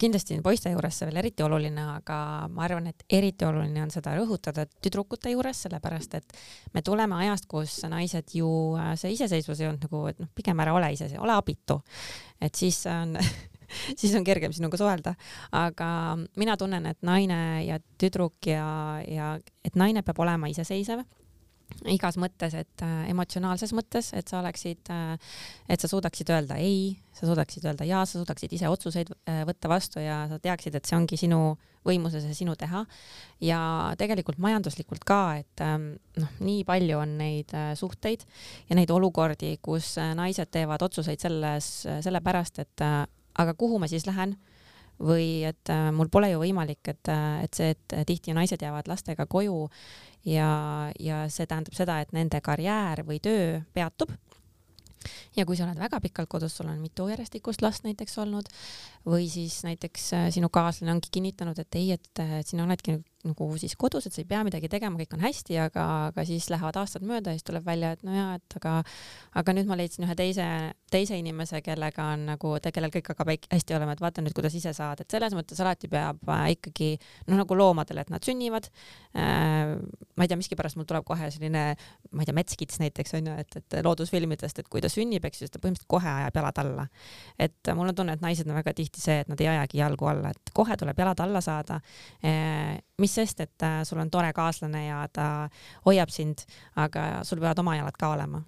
kindlasti 0.00 0.36
poiste 0.44 0.72
juures 0.72 0.98
see 0.98 1.08
veel 1.08 1.20
eriti 1.22 1.44
oluline, 1.44 1.86
aga 1.98 2.18
ma 2.52 2.64
arvan, 2.66 2.88
et 2.90 3.04
eriti 3.12 3.46
oluline 3.46 3.82
on 3.84 3.92
seda 3.94 4.14
rõhutada 4.18 4.66
tüdrukute 4.82 5.32
juures, 5.32 5.64
sellepärast 5.66 6.18
et 6.20 6.36
me 6.74 6.82
tuleme 6.82 7.18
ajast, 7.24 7.48
kus 7.50 7.80
naised 7.90 8.36
ju, 8.38 8.50
äh, 8.80 8.94
see 9.00 9.14
iseseisvus 9.16 9.62
ei 9.62 9.70
olnud 9.70 9.88
nagu, 9.88 10.04
et 10.12 10.22
noh, 10.22 10.30
pigem 10.34 10.62
ära 10.64 10.76
ole 10.76 10.92
ise, 10.94 11.10
ole 11.18 11.34
abitu. 11.36 11.80
et 12.40 12.54
siis 12.54 12.84
on 12.90 13.16
siis 14.00 14.14
on 14.14 14.24
kergem 14.24 14.52
sinuga 14.52 14.78
suhelda, 14.80 15.14
aga 15.52 15.88
mina 16.36 16.56
tunnen, 16.60 16.86
et 16.86 17.00
naine 17.02 17.40
ja 17.66 17.78
tüdruk 17.98 18.46
ja, 18.46 19.00
ja 19.08 19.34
et 19.64 19.76
naine 19.76 20.02
peab 20.02 20.20
olema 20.24 20.50
iseseisev 20.52 21.04
igas 21.90 22.18
mõttes, 22.20 22.54
et 22.58 22.84
äh, 22.84 23.04
emotsionaalses 23.12 23.74
mõttes, 23.76 24.12
et 24.16 24.30
sa 24.30 24.40
oleksid 24.40 24.90
äh,, 24.94 25.14
et 25.68 25.80
sa 25.80 25.90
suudaksid 25.90 26.30
öelda 26.34 26.58
ei, 26.60 26.94
sa 27.14 27.28
suudaksid 27.28 27.66
öelda 27.68 27.86
ja, 27.88 28.04
sa 28.06 28.18
suudaksid 28.20 28.52
ise 28.56 28.70
otsuseid 28.70 29.12
äh, 29.28 29.42
võtta 29.48 29.70
vastu 29.70 30.02
ja 30.02 30.24
sa 30.30 30.40
teaksid, 30.42 30.74
et 30.74 30.88
see 30.88 30.98
ongi 30.98 31.18
sinu 31.20 31.54
võimuses 31.84 32.24
ja 32.24 32.34
sinu 32.36 32.54
teha. 32.56 32.84
ja 33.44 33.60
tegelikult 34.00 34.38
majanduslikult 34.40 35.04
ka, 35.04 35.36
et 35.42 35.62
ähm, 35.64 35.90
noh, 36.16 36.32
nii 36.40 36.64
palju 36.64 36.98
on 37.02 37.16
neid 37.20 37.52
äh, 37.56 37.74
suhteid 37.78 38.24
ja 38.70 38.78
neid 38.78 38.90
olukordi, 38.90 39.58
kus 39.62 39.96
äh, 40.00 40.14
naised 40.16 40.50
teevad 40.54 40.82
otsuseid 40.86 41.20
selles, 41.20 41.70
sellepärast, 42.06 42.62
et 42.64 42.84
äh, 42.84 43.04
aga 43.42 43.54
kuhu 43.58 43.78
ma 43.82 43.90
siis 43.90 44.06
lähen 44.08 44.36
või 45.04 45.44
et 45.48 45.72
äh, 45.72 45.88
mul 45.94 46.10
pole 46.12 46.30
ju 46.32 46.40
võimalik, 46.42 46.82
et, 46.90 47.12
äh, 47.12 47.44
et 47.44 47.56
see, 47.56 47.74
et 47.74 47.96
tihti 48.08 48.34
naised 48.36 48.62
jäävad 48.62 48.88
lastega 48.90 49.26
koju 49.30 49.66
ja, 50.28 50.50
ja 51.00 51.24
see 51.32 51.48
tähendab 51.48 51.76
seda, 51.76 52.00
et 52.02 52.14
nende 52.16 52.40
karjäär 52.44 53.04
või 53.06 53.20
töö 53.24 53.60
peatub. 53.74 54.12
ja 55.36 55.44
kui 55.44 55.56
sa 55.56 55.66
oled 55.66 55.78
väga 55.78 56.00
pikalt 56.00 56.30
kodus, 56.32 56.56
sul 56.56 56.70
on 56.72 56.80
mitu 56.80 57.08
järjestikust 57.10 57.62
last 57.62 57.84
näiteks 57.84 58.18
olnud 58.18 58.48
või 59.06 59.28
siis 59.28 59.60
näiteks 59.66 60.12
äh, 60.16 60.28
sinu 60.32 60.48
kaaslane 60.48 60.94
ongi 60.94 61.12
kinnitanud, 61.12 61.58
et 61.58 61.80
ei, 61.80 61.92
et, 61.98 62.24
et 62.40 62.46
sina 62.46 62.64
oledki 62.64 63.02
nagu 63.24 63.48
siis 63.60 63.74
kodus, 63.80 64.06
et 64.06 64.14
sa 64.14 64.20
ei 64.22 64.28
pea 64.28 64.42
midagi 64.46 64.68
tegema, 64.72 64.98
kõik 65.00 65.14
on 65.16 65.22
hästi, 65.24 65.56
aga, 65.64 65.84
aga 66.10 66.24
siis 66.28 66.50
lähevad 66.52 66.76
aastad 66.80 67.04
mööda 67.06 67.32
ja 67.32 67.38
siis 67.38 67.46
tuleb 67.46 67.64
välja, 67.66 67.94
et 67.96 68.04
no 68.06 68.14
jaa, 68.14 68.36
et 68.38 68.56
aga, 68.60 68.74
aga 69.40 69.54
nüüd 69.56 69.70
ma 69.70 69.78
leidsin 69.80 70.06
ühe 70.06 70.16
teise, 70.18 70.46
teise 70.92 71.18
inimese, 71.18 71.60
kellega 71.64 72.10
on 72.14 72.26
nagu, 72.32 72.54
kellel 72.64 72.92
kõik 72.94 73.10
hakkab 73.12 73.32
hästi 73.32 73.76
olema, 73.78 73.96
et 73.96 74.02
vaata 74.04 74.24
nüüd, 74.24 74.36
kuidas 74.36 74.56
ise 74.58 74.74
saad, 74.76 75.00
et 75.02 75.16
selles 75.16 75.36
mõttes 75.36 75.60
alati 75.64 75.90
peab 75.92 76.20
äh, 76.36 76.44
ikkagi 76.58 76.90
noh, 77.30 77.40
nagu 77.40 77.58
loomadel, 77.58 78.02
et 78.04 78.12
nad 78.12 78.24
sünnivad 78.24 78.68
äh,. 79.16 79.74
ma 80.14 80.26
ei 80.26 80.30
tea, 80.30 80.38
miskipärast 80.38 80.78
mul 80.78 80.88
tuleb 80.88 81.06
kohe 81.08 81.30
selline, 81.34 81.64
ma 82.12 82.22
ei 82.22 82.28
tea, 82.28 82.36
metskits 82.36 82.80
näiteks 82.82 83.16
on 83.18 83.32
ju, 83.32 83.36
et, 83.40 83.60
et 83.60 83.78
loodusfilmidest, 83.84 84.60
et 84.60 84.70
kui 84.70 84.84
ta 84.84 84.92
sünnib, 84.92 85.24
eks 85.24 85.40
ju, 85.40 85.48
siis 85.48 85.54
ta 85.54 85.62
põhimõtteliselt 85.62 85.90
kohe 85.90 86.10
ajab 86.10 86.40
jalad 86.40 86.60
alla. 86.64 86.88
et 87.40 87.74
mul 87.74 87.90
on 87.90 87.96
tunne, 87.96 88.14
et 88.18 88.24
naised 88.24 88.48
on 88.48 88.58
väga 88.60 88.76
tihti 88.76 89.02
see, 89.02 89.22
et 89.24 89.30
nad 89.32 89.40
ei 89.40 89.50
ajagi 89.54 89.80
jalgu 89.80 90.10
alla, 90.12 90.30
et 90.34 90.54
kohe 90.54 90.76
tuleb 90.78 90.98
jalad 90.98 91.24
alla 91.24 91.42
saada 91.44 91.80
äh, 92.22 92.78
mis 92.98 93.13
sest, 93.14 93.40
et 93.44 93.66
äh, 93.66 93.80
sul 93.86 94.00
on 94.02 94.10
tore 94.10 94.32
kaaslane 94.36 94.86
ja 94.86 95.04
ta 95.12 95.28
hoiab 95.86 96.12
sind, 96.12 96.44
aga 96.80 97.24
sul 97.24 97.42
peavad 97.42 97.62
oma 97.64 97.78
jalad 97.78 97.96
ka 98.00 98.12
olema. 98.16 98.42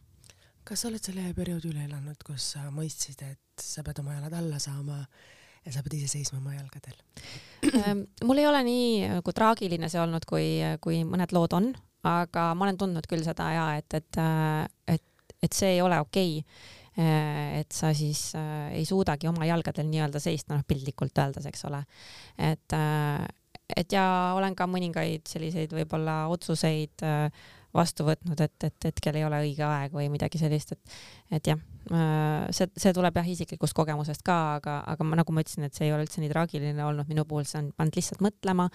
kas 0.67 0.83
sa 0.83 0.89
oled 0.91 1.03
selle 1.03 1.31
perioodi 1.35 1.71
üle 1.71 1.85
elanud, 1.87 2.19
kus 2.27 2.53
sa 2.57 2.67
mõistsid, 2.75 3.23
et 3.23 3.63
sa 3.63 3.85
pead 3.87 4.01
oma 4.03 4.17
jalad 4.17 4.35
alla 4.35 4.59
saama 4.59 5.05
ja 5.67 5.75
sa 5.75 5.83
pead 5.83 5.99
ise 5.99 6.11
seisma 6.17 6.41
oma 6.41 6.55
jalgadel? 6.57 6.97
Ähm, 7.67 8.07
mul 8.27 8.43
ei 8.43 8.49
ole 8.49 8.63
nii 8.67 8.89
nagu 9.17 9.35
traagiline 9.35 9.91
see 9.91 10.01
olnud, 10.03 10.27
kui, 10.29 10.49
kui 10.83 11.03
mõned 11.07 11.35
lood 11.35 11.55
on, 11.59 11.71
aga 12.07 12.51
ma 12.55 12.67
olen 12.67 12.79
tundnud 12.81 13.07
küll 13.11 13.25
seda 13.27 13.51
ja 13.55 13.69
et, 13.81 13.99
et, 13.99 14.19
äh, 14.23 14.67
et, 14.97 15.37
et 15.43 15.57
see 15.57 15.77
ei 15.77 15.83
ole 15.85 15.99
okei 16.03 16.39
okay 16.41 16.75
äh, 17.03 17.61
et 17.61 17.75
sa 17.75 17.93
siis 17.97 18.29
äh, 18.39 18.71
ei 18.79 18.87
suudagi 18.89 19.31
oma 19.31 19.49
jalgadel 19.49 19.89
nii-öelda 19.91 20.23
seista, 20.23 20.55
noh 20.55 20.67
piltlikult 20.69 21.19
öeldes, 21.23 21.49
eks 21.51 21.67
ole. 21.69 21.83
et 22.39 22.77
äh, 22.77 23.27
et 23.75 23.93
ja 23.93 24.07
olen 24.37 24.55
ka 24.55 24.69
mõningaid 24.71 25.27
selliseid 25.31 25.73
võib-olla 25.75 26.27
otsuseid 26.33 27.03
äh, 27.07 27.47
vastu 27.77 28.07
võtnud, 28.07 28.41
et, 28.41 28.57
et 28.65 28.89
hetkel 28.89 29.19
ei 29.19 29.25
ole 29.27 29.39
õige 29.45 29.65
aeg 29.67 29.95
või 29.95 30.09
midagi 30.13 30.39
sellist, 30.41 30.73
et, 30.73 30.95
et 31.39 31.51
jah, 31.51 31.61
äh, 31.93 32.47
see, 32.55 32.69
see 32.79 32.93
tuleb 32.97 33.19
jah 33.21 33.29
isiklikust 33.29 33.77
kogemusest 33.77 34.25
ka, 34.27 34.37
aga, 34.61 34.79
aga 34.93 35.07
ma, 35.07 35.19
nagu 35.21 35.35
ma 35.35 35.45
ütlesin, 35.45 35.67
et 35.67 35.77
see 35.77 35.89
ei 35.89 35.93
ole 35.95 36.07
üldse 36.07 36.23
nii 36.23 36.31
traagiline 36.33 36.87
olnud 36.87 37.11
minu 37.11 37.27
puhul, 37.29 37.47
see 37.49 37.61
on 37.61 37.71
pannud 37.77 37.99
lihtsalt 37.99 38.25
mõtlema, 38.25 38.69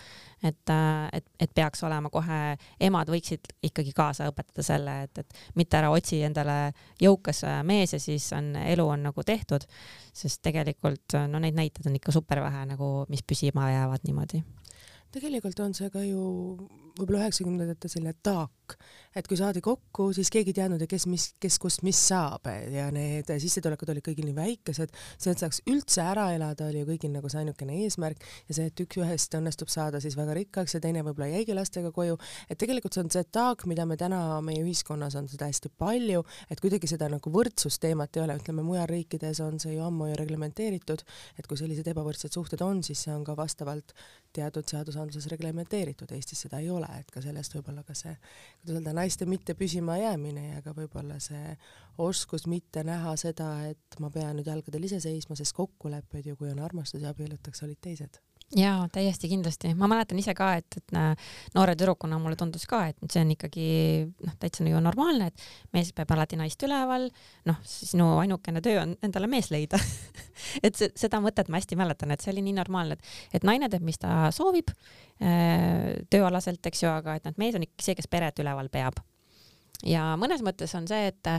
et, 0.43 0.61
äh, 0.73 1.07
et, 1.17 1.27
et 1.41 1.55
peaks 1.57 1.83
olema 1.87 2.11
kohe, 2.13 2.41
emad 2.89 3.11
võiksid 3.11 3.51
ikkagi 3.71 3.95
kaasa 3.97 4.29
õpetada 4.31 4.65
selle, 4.65 4.97
et, 5.07 5.23
et 5.23 5.59
mitte 5.59 5.81
ära 5.81 5.91
otsi 5.93 6.21
endale 6.27 6.59
jõukas 7.01 7.43
mees 7.67 7.95
ja 7.97 8.01
siis 8.01 8.29
on, 8.37 8.53
elu 8.61 8.87
on 8.87 9.09
nagu 9.09 9.25
tehtud, 9.25 9.65
sest 10.13 10.43
tegelikult 10.45 11.17
no 11.31 11.41
neid 11.41 11.57
näiteid 11.57 11.87
on 11.89 11.97
ikka 11.97 12.13
super 12.13 12.43
vähe 12.43 12.65
nagu, 12.73 12.93
mis 13.09 13.23
püsima 13.25 13.71
jäävad 13.71 14.05
niimoodi 14.07 14.43
tegelikult 15.11 15.59
on 15.63 15.73
see 15.77 15.89
ka 15.93 16.03
ju 16.05 16.21
võib-olla 16.97 17.25
üheksakümnendate 17.25 17.91
selline 17.91 18.13
taak, 18.23 18.51
et 19.15 19.27
kui 19.27 19.37
saadi 19.39 19.61
kokku, 19.63 20.09
siis 20.15 20.31
keegi 20.33 20.53
ei 20.53 20.59
teadnud, 20.61 20.83
kes, 20.89 21.05
mis, 21.11 21.27
kes 21.41 21.57
kust 21.61 21.83
mis 21.87 21.99
saab. 22.11 22.47
Ja 22.71 22.87
need 22.93 23.29
sissetulekud 23.43 23.91
olid 23.93 24.05
kõigil 24.05 24.27
nii 24.29 24.37
väikesed, 24.37 24.93
see, 25.17 25.33
et 25.33 25.41
saaks 25.41 25.61
üldse 25.71 26.03
ära 26.05 26.29
elada, 26.35 26.69
oli 26.71 26.83
ju 26.83 26.89
kõigil 26.93 27.13
nagu 27.13 27.31
see 27.31 27.41
ainukene 27.43 27.79
eesmärk. 27.83 28.23
Ja 28.49 28.57
see, 28.57 28.69
et 28.71 28.83
üks 28.83 29.01
ühest 29.01 29.35
õnnestub 29.37 29.71
saada 29.71 30.01
siis 30.03 30.17
väga 30.19 30.35
rikkaks 30.37 30.77
ja 30.77 30.83
teine 30.83 31.03
võib-olla 31.05 31.31
jäigi 31.31 31.55
lastega 31.57 31.91
koju, 31.95 32.17
et 32.49 32.59
tegelikult 32.61 32.95
see 32.95 33.05
on 33.05 33.11
see 33.13 33.27
taak, 33.31 33.65
mida 33.69 33.85
me 33.89 33.97
täna 33.99 34.21
meie 34.45 34.63
ühiskonnas 34.63 35.17
on 35.19 35.29
seda 35.31 35.49
hästi 35.49 35.73
palju, 35.81 36.23
et 36.51 36.63
kuidagi 36.63 36.89
seda 36.89 37.09
nagu 37.11 37.33
võrdsusteemat 37.33 38.17
ei 38.17 38.25
ole, 38.25 38.37
ütleme 38.41 38.65
mujal 38.65 38.89
riikides 38.91 39.41
on 39.45 39.59
see 39.61 39.75
ju 39.75 39.85
ammu 39.85 40.11
ju 40.11 40.17
reglementeeritud, 40.21 41.03
et 41.39 41.47
kui 41.49 41.59
sellised 41.59 41.87
ebavõrdsed 41.91 42.33
suhted 42.33 42.63
on, 42.65 42.83
siis 42.85 43.05
see 43.05 43.13
on 43.13 43.25
ka 43.27 43.35
vastavalt 43.37 43.95
teatud 44.35 44.67
seadusandluses 44.67 45.27
reglementeeritud, 45.31 46.11
Eestis 46.15 46.45
seda 46.45 46.61
ei 46.63 46.69
ole, 46.71 46.87
et 46.99 47.11
ka 47.11 47.23
sellest 47.23 47.55
võib-olla 47.57 47.83
ka 47.87 47.95
see, 47.97 48.13
kuidas 48.61 48.77
öelda, 48.77 48.93
naiste 48.93 49.25
mitte 49.25 49.55
püsima 49.57 49.97
jäämine 49.97 50.47
ja 50.53 50.61
ka 50.61 50.73
võib-olla 50.77 51.19
see 51.19 51.57
oskus 51.97 52.47
mitte 52.47 52.83
näha 52.83 53.15
seda, 53.17 53.67
et 53.69 53.99
ma 53.99 54.09
pean 54.09 54.37
nüüd 54.37 54.47
jalgadel 54.47 54.85
ise 54.85 55.01
seisma, 55.01 55.35
sest 55.35 55.55
kokkulepped 55.57 56.25
ju, 56.25 56.35
kui 56.37 56.51
on 56.51 56.59
armastus 56.59 57.01
ja 57.01 57.09
abiellutakse, 57.09 57.65
olid 57.65 57.81
teised 57.81 58.21
jaa, 58.55 58.87
täiesti 58.91 59.29
kindlasti, 59.31 59.71
ma 59.79 59.87
mäletan 59.91 60.19
ise 60.19 60.33
ka, 60.35 60.49
et, 60.59 60.77
et 60.77 60.95
äh, 60.97 61.29
noore 61.55 61.75
tüdrukuna 61.79 62.17
mulle 62.19 62.35
tundus 62.39 62.65
ka, 62.69 62.83
et 62.91 62.99
see 63.11 63.23
on 63.23 63.31
ikkagi 63.35 63.67
noh, 64.25 64.35
täitsa 64.41 64.65
ju 64.67 64.81
normaalne, 64.83 65.29
et 65.31 65.45
mees 65.75 65.91
peab 65.95 66.11
alati 66.15 66.39
naist 66.39 66.63
üleval, 66.67 67.07
noh, 67.47 67.61
sinu 67.67 68.09
ainukene 68.21 68.63
töö 68.63 68.81
on 68.83 68.95
endale 69.05 69.29
mees 69.31 69.51
leida. 69.53 69.79
Et 70.65 70.75
see, 70.75 70.89
seda 70.97 71.19
mõtet 71.21 71.51
ma 71.53 71.59
hästi 71.59 71.77
mäletan, 71.77 72.11
et 72.11 72.23
see 72.23 72.31
oli 72.31 72.41
nii 72.41 72.55
normaalne, 72.57 72.95
et, 72.97 73.09
et 73.37 73.43
naine 73.45 73.67
teeb, 73.69 73.83
mis 73.85 73.99
ta 74.01 74.31
soovib 74.33 74.71
äh, 74.73 76.01
tööalaselt, 76.11 76.65
eks 76.65 76.81
ju, 76.81 76.89
aga 76.89 77.19
et 77.19 77.27
noh, 77.27 77.35
mees 77.39 77.55
on 77.55 77.65
ikkagi 77.67 77.85
see, 77.85 77.97
kes 77.99 78.09
peret 78.09 78.41
üleval 78.41 78.71
peab. 78.73 78.97
ja 79.85 80.15
mõnes 80.19 80.41
mõttes 80.45 80.73
on 80.77 80.89
see, 80.89 81.11
et 81.11 81.29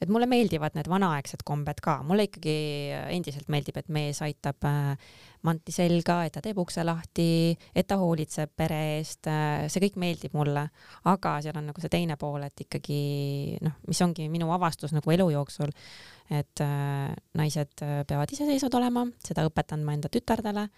et 0.00 0.08
mulle 0.08 0.24
meeldivad 0.28 0.76
need 0.76 0.88
vanaaegsed 0.88 1.42
kombed 1.46 1.80
ka, 1.84 1.98
mulle 2.06 2.24
ikkagi 2.28 2.54
endiselt 3.12 3.50
meeldib, 3.52 3.76
et 3.80 3.90
mees 3.92 4.20
aitab 4.24 4.64
äh, 4.68 5.10
manti 5.44 5.74
selga, 5.76 6.22
et 6.24 6.32
ta 6.36 6.42
teeb 6.44 6.58
ukse 6.62 6.84
lahti, 6.86 7.52
et 7.76 7.88
ta 7.88 7.98
hoolitseb 8.00 8.54
pere 8.56 8.78
eest, 8.96 9.28
äh, 9.28 9.66
see 9.72 9.84
kõik 9.84 9.98
meeldib 10.00 10.36
mulle, 10.36 10.64
aga 11.10 11.34
seal 11.44 11.58
on 11.60 11.68
nagu 11.68 11.84
see 11.84 11.92
teine 11.92 12.16
pool, 12.20 12.40
et 12.48 12.64
ikkagi 12.64 13.02
noh, 13.66 13.76
mis 13.90 14.00
ongi 14.06 14.30
minu 14.32 14.48
avastus 14.56 14.96
nagu 14.96 15.12
elu 15.12 15.28
jooksul, 15.36 15.74
et 16.32 16.64
äh, 16.64 17.12
naised 17.36 17.76
peavad 17.84 18.32
iseseisvad 18.32 18.80
olema, 18.80 19.04
seda 19.26 19.44
õpetan 19.48 19.84
ma 19.84 19.98
enda 19.98 20.08
tütardele 20.12 20.68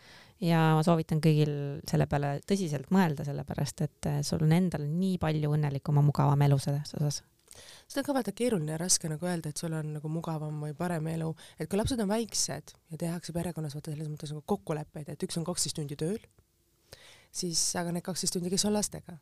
ja 0.42 0.64
ma 0.74 0.82
soovitan 0.82 1.20
kõigil 1.22 1.52
selle 1.86 2.08
peale 2.10 2.40
tõsiselt 2.48 2.90
mõelda, 2.90 3.22
sellepärast 3.28 3.84
et 3.86 4.10
sul 4.26 4.42
on 4.48 4.56
endal 4.56 4.88
nii 4.88 5.20
palju 5.22 5.54
õnnelikum 5.54 6.00
ja 6.00 6.10
mugavam 6.10 6.48
elu 6.48 6.58
selles 6.58 6.96
osas 6.98 7.22
seda 7.92 8.00
on 8.00 8.08
ka 8.08 8.14
vaata 8.16 8.32
keeruline 8.36 8.72
ja 8.72 8.78
raske 8.80 9.08
nagu 9.10 9.28
öelda, 9.28 9.52
et 9.52 9.60
sul 9.60 9.74
on 9.76 9.92
nagu 9.98 10.08
mugavam 10.08 10.62
või 10.64 10.72
parem 10.76 11.10
elu, 11.12 11.28
et 11.60 11.68
kui 11.68 11.76
lapsed 11.76 12.00
on 12.00 12.08
väiksed 12.08 12.72
ja 12.94 13.00
tehakse 13.04 13.34
perekonnas 13.36 13.76
vaata 13.76 13.92
selles 13.92 14.08
mõttes 14.08 14.32
nagu 14.32 14.44
kokkuleppeid, 14.54 15.12
et 15.12 15.26
üks 15.26 15.36
on 15.40 15.44
kaksteist 15.44 15.76
tundi 15.76 15.98
tööl, 16.00 16.22
siis 17.32 17.60
aga 17.76 17.92
need 17.92 18.06
kaksteist 18.06 18.38
tundi, 18.38 18.52
kes 18.52 18.64
on 18.68 18.76
lastega 18.78 19.18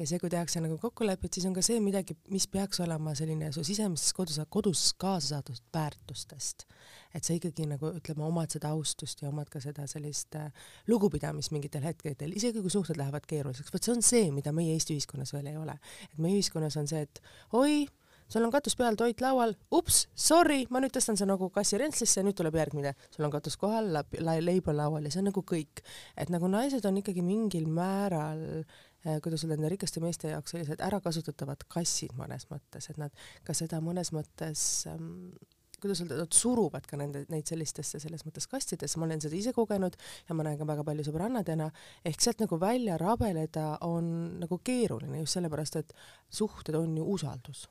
ja 0.00 0.06
see, 0.08 0.20
kui 0.20 0.30
tehakse 0.32 0.62
nagu 0.64 0.78
kokkulepped, 0.80 1.34
siis 1.34 1.46
on 1.48 1.54
ka 1.56 1.62
see 1.64 1.80
midagi, 1.84 2.16
mis 2.32 2.46
peaks 2.50 2.80
olema 2.84 3.12
selline 3.18 3.50
su 3.52 3.64
sisemisest 3.66 4.14
kodus, 4.16 4.40
kodus 4.48 4.84
kaasa 5.00 5.36
saadud 5.36 5.60
väärtustest. 5.74 6.66
et 7.14 7.26
sa 7.26 7.34
ikkagi 7.34 7.66
nagu 7.66 7.90
ütleme, 7.98 8.22
omad 8.22 8.52
seda 8.54 8.70
austust 8.70 9.22
ja 9.22 9.28
omad 9.32 9.48
ka 9.50 9.60
seda 9.60 9.86
sellist 9.90 10.36
äh, 10.38 10.52
lugupidamist 10.88 11.50
mingitel 11.50 11.82
hetkedel, 11.82 12.32
isegi 12.38 12.62
kui 12.62 12.70
suhted 12.70 12.98
lähevad 13.00 13.26
keeruliseks, 13.28 13.72
vot 13.74 13.84
see 13.84 13.96
on 13.96 14.04
see, 14.06 14.28
mida 14.34 14.54
meie 14.54 14.76
Eesti 14.76 14.94
ühiskonnas 14.94 15.34
veel 15.34 15.50
ei 15.50 15.58
ole. 15.58 15.74
et 16.06 16.18
meie 16.18 16.38
ühiskonnas 16.38 16.78
on 16.80 16.86
see, 16.88 17.02
et 17.02 17.20
oi, 17.52 17.88
sul 18.30 18.46
on 18.46 18.52
katus 18.54 18.76
peal, 18.78 18.96
toit 18.96 19.20
laual, 19.20 19.56
ups, 19.74 20.04
sorry, 20.14 20.62
ma 20.70 20.80
nüüd 20.80 20.94
tõstan 20.94 21.18
su 21.18 21.26
nagu 21.28 21.50
kassi 21.52 21.80
rentslisse, 21.82 22.22
nüüd 22.24 22.38
tuleb 22.38 22.56
järgmine, 22.60 22.94
sul 23.10 23.26
on 23.26 23.34
katus 23.34 23.58
kohal, 23.60 23.90
leib 23.90 24.70
on 24.70 24.78
laual 24.78 25.04
ja 25.08 25.12
see 25.12 25.24
on 25.24 25.28
nagu 25.32 25.42
kõik. 25.42 25.82
et 26.16 26.30
nagu 26.30 26.48
naised 26.48 26.86
on 26.86 27.02
ikkagi 27.02 27.26
mingil 27.26 27.66
määral 27.66 28.46
äh, 28.62 28.78
kuidas 29.24 29.44
öelda, 29.44 29.56
nende 29.56 29.72
rikaste 29.72 30.02
meeste 30.02 30.34
jaoks 30.34 30.54
sellised 30.54 30.82
ärakasutatavad 30.84 31.64
kassid 31.72 32.12
mõnes 32.18 32.46
mõttes, 32.50 32.90
et 32.90 33.00
nad 33.00 33.24
ka 33.46 33.56
seda 33.56 33.80
mõnes 33.84 34.12
mõttes 34.16 34.66
ähm, 34.90 35.32
kuidas 35.80 36.02
öelda, 36.02 36.20
nad 36.20 36.36
suruvad 36.36 36.86
ka 36.88 36.98
nende, 37.00 37.24
neid 37.32 37.48
sellistesse 37.48 38.00
selles 38.02 38.24
mõttes 38.26 38.46
kastidesse, 38.50 39.00
ma 39.00 39.08
olen 39.08 39.22
seda 39.24 39.38
ise 39.38 39.54
kogenud 39.56 39.96
ja 40.28 40.36
ma 40.36 40.46
näen 40.46 40.60
ka 40.60 40.68
väga 40.68 40.84
palju 40.86 41.06
sõbrannadena, 41.08 41.70
ehk 42.04 42.20
sealt 42.20 42.44
nagu 42.44 42.60
välja 42.60 42.98
rabeleda 43.00 43.72
on 43.88 44.14
nagu 44.42 44.60
keeruline 44.64 45.22
just 45.22 45.38
sellepärast, 45.38 45.80
et 45.80 45.94
suhted 46.28 46.76
on 46.78 46.96
ju 47.00 47.06
usaldus 47.16 47.66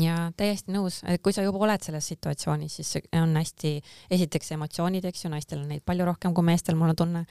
ja 0.00 0.16
täiesti 0.36 0.72
nõus, 0.74 1.00
kui 1.22 1.34
sa 1.34 1.44
juba 1.44 1.60
oled 1.66 1.84
selles 1.84 2.08
situatsioonis, 2.12 2.78
siis 2.80 2.96
on 3.18 3.34
hästi, 3.38 3.74
esiteks 4.14 4.54
emotsioonid, 4.56 5.04
eks 5.08 5.26
ju, 5.26 5.30
naistel 5.32 5.62
on 5.62 5.70
neid 5.70 5.84
palju 5.86 6.06
rohkem 6.08 6.34
kui 6.34 6.46
meestel, 6.46 6.78
mul 6.78 6.94
on 6.94 6.98
tunne. 6.98 7.24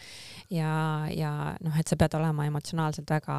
ja, 0.54 0.74
ja 1.12 1.34
noh, 1.64 1.80
et 1.80 1.90
sa 1.90 2.00
pead 2.00 2.16
olema 2.20 2.48
emotsionaalselt 2.50 3.10
väga 3.10 3.38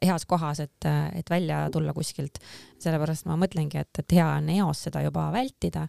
heas 0.00 0.26
kohas, 0.28 0.62
et, 0.64 0.88
et 1.14 1.30
välja 1.30 1.66
tulla 1.72 1.92
kuskilt. 1.92 2.38
sellepärast 2.82 3.26
ma 3.30 3.36
mõtlengi, 3.38 3.78
et, 3.78 3.98
et 3.98 4.18
hea 4.18 4.26
on 4.38 4.48
eos 4.50 4.86
seda 4.88 5.04
juba 5.04 5.28
vältida 5.34 5.86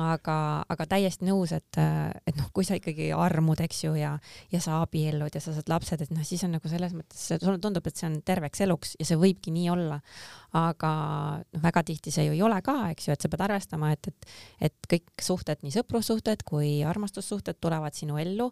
aga, 0.00 0.36
aga 0.72 0.86
täiesti 0.88 1.26
nõus, 1.26 1.52
et, 1.54 1.78
et 2.26 2.36
noh, 2.38 2.48
kui 2.54 2.64
sa 2.64 2.76
ikkagi 2.78 3.10
armud, 3.16 3.60
eks 3.64 3.82
ju, 3.84 3.92
ja, 3.98 4.12
ja 4.52 4.60
sa 4.62 4.80
abiellud 4.82 5.34
ja 5.34 5.42
sa 5.42 5.54
saad 5.54 5.68
lapsed, 5.68 6.04
et 6.04 6.12
noh, 6.14 6.24
siis 6.26 6.42
on 6.46 6.54
nagu 6.56 6.70
selles 6.70 6.94
mõttes, 6.96 7.26
sulle 7.34 7.58
tundub, 7.62 7.86
et 7.86 7.98
see 7.98 8.08
on 8.08 8.18
terveks 8.24 8.64
eluks 8.64 8.96
ja 9.00 9.08
see 9.08 9.20
võibki 9.20 9.52
nii 9.54 9.68
olla. 9.72 10.00
aga 10.56 10.92
noh, 11.40 11.60
väga 11.62 11.82
tihti 11.88 12.12
see 12.12 12.26
ju 12.26 12.34
ei 12.36 12.42
ole 12.44 12.58
ka, 12.64 12.76
eks 12.92 13.08
ju, 13.08 13.14
et 13.14 13.24
sa 13.24 13.30
pead 13.32 13.44
arvestama, 13.48 13.92
et, 13.94 14.08
et, 14.12 14.34
et 14.68 14.90
kõik 14.90 15.24
suhted, 15.24 15.62
nii 15.64 15.72
sõprussuhted 15.76 16.44
kui 16.48 16.82
armastussuhted 16.84 17.60
tulevad 17.60 17.96
sinu 17.96 18.20
ellu 18.20 18.50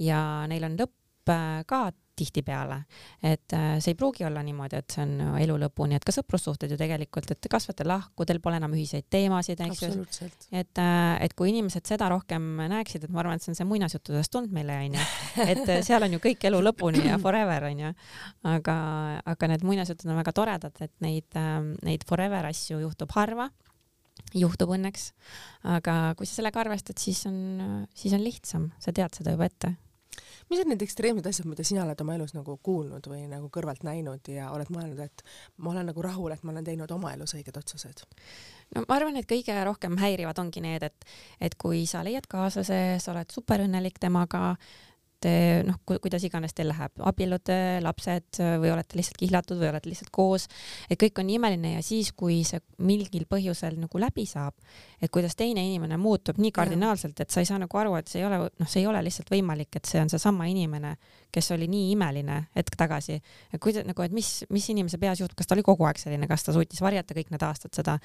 ja 0.00 0.46
neil 0.48 0.68
on 0.68 0.78
lõpp 0.80 1.32
ka 1.68 1.82
tihtipeale, 2.16 2.76
et 3.24 3.54
äh, 3.56 3.78
see 3.80 3.94
ei 3.94 3.98
pruugi 3.98 4.26
olla 4.28 4.42
niimoodi, 4.44 4.80
et 4.82 4.94
see 4.94 5.04
on 5.04 5.38
elu 5.40 5.56
lõpuni, 5.64 5.96
et 5.96 6.04
ka 6.04 6.12
sõprussuhted 6.14 6.74
ju 6.74 6.76
tegelikult, 6.80 7.30
et 7.32 7.40
te 7.40 7.50
kasvate 7.52 7.86
lahku, 7.88 8.26
teil 8.28 8.40
pole 8.44 8.58
enam 8.60 8.74
ühiseid 8.76 9.06
teemasid, 9.12 9.62
eks 9.64 9.82
ju. 9.86 10.04
et, 10.52 10.80
äh, 10.82 11.16
et 11.24 11.34
kui 11.38 11.52
inimesed 11.52 11.88
seda 11.88 12.10
rohkem 12.12 12.44
näeksid, 12.72 13.06
et 13.06 13.14
ma 13.14 13.22
arvan, 13.22 13.40
et 13.40 13.44
see 13.44 13.54
on 13.54 13.58
see 13.58 13.68
muinasjuttudest 13.70 14.32
tulnud 14.34 14.52
meile 14.52 14.76
onju, 14.84 15.06
et 15.46 15.64
äh, 15.64 15.80
seal 15.86 16.04
on 16.04 16.18
ju 16.18 16.20
kõik 16.22 16.44
elu 16.50 16.60
lõpuni 16.68 17.06
ja 17.08 17.16
forever 17.22 17.68
onju, 17.70 17.92
aga, 18.52 18.76
aga 19.32 19.52
need 19.54 19.64
muinasjutud 19.68 20.12
on 20.12 20.20
väga 20.20 20.34
toredad, 20.36 20.82
et 20.84 20.94
neid, 21.04 21.40
neid 21.86 22.04
forever 22.08 22.50
asju 22.52 22.82
juhtub 22.82 23.14
harva 23.16 23.48
juhtub 24.36 24.70
õnneks, 24.76 25.10
aga 25.72 26.12
kui 26.16 26.28
sa 26.28 26.38
sellega 26.38 26.60
arvestad, 26.62 27.00
siis 27.00 27.24
on, 27.28 27.86
siis 27.96 28.12
on 28.16 28.22
lihtsam, 28.24 28.68
sa 28.80 28.92
tead 28.94 29.16
seda 29.16 29.34
juba 29.34 29.48
ette 29.48 29.72
mis 30.52 30.62
on 30.62 30.70
need 30.72 30.84
ekstreemsed 30.84 31.28
asjad, 31.28 31.48
mida 31.48 31.64
sina 31.66 31.86
oled 31.86 32.00
oma 32.04 32.16
elus 32.18 32.34
nagu 32.36 32.58
kuulnud 32.64 33.08
või 33.10 33.24
nagu 33.30 33.48
kõrvalt 33.52 33.84
näinud 33.86 34.28
ja 34.32 34.50
oled 34.54 34.70
mõelnud, 34.74 35.00
et 35.02 35.24
ma 35.58 35.72
olen 35.72 35.90
nagu 35.90 36.04
rahul, 36.04 36.34
et 36.34 36.44
ma 36.44 36.54
olen 36.54 36.68
teinud 36.68 36.92
oma 36.94 37.14
elus 37.16 37.34
õiged 37.38 37.58
otsused? 37.58 38.04
no 38.74 38.84
ma 38.86 38.98
arvan, 38.98 39.18
et 39.20 39.28
kõige 39.28 39.56
rohkem 39.66 39.98
häirivad 40.00 40.38
ongi 40.42 40.62
need, 40.64 40.86
et, 40.86 41.10
et 41.40 41.56
kui 41.60 41.84
sa 41.88 42.04
leiad 42.04 42.28
kaaslase, 42.30 42.80
sa 43.02 43.12
oled 43.14 43.32
superõnnelik 43.32 44.00
temaga, 44.02 44.56
et 45.28 45.66
noh, 45.66 45.78
kuidas 45.86 46.24
iganes 46.26 46.54
teil 46.56 46.70
läheb, 46.70 46.94
abiellute, 47.08 47.56
lapsed 47.84 48.40
või 48.62 48.72
olete 48.74 48.98
lihtsalt 48.98 49.20
kihlatud 49.20 49.60
või 49.60 49.70
olete 49.70 49.90
lihtsalt 49.90 50.12
koos, 50.14 50.48
et 50.90 51.00
kõik 51.00 51.22
on 51.22 51.32
imeline 51.32 51.74
ja 51.76 51.82
siis, 51.84 52.12
kui 52.16 52.42
see 52.48 52.62
mingil 52.82 53.26
põhjusel 53.30 53.78
nagu 53.80 54.02
läbi 54.02 54.26
saab, 54.28 54.56
et 55.00 55.12
kuidas 55.12 55.36
teine 55.38 55.64
inimene 55.66 55.98
muutub 56.00 56.40
nii 56.42 56.52
kardinaalselt, 56.54 57.20
et 57.20 57.30
sa 57.30 57.42
ei 57.42 57.48
saa 57.48 57.60
nagu 57.62 57.78
aru, 57.78 57.96
et 58.00 58.10
see 58.10 58.22
ei 58.22 58.28
ole, 58.28 58.40
noh, 58.50 58.70
see 58.70 58.82
ei 58.82 58.90
ole 58.90 59.02
lihtsalt 59.06 59.32
võimalik, 59.32 59.70
et 59.76 59.88
see 59.88 60.02
on 60.02 60.12
seesama 60.12 60.48
inimene, 60.50 60.96
kes 61.32 61.50
oli 61.54 61.68
nii 61.70 61.92
imeline 61.94 62.38
hetk 62.56 62.76
tagasi. 62.78 63.18
kuidas 63.60 63.86
nagu, 63.88 64.02
et 64.04 64.12
mis, 64.12 64.30
mis 64.52 64.68
inimese 64.72 64.98
peas 65.02 65.20
juhtub, 65.22 65.36
kas 65.38 65.48
ta 65.48 65.56
oli 65.56 65.64
kogu 65.66 65.86
aeg 65.88 66.00
selline, 66.00 66.28
kas 66.30 66.44
ta 66.46 66.54
suutis 66.54 66.80
varjata 66.84 67.16
kõik 67.16 67.32
need 67.32 67.44
aastad 67.46 67.72
seda 67.76 67.96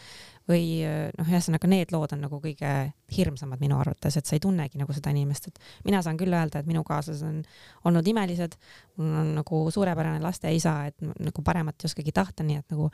või 0.50 0.86
noh, 1.18 1.28
ühesõnaga 1.28 1.70
need 1.72 1.92
lood 1.96 2.16
on 2.16 2.24
nagu 2.28 2.40
kõige 2.44 2.72
hirmsamad 3.18 3.62
minu 3.64 3.80
arvates, 3.80 4.18
et 4.18 4.30
sa 4.30 4.38
ei 4.38 4.44
tunnegi 4.44 4.80
nagu 4.80 4.96
seda 4.96 5.12
inimest, 5.16 5.52
et 5.52 5.60
mina 5.88 6.02
saan 6.06 6.20
küll 6.20 6.34
öelda, 6.34 6.62
et 6.62 6.70
minu 6.70 6.84
kaaslased 6.88 7.28
on 7.28 7.44
olnud 7.90 8.08
imelised, 8.08 8.58
mul 8.98 9.20
on 9.24 9.36
nagu 9.42 9.62
suurepärane 9.74 10.24
lasteisa, 10.24 10.80
et 10.92 11.04
nagu 11.04 11.44
paremat 11.44 11.84
ei 11.84 11.92
oskagi 11.92 12.16
tahta, 12.16 12.48
nii 12.48 12.64
et 12.64 12.76
nagu, 12.76 12.90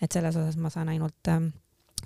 et 0.00 0.12
selles 0.12 0.36
osas 0.36 0.60
ma 0.60 0.72
saan 0.72 0.92
ainult 0.92 1.32
äh, 1.32 1.42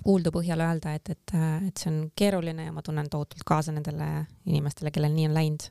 kuuldu 0.02 0.32
põhjal 0.34 0.62
öelda, 0.64 0.94
et, 0.96 1.10
et, 1.10 1.34
et 1.68 1.80
see 1.80 1.90
on 1.92 2.02
keeruline 2.16 2.68
ja 2.68 2.74
ma 2.74 2.82
tunnen 2.82 3.08
tohutult 3.10 3.44
kaasa 3.46 3.74
nendele 3.74 4.26
inimestele, 4.46 4.92
kellel 4.94 5.14
nii 5.14 5.30
on 5.30 5.36
läinud 5.38 5.70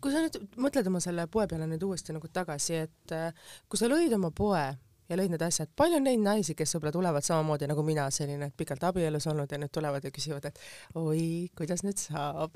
kui 0.00 0.12
sa 0.12 0.22
nüüd 0.24 0.38
mõtled 0.60 0.86
oma 0.90 1.00
selle 1.04 1.26
poe 1.32 1.46
peale 1.50 1.68
nüüd 1.70 1.82
uuesti 1.86 2.16
nagu 2.16 2.30
tagasi, 2.32 2.84
et 2.86 3.16
äh, 3.16 3.50
kui 3.68 3.80
sa 3.80 3.90
lõid 3.90 4.14
oma 4.16 4.32
poe 4.34 4.64
ja 5.10 5.18
lõid 5.18 5.32
need 5.32 5.42
asjad, 5.42 5.70
palju 5.78 5.98
on 5.98 6.04
neid 6.06 6.22
naisi, 6.22 6.54
kes 6.58 6.76
võib-olla 6.76 6.92
tulevad 6.94 7.26
samamoodi 7.26 7.66
nagu 7.70 7.82
mina, 7.86 8.06
selline, 8.14 8.50
pikalt 8.56 8.84
abielus 8.86 9.26
olnud 9.30 9.50
ja 9.50 9.58
nüüd 9.58 9.72
tulevad 9.74 10.06
ja 10.06 10.12
küsivad, 10.14 10.46
et 10.46 10.60
oi, 10.98 11.50
kuidas 11.58 11.82
nüüd 11.86 11.98
saab 11.98 12.54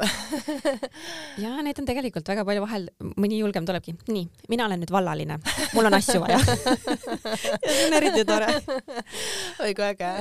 ja 1.42 1.56
neid 1.66 1.80
on 1.82 1.88
tegelikult 1.88 2.30
väga 2.30 2.46
palju, 2.46 2.62
vahel 2.64 2.88
mõni 3.18 3.40
julgem 3.40 3.66
tulebki, 3.66 3.96
nii, 4.06 4.28
mina 4.52 4.68
olen 4.68 4.84
nüüd 4.84 4.94
vallaline, 4.94 5.40
mul 5.74 5.90
on 5.90 5.98
asju 5.98 6.22
vaja 6.22 6.38
ja 6.38 7.66
see 7.74 7.88
on 7.88 7.98
eriti 7.98 8.26
tore. 8.28 8.52
oi 9.64 9.74
kui 9.74 9.88
äge. 9.90 10.12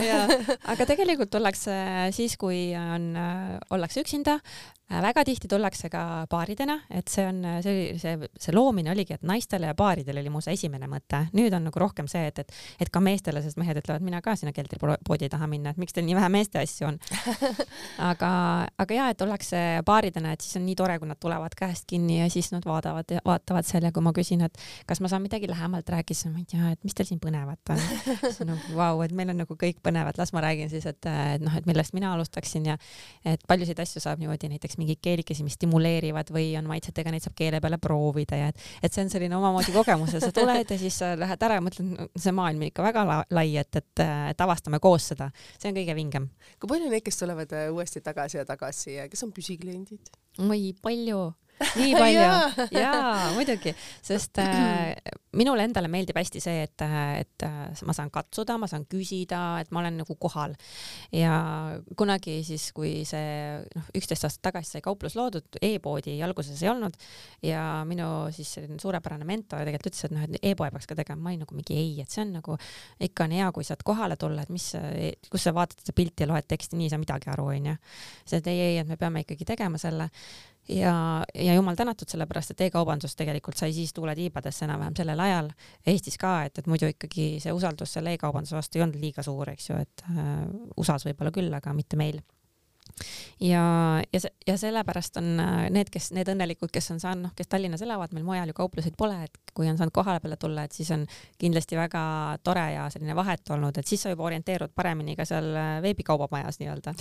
aga 0.74 0.89
tegelikult 0.89 1.34
tullakse 1.34 1.76
siis, 2.17 2.38
kui 2.41 2.71
on, 2.80 3.11
ollakse 3.78 4.01
üksinda 4.01 4.39
väga 4.90 5.24
tihti 5.26 5.48
tullakse 5.48 5.90
ka 5.90 6.02
paaridena, 6.30 6.76
et 6.92 7.08
see 7.10 7.24
on, 7.26 7.40
see, 7.64 7.94
see, 8.02 8.30
see 8.40 8.54
loomine 8.54 8.92
oligi, 8.92 9.16
et 9.16 9.24
naistele 9.26 9.70
ja 9.70 9.76
paaridele 9.78 10.22
oli 10.22 10.32
mu 10.34 10.42
see 10.44 10.54
esimene 10.58 10.88
mõte. 10.92 11.24
nüüd 11.34 11.54
on 11.56 11.66
nagu 11.70 11.80
rohkem 11.80 12.08
see, 12.12 12.28
et, 12.30 12.44
et, 12.44 12.52
et 12.84 12.92
ka 12.94 13.02
meestele, 13.04 13.42
sest 13.42 13.58
mehed 13.58 13.80
ütlevad, 13.80 14.04
mina 14.06 14.22
ka 14.22 14.36
sinna 14.40 14.54
keldripoodi 14.54 15.30
taha 15.32 15.48
minna, 15.50 15.74
et 15.74 15.82
miks 15.82 15.96
teil 15.96 16.06
nii 16.06 16.18
vähe 16.18 16.30
meeste 16.34 16.60
asju 16.62 16.90
on. 16.92 17.00
aga, 18.12 18.32
aga 18.84 18.98
ja, 18.98 19.08
et 19.14 19.24
ollakse 19.26 19.64
paaridena, 19.88 20.36
et 20.36 20.46
siis 20.46 20.60
on 20.60 20.66
nii 20.68 20.78
tore, 20.80 21.00
kui 21.02 21.10
nad 21.10 21.22
tulevad 21.22 21.56
käest 21.58 21.88
kinni 21.90 22.20
ja 22.20 22.30
siis 22.34 22.52
nad 22.54 22.68
vaatavad, 22.68 23.16
vaatavad 23.26 23.68
seal 23.68 23.88
ja 23.88 23.94
kui 23.96 24.06
ma 24.06 24.14
küsin, 24.16 24.44
et 24.46 24.62
kas 24.90 25.02
ma 25.04 25.12
saan 25.12 25.26
midagi 25.26 25.50
lähemalt 25.50 25.90
rääkida, 25.96 26.20
siis 26.20 26.34
ma 26.34 26.44
ei 26.44 26.48
tea, 26.50 26.76
et 26.76 26.84
mis 26.86 26.98
teil 26.98 27.10
siin 27.10 27.24
põnevat 27.24 27.74
on. 27.74 27.82
siis 28.28 28.44
on 28.46 28.54
nagu 28.54 28.78
vau, 28.78 29.02
et 29.08 29.16
meil 29.16 29.34
on 29.34 29.42
nagu 29.46 29.58
kõik 29.60 29.82
põnevad, 29.86 30.20
las 30.20 30.36
ma 30.36 30.44
räägin 30.46 30.70
siis, 30.70 30.86
et, 30.90 31.02
et 31.10 31.44
noh, 31.44 31.56
et 31.58 31.68
millest 31.70 31.96
mina 31.98 32.14
alustaksin 32.14 32.68
ja 32.74 32.78
et 33.26 33.42
paljusid 33.48 33.80
asju 33.80 34.04
saab 34.04 34.22
niimoodi 34.22 34.52
näiteks 34.54 34.72
mingeid 34.82 35.01
keelikesi, 35.03 35.45
mis 35.45 35.57
stimuleerivad 35.57 36.32
või 36.34 36.51
on 36.59 36.67
maitsetega, 36.69 37.13
neid 37.13 37.26
saab 37.26 37.36
keele 37.38 37.61
peale 37.63 37.80
proovida 37.82 38.39
ja 38.39 38.49
et, 38.53 38.63
et 38.84 38.93
see 38.93 39.05
on 39.05 39.11
selline 39.13 39.38
omamoodi 39.38 39.76
kogemus 39.76 40.15
ja 40.15 40.24
sa 40.24 40.32
tuled 40.36 40.74
ja 40.74 40.80
siis 40.80 40.97
sa 41.03 41.13
lähed 41.19 41.45
ära 41.47 41.59
ja 41.59 41.65
mõtled, 41.65 42.09
see 42.19 42.36
maailm 42.36 42.63
on 42.63 42.71
ikka 42.71 42.88
väga 42.88 43.05
lai, 43.34 43.47
et, 43.59 43.82
et, 43.82 44.05
et 44.34 44.43
avastame 44.47 44.82
koos 44.84 45.11
seda, 45.13 45.30
see 45.57 45.71
on 45.71 45.78
kõige 45.78 45.97
vingem. 45.97 46.28
kui 46.59 46.71
palju 46.71 46.89
neid, 46.89 47.05
kes 47.05 47.21
tulevad 47.21 47.55
äh, 47.57 47.69
uuesti 47.74 48.03
tagasi 48.03 48.41
ja 48.41 48.47
tagasi 48.49 48.97
ja 48.97 49.07
kes 49.11 49.24
on 49.28 49.34
püsikliendid? 49.36 50.13
oi, 50.41 50.74
palju 50.82 51.30
nii 51.80 51.93
palju. 52.01 52.68
Jaa, 52.76 53.32
muidugi, 53.36 53.74
sest 54.03 54.39
äh, 54.43 54.93
minule 55.38 55.66
endale 55.66 55.89
meeldib 55.91 56.18
hästi 56.20 56.41
see, 56.43 56.64
et, 56.68 56.84
et 57.20 57.45
äh, 57.47 57.84
ma 57.88 57.95
saan 57.95 58.11
katsuda, 58.14 58.57
ma 58.61 58.70
saan 58.70 58.86
küsida, 58.89 59.41
et 59.64 59.72
ma 59.74 59.82
olen 59.82 60.01
nagu 60.03 60.18
kohal. 60.22 60.55
ja 61.14 61.34
kunagi 61.97 62.39
siis, 62.45 62.70
kui 62.76 63.03
see 63.07 63.59
noh, 63.76 63.89
üksteist 63.97 64.28
aastat 64.28 64.43
tagasi 64.49 64.78
sai 64.78 64.84
kauplus 64.86 65.18
loodud 65.18 65.59
e, 65.59 65.74
e-poodi 65.74 66.16
alguses 66.26 66.61
ei 66.64 66.72
olnud. 66.72 66.97
Ja 67.45 67.84
minu 67.88 68.09
siis 68.36 68.53
selline 68.57 68.80
suurepärane 68.82 69.28
mentor 69.28 69.64
tegelikult 69.66 69.91
ütles, 69.91 70.05
et 70.07 70.16
noh, 70.16 70.28
et 70.28 70.49
e-poe 70.53 70.70
peaks 70.74 70.89
ka 70.89 70.97
tegema, 70.99 71.22
ma 71.24 71.34
olin 71.34 71.43
nagu 71.45 71.57
mingi 71.57 71.78
ei, 71.78 71.95
et 72.03 72.14
see 72.14 72.24
on 72.26 72.36
nagu 72.39 72.57
ikka 73.03 73.28
on 73.28 73.36
hea, 73.38 73.49
kui 73.55 73.68
saad 73.68 73.84
kohale 73.86 74.18
tulla, 74.20 74.45
et 74.45 74.53
mis, 74.53 74.70
kus 75.32 75.47
sa 75.47 75.53
vaatad 75.55 75.82
seda 75.84 75.95
pilti 75.97 76.26
ja 76.26 76.30
loed 76.32 76.47
teksti, 76.49 76.78
nii 76.78 76.89
ei 76.89 76.93
saa 76.93 77.01
midagi 77.01 77.32
aru, 77.34 77.49
onju. 77.55 77.76
see, 78.26 78.39
et 78.39 78.49
ei, 78.51 78.66
ei, 78.70 78.82
et 78.84 78.89
me 78.89 78.97
peame 78.99 79.24
ikkagi 79.26 79.47
tegema 79.47 79.82
selle 79.82 80.09
ja, 80.70 81.24
ja 81.36 81.53
jumal 81.53 81.76
tänatud, 81.76 82.09
sellepärast 82.09 82.53
et 82.53 82.61
e-kaubandus 82.68 83.16
tegelikult 83.20 83.59
sai 83.59 83.74
siis 83.76 83.93
tuule 83.93 84.16
tiibadesse 84.16 84.66
enam-vähem 84.68 84.95
sellel 84.97 85.20
ajal, 85.20 85.49
Eestis 85.88 86.18
ka, 86.22 86.36
et, 86.47 86.61
et 86.61 86.70
muidu 86.72 86.89
ikkagi 86.91 87.28
see 87.43 87.55
usaldus 87.55 87.97
selle 87.97 88.14
e-kaubanduse 88.16 88.55
vastu 88.55 88.80
ei 88.80 88.86
olnud 88.86 89.01
liiga 89.01 89.26
suur, 89.26 89.51
eks 89.53 89.70
ju, 89.70 89.82
et 89.84 90.05
äh, 90.11 90.32
USA-s 90.78 91.07
võib-olla 91.09 91.34
küll, 91.36 91.51
aga 91.53 91.76
mitte 91.76 91.99
meil 91.99 92.22
ja, 93.39 93.64
ja, 94.14 94.20
ja 94.48 94.58
sellepärast 94.58 95.18
on 95.18 95.39
äh, 95.39 95.70
need, 95.74 95.89
kes, 95.94 96.12
need 96.16 96.30
õnnelikud, 96.32 96.72
kes 96.74 96.91
on 96.94 97.02
saanud, 97.02 97.28
noh, 97.28 97.34
kes 97.36 97.50
Tallinnas 97.52 97.82
elavad, 97.86 98.14
meil 98.16 98.26
mujal 98.28 98.52
ju 98.52 98.58
kaupluseid 98.58 98.96
pole, 98.98 99.18
et 99.26 99.54
kui 99.54 99.68
on 99.70 99.78
saanud 99.78 99.94
kohale 99.96 100.22
peale 100.24 100.38
tulla, 100.39 100.66
et 100.66 100.76
siis 100.76 100.89
on 100.96 101.06
kindlasti 101.41 101.78
väga 101.78 102.04
tore 102.44 102.66
ja 102.74 102.88
selline 102.94 103.16
vahet 103.18 103.50
olnud, 103.54 103.78
et 103.78 103.89
siis 103.89 104.02
sa 104.04 104.14
juba 104.14 104.28
orienteerud 104.30 104.74
paremini 104.76 105.18
ka 105.20 105.26
seal 105.30 105.50
äh, 105.56 105.76
veebikaubamajas 105.84 106.60
nii-öelda. 106.62 106.96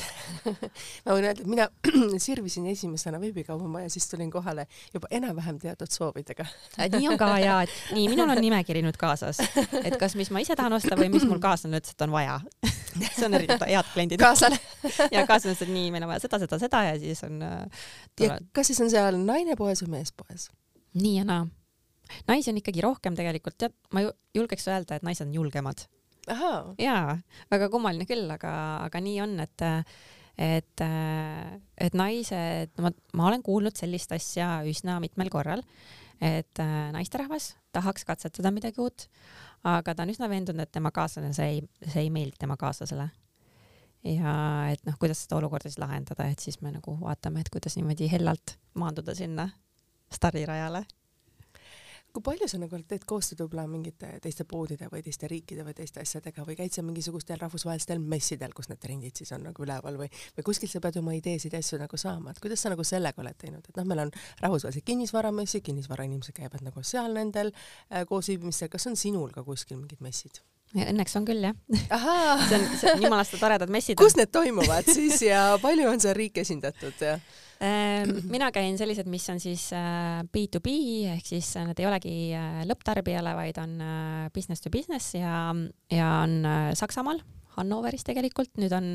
Ma 1.07 1.16
võin 1.16 1.28
öelda, 1.28 1.45
et 1.45 1.51
mina 1.51 1.68
sirvisin 2.26 2.66
esimesena 2.72 3.20
veebikaubamaja, 3.22 3.90
siis 3.93 4.09
tulin 4.11 4.30
kohale 4.32 4.66
juba 4.95 5.11
enam-vähem 5.11 5.61
teatud 5.62 5.93
soovidega. 5.93 6.47
Äh, 6.78 6.90
nii 6.97 7.12
on 7.12 7.20
ka 7.20 7.32
ja, 7.47 7.62
et 7.66 7.95
nii, 7.97 8.09
minul 8.12 8.32
on 8.32 8.43
nimekiri 8.43 8.84
nüüd 8.84 8.99
kaasas, 9.01 9.40
et 9.82 9.99
kas, 10.01 10.16
mis 10.18 10.32
ma 10.34 10.43
ise 10.45 10.57
tahan 10.59 10.78
osta 10.78 10.99
või 10.99 11.12
mis 11.12 11.26
mul 11.28 11.43
kaaslane 11.43 11.80
ütles, 11.80 11.97
et 11.97 12.07
on 12.07 12.14
vaja. 12.14 12.40
See 12.93 13.24
on 13.24 13.34
eriti 13.38 13.57
head 13.57 13.88
kliendid. 13.95 14.20
kaaslane 14.20 14.59
ja 15.12 15.24
kaaslane 15.28 15.55
ütles, 15.55 15.64
et 15.64 15.72
nii, 15.72 15.82
meil 15.91 16.05
on 16.07 16.12
vaja 16.12 16.26
seda, 16.26 16.39
seda, 16.43 16.59
seda 16.62 16.85
ja 16.87 16.95
siis 17.01 17.24
on 17.26 17.43
äh,. 17.47 17.83
ja 18.20 18.39
kas 18.55 18.70
siis 18.70 18.80
on 18.85 18.93
seal 18.93 19.18
naine 19.22 19.57
poes 19.59 19.83
või 19.85 19.99
mees 19.99 20.14
poes? 20.14 20.49
nii 20.99 21.16
ja 21.18 21.26
naa. 21.28 21.47
naisi 22.28 22.53
on 22.53 22.61
ikkagi 22.61 22.85
rohkem 22.85 23.16
tegelikult, 23.18 23.59
tead, 23.59 23.74
ma 23.97 24.05
julgeks 24.37 24.68
öelda, 24.70 24.99
et 24.99 25.07
naised 25.07 25.26
on 25.26 25.35
julgemad. 25.41 25.87
jaa, 26.80 27.18
väga 27.51 27.70
kummaline 27.72 28.07
küll, 28.09 28.28
aga, 28.30 28.53
aga 28.87 29.05
nii 29.05 29.20
on, 29.24 29.39
et 29.47 29.70
et, 30.41 30.83
et 31.76 31.97
naised, 31.99 32.70
ma, 32.80 32.91
ma 33.18 33.26
olen 33.28 33.43
kuulnud 33.45 33.76
sellist 33.76 34.14
asja 34.16 34.62
üsna 34.68 34.97
mitmel 35.03 35.28
korral, 35.33 35.61
et 36.22 36.62
äh, 36.62 36.76
naisterahvas 36.95 37.53
tahaks 37.74 38.07
katsetada 38.09 38.53
midagi 38.55 38.80
uut, 38.80 39.09
aga 39.68 39.95
ta 39.95 40.07
on 40.07 40.12
üsna 40.12 40.28
veendunud, 40.33 40.64
et 40.64 40.72
tema 40.72 40.93
kaaslane, 40.95 41.33
see 41.37 41.57
ei, 41.57 41.61
see 41.85 42.07
ei 42.07 42.12
meeldi 42.14 42.41
tema 42.41 42.57
kaaslasele. 42.61 43.11
Ja 44.05 44.32
et 44.72 44.82
noh, 44.88 44.96
kuidas 45.00 45.24
seda 45.24 45.38
olukorda 45.38 45.70
siis 45.70 45.78
lahendada, 45.82 46.26
et 46.30 46.42
siis 46.42 46.61
me 46.62 46.72
nagu 46.74 46.96
vaatame, 47.00 47.40
et 47.40 47.53
kuidas 47.53 47.78
niimoodi 47.78 48.11
hellalt 48.12 48.57
maanduda 48.74 49.14
sinna 49.14 49.48
stardirajale 50.12 50.84
kui 52.12 52.24
palju 52.24 52.46
sa 52.50 52.59
nagu 52.61 52.76
teed 52.88 53.07
koostööd 53.09 53.40
võib-olla 53.40 53.64
mingite 53.70 54.09
teiste 54.22 54.44
poodide 54.48 54.88
või 54.92 55.00
teiste 55.05 55.28
riikide 55.32 55.64
või 55.64 55.72
teiste 55.76 56.03
asjadega 56.03 56.44
või 56.44 56.57
käid 56.59 56.74
sa 56.74 56.84
mingisugustel 56.84 57.40
rahvusvahelistel 57.40 58.03
messidel, 58.05 58.53
kus 58.57 58.68
need 58.68 58.82
trendid 58.82 59.16
siis 59.16 59.32
on 59.32 59.46
nagu 59.48 59.64
üleval 59.64 59.96
või, 60.00 60.11
või 60.36 60.46
kuskilt 60.50 60.72
sa 60.74 60.82
pead 60.84 60.98
oma 61.00 61.16
ideesid 61.16 61.57
ja 61.57 61.62
asju 61.64 61.80
nagu 61.80 62.00
saama, 62.00 62.34
et 62.34 62.42
kuidas 62.44 62.61
sa 62.64 62.72
nagu 62.72 62.84
sellega 62.84 63.24
oled 63.24 63.38
teinud, 63.40 63.64
et 63.64 63.80
noh, 63.80 63.88
meil 63.88 64.05
on 64.05 64.14
rahvusvahelised 64.44 64.84
kinnisvaramessid, 64.88 65.64
kinnisvarainimesed 65.70 66.36
käivad 66.36 66.64
nagu 66.66 66.84
seal 66.84 67.16
nendel 67.16 67.53
äh, 67.55 68.05
koosviibimistel, 68.09 68.68
kas 68.72 68.90
on 68.92 68.98
sinul 69.00 69.32
ka 69.32 69.44
kuskil 69.46 69.80
mingid 69.80 70.05
messid? 70.05 70.42
Õnneks 70.72 71.16
on 71.18 71.26
küll 71.28 71.44
jah. 71.44 71.56
see 72.48 72.56
on, 72.56 72.66
see 72.80 72.92
on 72.94 73.02
jumalast 73.04 73.36
toredad 73.36 73.72
messid. 73.72 73.98
kus 74.00 74.16
need 74.16 74.32
toimuvad 74.32 74.88
siis 74.88 75.20
ja 75.26 75.58
palju 75.62 75.90
on 75.90 76.00
seal 76.00 76.16
riike 76.16 76.46
esindatud 76.46 77.02
ja? 77.04 77.18
Ehm, 77.62 78.16
mina 78.26 78.48
käin 78.50 78.74
sellised, 78.78 79.06
mis 79.06 79.28
on 79.30 79.38
siis 79.40 79.68
B2B 80.34 80.72
äh, 80.72 81.12
ehk 81.18 81.28
siis 81.28 81.52
äh, 81.60 81.68
need 81.68 81.78
ei 81.78 81.86
olegi 81.86 82.14
äh, 82.34 82.64
lõpptarbijale, 82.66 83.36
vaid 83.38 83.60
on 83.62 83.76
business 84.34 84.64
to 84.64 84.72
business 84.72 85.14
ja, 85.14 85.52
ja 85.92 86.08
on 86.24 86.40
Saksamaal 86.78 87.22
Hannoveris 87.57 88.05
tegelikult, 88.07 88.53
nüüd 88.61 88.72
on 88.76 88.86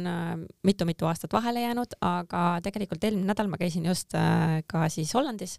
mitu-mitu 0.65 1.05
aastat 1.09 1.33
vahele 1.35 1.61
jäänud, 1.61 1.97
aga 2.01 2.43
tegelikult 2.65 3.03
eelmine 3.05 3.29
nädal 3.29 3.49
ma 3.51 3.59
käisin 3.61 3.85
just 3.85 4.15
ka 4.67 4.87
siis 4.93 5.13
Hollandis. 5.13 5.57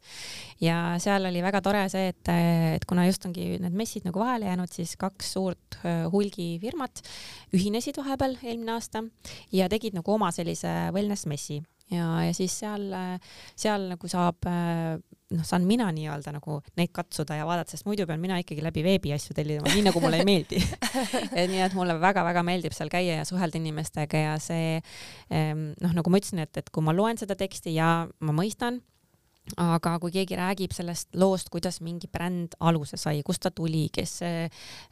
Ja 0.63 0.97
seal 1.03 1.29
oli 1.31 1.43
väga 1.45 1.63
tore 1.65 1.85
see, 1.93 2.11
et, 2.13 2.33
et 2.75 2.87
kuna 2.89 3.07
just 3.07 3.27
ongi 3.29 3.57
need 3.63 3.77
messid 3.79 4.09
nagu 4.09 4.23
vahele 4.23 4.51
jäänud, 4.51 4.73
siis 4.75 4.97
kaks 4.99 5.33
suurt 5.37 5.79
hulgifirmat 6.13 7.03
ühinesid 7.55 8.01
vahepeal 8.03 8.39
eelmine 8.43 8.75
aasta 8.75 9.05
ja 9.55 9.71
tegid 9.71 9.97
nagu 9.99 10.17
oma 10.19 10.33
sellise 10.35 10.91
wellness 10.95 11.29
messi. 11.31 11.63
Ja, 11.89 12.19
ja 12.27 12.35
siis 12.37 12.53
seal, 12.61 12.91
seal 13.57 13.89
nagu 13.95 14.11
saab 14.11 14.45
noh, 15.35 15.45
saan 15.45 15.67
mina 15.69 15.89
nii-öelda 15.93 16.33
nagu 16.35 16.59
neid 16.79 16.93
katsuda 16.95 17.37
ja 17.39 17.47
vaadata, 17.49 17.75
sest 17.75 17.87
muidu 17.89 18.07
pean 18.09 18.21
mina 18.23 18.39
ikkagi 18.41 18.65
läbi 18.65 18.85
veebi 18.87 19.13
asju 19.17 19.37
tellima, 19.37 19.69
nii 19.69 19.85
nagu 19.89 20.03
mulle 20.03 20.23
ei 20.23 20.29
meeldi. 20.29 20.61
Et 21.39 21.51
nii 21.51 21.65
et 21.67 21.77
mulle 21.77 21.99
väga-väga 22.01 22.45
meeldib 22.47 22.77
seal 22.77 22.93
käia 22.93 23.21
ja 23.21 23.27
suhelda 23.29 23.61
inimestega 23.61 24.23
ja 24.25 24.37
see 24.43 24.79
noh, 25.29 25.93
nagu 25.93 26.13
ma 26.13 26.21
ütlesin, 26.21 26.45
et, 26.45 26.63
et 26.63 26.71
kui 26.73 26.85
ma 26.85 26.95
loen 26.97 27.21
seda 27.21 27.37
teksti 27.39 27.75
ja 27.77 27.91
ma 28.25 28.35
mõistan, 28.37 28.81
aga 29.57 29.95
kui 30.03 30.13
keegi 30.13 30.37
räägib 30.39 30.75
sellest 30.77 31.17
loost, 31.19 31.49
kuidas 31.53 31.81
mingi 31.85 32.09
bränd 32.13 32.57
alguse 32.61 32.99
sai, 33.01 33.23
kust 33.27 33.43
ta 33.45 33.51
tuli, 33.55 33.87
kes 33.93 34.13
see, 34.23 34.45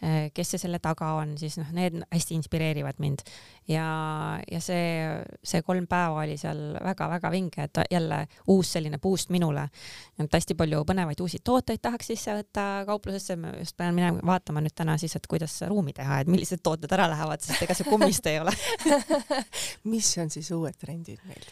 eh, 0.03 0.31
kes 0.35 0.55
see 0.55 0.63
selle 0.63 0.81
taga 0.83 1.13
on, 1.21 1.37
siis 1.41 1.59
noh, 1.61 1.69
need 1.77 1.99
hästi 2.11 2.37
inspireerivad 2.39 3.01
mind. 3.03 3.25
ja, 3.69 3.87
ja 4.51 4.61
see, 4.63 5.05
see 5.43 5.63
kolm 5.67 5.89
päeva 5.91 6.23
oli 6.23 6.37
seal 6.39 6.79
väga-väga 6.79 7.31
vinge, 7.35 7.67
et 7.67 7.81
jälle 7.91 8.21
uus 8.47 8.73
selline 8.77 8.99
boost 9.03 9.31
minule. 9.31 9.69
et 10.19 10.33
hästi 10.33 10.55
palju 10.55 10.85
põnevaid 10.89 11.21
uusi 11.21 11.41
tooteid 11.45 11.83
tahaks 11.83 12.13
sisse 12.13 12.35
võtta 12.41 12.85
kauplusesse, 12.87 13.37
ma 13.37 13.53
just 13.59 13.77
pean 13.77 13.95
minema 13.95 14.23
vaatama 14.25 14.63
nüüd 14.65 14.77
täna 14.77 14.97
siis, 14.99 15.17
et 15.17 15.27
kuidas 15.27 15.61
ruumi 15.69 15.93
teha, 15.97 16.21
et 16.21 16.31
millised 16.31 16.63
tooted 16.63 16.93
ära 16.93 17.11
lähevad, 17.11 17.43
sest 17.43 17.67
ega 17.67 17.75
see 17.77 17.89
kummist 17.91 18.27
ei 18.31 18.41
ole 18.41 18.55
mis 19.93 20.15
on 20.23 20.31
siis 20.31 20.51
uued 20.55 20.79
trendid 20.81 21.21
meil? 21.27 21.51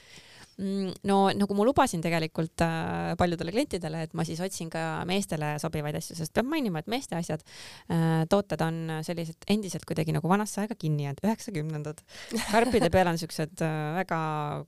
Mm, 0.55 0.93
no 1.11 1.17
nagu 1.35 1.55
ma 1.59 1.65
lubasin 1.67 2.03
tegelikult 2.05 2.63
äh, 2.63 3.15
paljudele 3.19 3.51
klientidele, 3.55 4.05
et 4.07 4.13
ma 4.15 4.23
siis 4.27 4.39
otsin 4.45 4.69
ka 4.71 5.03
meestele 5.09 5.55
sobivaid 5.63 5.99
asju, 5.99 6.15
sest 6.19 6.35
peab 6.37 6.47
mainima, 6.47 6.79
et 6.79 6.91
meeste 6.93 7.17
asjad 7.19 7.43
äh,, 7.91 8.23
tooted 8.31 8.63
on 8.63 8.79
sellised 9.07 9.49
endiselt 9.51 9.87
kuidagi 9.89 10.15
nagu 10.15 10.31
vanasse 10.31 10.63
aega 10.63 10.77
kinni 10.79 11.09
jäänud, 11.09 11.25
üheksakümnendad. 11.27 12.05
karpide 12.53 12.91
peal 12.95 13.11
on 13.11 13.19
siuksed 13.19 13.65
äh, 13.67 13.75
väga 13.99 14.21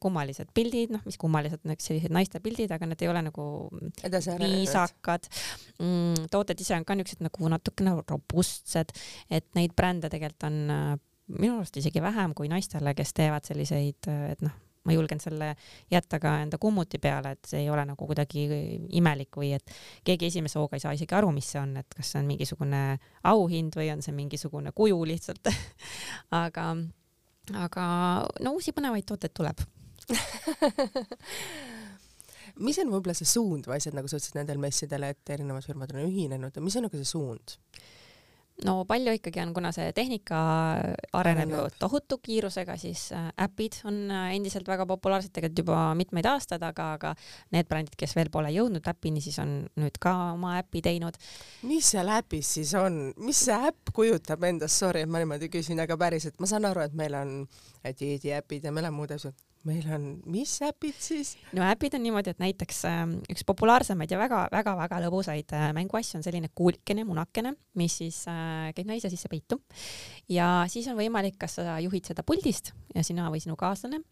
kummalised 0.03 0.51
pildid, 0.59 0.97
noh, 0.97 1.07
mis 1.07 1.21
kummalised, 1.23 1.63
sellised 1.79 2.15
naiste 2.15 2.43
pildid, 2.43 2.75
aga 2.75 2.91
need 2.91 3.07
ei 3.07 3.13
ole 3.13 3.23
nagu 3.29 3.47
viisakad 4.43 5.31
mm,. 5.79 6.27
tooted 6.35 6.67
ise 6.67 6.75
on 6.81 6.89
ka 6.89 6.99
niisugused 6.99 7.23
nagu 7.29 7.55
natukene 7.55 7.95
robustsed, 8.03 8.91
et 9.31 9.47
neid 9.55 9.79
brände 9.79 10.11
tegelikult 10.11 10.51
on 10.51 10.63
minu 11.31 11.61
arust 11.61 11.79
isegi 11.79 12.03
vähem 12.03 12.35
kui 12.35 12.51
naistele, 12.51 12.95
kes 12.99 13.15
teevad 13.15 13.47
selliseid, 13.47 14.15
et 14.33 14.43
noh 14.43 14.66
ma 14.87 14.95
julgen 14.95 15.21
selle 15.23 15.53
jätta 15.93 16.21
ka 16.23 16.37
enda 16.45 16.59
kummuti 16.63 17.01
peale, 17.03 17.35
et 17.37 17.51
see 17.51 17.65
ei 17.65 17.71
ole 17.73 17.85
nagu 17.89 18.09
kuidagi 18.09 18.47
imelik 18.99 19.39
või 19.39 19.53
et 19.59 19.77
keegi 20.07 20.31
esimese 20.31 20.61
hooga 20.61 20.79
ei 20.79 20.85
saa 20.85 20.95
isegi 20.97 21.17
aru, 21.19 21.33
mis 21.35 21.51
see 21.53 21.61
on, 21.63 21.77
et 21.83 21.97
kas 21.97 22.13
see 22.13 22.23
on 22.23 22.31
mingisugune 22.31 22.83
auhind 23.27 23.79
või 23.79 23.91
on 23.95 24.05
see 24.05 24.15
mingisugune 24.17 24.73
kuju 24.77 25.01
lihtsalt 25.13 25.51
aga, 26.45 26.69
aga 27.67 27.87
no 28.47 28.57
uusi 28.57 28.75
põnevaid 28.77 29.09
tooteid 29.09 29.35
tuleb 29.37 29.65
mis 32.67 32.79
on 32.81 32.93
võib-olla 32.93 33.15
see 33.17 33.29
suund 33.29 33.67
või 33.69 33.79
asjad, 33.81 33.97
nagu 33.97 34.09
sa 34.09 34.19
ütlesid 34.19 34.39
nendel 34.39 34.61
messidel, 34.63 35.11
et 35.11 35.35
erinevad 35.35 35.67
firmad 35.67 35.93
on 35.95 36.07
ühinenud 36.07 36.55
ja 36.55 36.65
mis 36.65 36.77
on 36.79 36.87
nagu 36.87 37.01
see 37.01 37.11
suund? 37.11 37.57
No 38.65 38.77
palju 38.89 39.13
ikkagi 39.19 39.43
on, 39.43 39.53
kuna 39.57 39.71
see 39.75 39.91
tehnika 39.97 40.39
areneb 41.17 41.53
ju 41.53 41.65
tohutu 41.81 42.19
kiirusega, 42.25 42.77
siis 42.81 43.11
äh, 43.13 43.29
äpid 43.45 43.81
on 43.89 43.99
äh, 44.11 44.31
endiselt 44.37 44.69
väga 44.69 44.87
populaarsed 44.89 45.35
tegelikult 45.35 45.65
juba 45.65 45.81
mitmeid 45.99 46.29
aastaid, 46.31 46.65
aga, 46.65 46.89
aga 46.97 47.13
need 47.53 47.69
brändid, 47.69 47.99
kes 48.01 48.17
veel 48.17 48.31
pole 48.33 48.53
jõudnud 48.55 48.89
äpini, 48.89 49.21
siis 49.25 49.37
on 49.43 49.59
nüüd 49.81 50.01
ka 50.01 50.15
oma 50.33 50.57
äpi 50.63 50.83
teinud. 50.87 51.19
mis 51.69 51.93
seal 51.93 52.09
äpis 52.17 52.55
siis 52.57 52.73
on, 52.79 53.11
mis 53.21 53.45
see 53.49 53.59
äpp 53.71 53.93
kujutab 53.97 54.45
endast, 54.49 54.81
sorry, 54.81 55.05
et 55.05 55.13
ma 55.13 55.21
niimoodi 55.21 55.51
küsin, 55.53 55.83
aga 55.83 55.99
päriselt, 56.01 56.41
ma 56.41 56.49
saan 56.49 56.69
aru, 56.71 56.87
et 56.87 56.97
meil 56.97 57.19
on 57.19 57.37
dieediäpid 57.87 58.65
ja 58.65 58.73
meil 58.73 58.89
on 58.89 58.97
muud 58.97 59.13
asjad 59.15 59.37
meil 59.67 59.87
on, 59.93 60.07
mis 60.31 60.53
äpid 60.65 60.99
siis? 61.03 61.35
no 61.57 61.65
äpid 61.67 61.97
on 61.99 62.05
niimoodi, 62.07 62.33
et 62.35 62.43
näiteks 62.43 62.83
äh, 62.89 63.05
üks 63.33 63.47
populaarsemaid 63.49 64.13
ja 64.13 64.21
väga-väga-väga 64.21 65.01
lõbusaid 65.07 65.55
äh, 65.57 65.69
mänguasju 65.77 66.21
on 66.21 66.27
selline 66.27 66.51
kuulikene, 66.57 67.07
munakene, 67.09 67.57
mis 67.79 67.99
siis 68.03 68.23
äh, 68.31 68.71
käib 68.77 68.91
naise 68.91 69.11
sisse 69.13 69.31
peitu 69.33 69.61
ja 70.33 70.67
siis 70.73 70.89
on 70.91 70.99
võimalik, 70.99 71.39
kas 71.41 71.59
sa 71.61 71.79
juhid 71.83 72.13
seda 72.13 72.25
puldist 72.27 72.73
ja 72.95 73.05
sina 73.07 73.31
või 73.33 73.43
sinu 73.45 73.59
kaaslane 73.61 74.03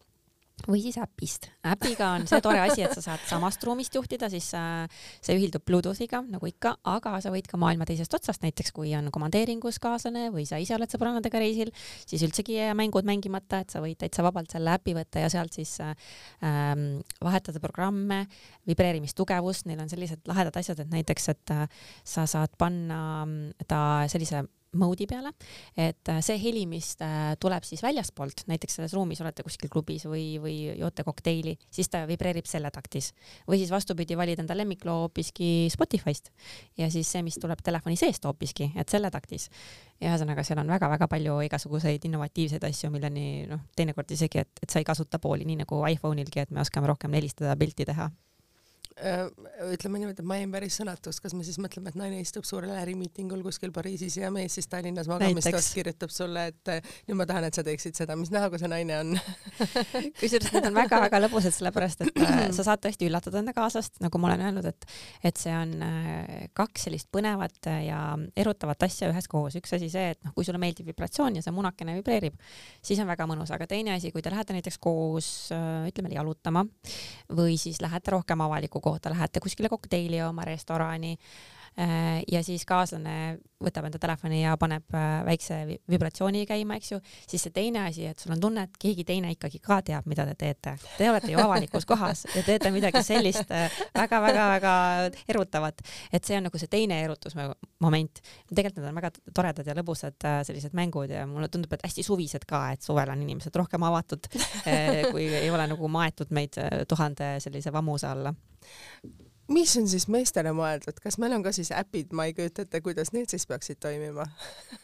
või 0.65 0.81
siis 0.81 0.97
äpist. 1.01 1.49
äpiga 1.67 2.13
on 2.15 2.25
see 2.29 2.39
tore 2.43 2.61
asi, 2.63 2.83
et 2.85 2.93
sa 2.95 3.03
saad 3.03 3.23
samast 3.27 3.63
ruumist 3.67 3.95
juhtida, 3.95 4.29
siis 4.31 4.47
äh, 4.57 4.85
see 5.23 5.35
ühildub 5.37 5.65
Bluetoothiga 5.67 6.21
nagu 6.23 6.47
ikka, 6.49 6.75
aga 6.89 7.17
sa 7.21 7.31
võid 7.33 7.49
ka 7.51 7.59
maailma 7.61 7.87
teisest 7.87 8.13
otsast, 8.17 8.41
näiteks 8.45 8.73
kui 8.75 8.93
on 8.97 9.11
komandeeringus 9.13 9.79
kaaslane 9.83 10.29
või 10.33 10.47
sa 10.49 10.59
ise 10.61 10.77
oled 10.77 10.91
sõbrannadega 10.91 11.41
reisil, 11.43 11.73
siis 12.07 12.23
üldsegi 12.25 12.57
mängud 12.77 13.07
mängimata, 13.07 13.61
et 13.65 13.75
sa 13.75 13.83
võid 13.83 13.99
täitsa 14.01 14.25
vabalt 14.25 14.55
selle 14.55 14.73
äpi 14.79 14.95
võtta 14.97 15.25
ja 15.25 15.29
sealt 15.33 15.53
siis 15.57 15.75
äh, 15.83 15.93
ähm, 16.45 16.87
vahetada 17.23 17.61
programme, 17.63 18.23
vibreerimistugevust, 18.69 19.67
neil 19.69 19.83
on 19.83 19.91
sellised 19.91 20.25
lahedad 20.31 20.55
asjad, 20.61 20.81
et 20.81 20.93
näiteks, 20.93 21.31
et 21.35 21.55
äh, 21.55 21.65
sa 22.03 22.25
saad 22.29 22.55
panna 22.57 23.25
ta 23.67 23.81
sellise 24.11 24.45
mode'i 24.79 25.07
peale, 25.09 25.31
et 25.77 26.11
äh, 26.11 26.21
see 26.25 26.37
heli, 26.41 26.65
mis 26.69 26.93
äh, 27.03 27.33
tuleb 27.41 27.65
siis 27.67 27.83
väljaspoolt, 27.85 28.45
näiteks 28.51 28.79
selles 28.79 28.95
ruumis 28.95 29.21
olete 29.23 29.45
kuskil 29.45 29.71
klubis 29.71 30.05
või, 30.09 30.35
või 30.41 30.55
joote 30.79 31.05
kokteili, 31.07 31.55
siis 31.73 31.89
ta 31.91 32.05
vibreerib 32.09 32.47
selle 32.49 32.71
taktis. 32.73 33.11
või 33.47 33.59
siis 33.61 33.71
vastupidi, 33.71 34.17
valid 34.17 34.43
enda 34.43 34.57
lemmikloo 34.57 35.05
hoopiski 35.05 35.69
Spotify'st 35.71 36.31
ja 36.77 36.89
siis 36.91 37.11
see, 37.11 37.23
mis 37.25 37.39
tuleb 37.41 37.61
telefoni 37.63 37.97
seest 37.99 38.25
hoopiski, 38.25 38.71
et 38.75 38.89
selle 38.89 39.11
taktis. 39.11 39.49
ja 40.01 40.11
ühesõnaga, 40.11 40.43
seal 40.43 40.59
on 40.59 40.69
väga-väga 40.69 41.07
palju 41.07 41.39
igasuguseid 41.47 42.05
innovatiivseid 42.05 42.63
asju, 42.67 42.91
milleni 42.91 43.45
noh, 43.49 43.63
teinekord 43.75 44.11
isegi, 44.11 44.43
et, 44.43 44.63
et 44.63 44.69
sa 44.69 44.79
ei 44.79 44.87
kasuta 44.87 45.19
pooli, 45.19 45.45
nii 45.45 45.63
nagu 45.63 45.81
iPhone'ilgi, 45.87 46.45
et 46.45 46.51
me 46.51 46.61
oskame 46.61 46.87
rohkem 46.91 47.13
helistada, 47.15 47.55
pilti 47.59 47.87
teha 47.87 48.09
ütleme 48.95 49.99
niimoodi, 49.99 50.21
et 50.21 50.27
ma 50.27 50.37
jäin 50.39 50.51
päris 50.53 50.77
sõnatuks, 50.79 51.17
kas 51.19 51.33
me 51.35 51.43
siis 51.43 51.57
mõtleme, 51.59 51.91
et 51.91 51.97
naine 51.99 52.21
istub 52.23 52.45
suurel 52.47 52.71
ärimiitingul 52.77 53.41
kuskil 53.43 53.73
Pariisis 53.75 54.15
ja 54.21 54.29
mees 54.31 54.53
siis 54.55 54.69
Tallinnas 54.71 55.09
magamistoas 55.11 55.67
kirjutab 55.75 56.13
sulle, 56.15 56.45
et 56.53 56.71
äh, 56.71 56.93
nüüd 57.09 57.19
ma 57.19 57.25
tahan, 57.27 57.43
et 57.49 57.57
sa 57.57 57.63
teeksid 57.67 57.97
seda, 57.99 58.15
mis 58.15 58.31
näoga 58.31 58.55
see 58.61 58.69
naine 58.71 58.95
on. 59.01 59.11
Kusjuures 60.21 60.47
need 60.55 60.67
on 60.69 60.77
väga-väga 60.79 61.19
lõbusad, 61.25 61.51
sellepärast 61.57 62.05
et 62.05 62.21
äh, 62.23 62.45
sa 62.55 62.63
saad 62.69 62.85
tõesti 62.85 63.09
üllatada 63.09 63.41
enda 63.41 63.51
kaaslast, 63.57 63.99
nagu 64.05 64.21
ma 64.21 64.31
olen 64.31 64.45
öelnud, 64.47 64.69
et 64.71 64.87
et 65.27 65.43
see 65.43 65.51
on 65.51 65.75
kaks 66.55 66.87
sellist 66.87 67.09
põnevat 67.11 67.67
ja 67.83 67.99
erutavat 68.37 68.87
asja 68.87 69.09
üheskoos. 69.11 69.59
üks 69.59 69.75
asi 69.75 69.91
see, 69.91 70.13
et 70.15 70.23
noh, 70.23 70.31
kui 70.37 70.47
sulle 70.47 70.61
meeldib 70.61 70.87
vibratsioon 70.93 71.35
ja 71.35 71.43
see 71.43 71.55
munakene 71.55 71.97
vibreerib, 71.99 72.39
siis 72.79 73.03
on 73.03 73.11
väga 73.11 73.27
mõnus, 73.27 73.51
aga 73.51 73.67
teine 73.67 73.97
asi, 73.97 74.13
kui 74.15 74.23
te 74.23 74.31
lähete 74.31 74.55
näiteks 74.55 74.79
koos 74.79 75.29
ütleme 75.51 76.15
jalutama 76.15 76.63
või 77.35 77.59
siis 77.59 77.83
lähete 77.83 78.15
rohkem 78.15 78.45
avalikku 78.45 78.84
kohta, 78.85 79.09
lähete 79.09 79.41
kuskile 79.43 79.69
kokteili 79.69 80.21
jooma, 80.21 80.45
restorani 80.45 81.17
ja 82.31 82.39
siis 82.43 82.63
kaaslane 82.65 83.37
võtab 83.63 83.87
enda 83.87 83.99
telefoni 84.01 84.41
ja 84.41 84.55
paneb 84.59 84.95
äh, 84.95 85.21
väikse 85.27 85.57
vibratsiooni 85.91 86.43
käima, 86.47 86.77
eks 86.79 86.91
ju, 86.91 86.99
siis 87.27 87.45
see 87.45 87.53
teine 87.55 87.85
asi, 87.87 88.05
et 88.09 88.21
sul 88.21 88.33
on 88.35 88.41
tunne, 88.41 88.65
et 88.67 88.79
keegi 88.81 89.05
teine 89.07 89.31
ikkagi 89.33 89.61
ka 89.63 89.79
teab, 89.85 90.07
mida 90.11 90.25
te 90.29 90.35
teete. 90.39 90.75
Te 90.97 91.09
olete 91.09 91.31
ju 91.31 91.39
avalikus 91.41 91.87
kohas 91.89 92.25
ja 92.35 92.43
teete 92.45 92.71
midagi 92.75 93.01
sellist 93.05 93.51
väga-väga-väga 93.95 94.75
äh, 95.05 95.19
erutavat, 95.31 95.83
et 96.11 96.27
see 96.27 96.37
on 96.39 96.47
nagu 96.49 96.61
see 96.61 96.71
teine 96.71 96.99
erutusmoment. 97.05 98.23
tegelikult 98.51 98.81
need 98.83 98.91
on 98.91 98.99
väga 98.99 99.13
toredad 99.33 99.69
ja 99.69 99.77
lõbusad 99.77 100.29
sellised 100.47 100.75
mängud 100.77 101.11
ja 101.11 101.25
mulle 101.29 101.49
tundub, 101.51 101.73
et 101.75 101.85
hästi 101.87 102.03
suvised 102.05 102.47
ka, 102.49 102.65
et 102.75 102.85
suvel 102.85 103.11
on 103.13 103.23
inimesed 103.23 103.55
rohkem 103.55 103.83
avatud, 103.87 104.27
kui 105.11 105.27
ei 105.27 105.51
ole 105.51 105.67
nagu 105.71 105.91
maetud 105.91 106.33
meid 106.35 106.59
tuhande 106.89 107.37
sellise 107.43 107.73
vammuse 107.73 108.09
alla 108.09 108.35
mis 109.47 109.75
on 109.77 109.87
siis 109.89 110.07
meestele 110.11 110.51
mõeldud, 110.55 110.97
kas 111.03 111.19
meil 111.21 111.35
on 111.37 111.43
ka 111.45 111.53
siis 111.55 111.71
äpid, 111.75 112.13
ma 112.15 112.27
ei 112.29 112.33
kujuta 112.37 112.65
ette, 112.65 112.81
kuidas 112.85 113.11
need 113.15 113.29
siis 113.31 113.45
peaksid 113.49 113.79
toimima. 113.83 114.25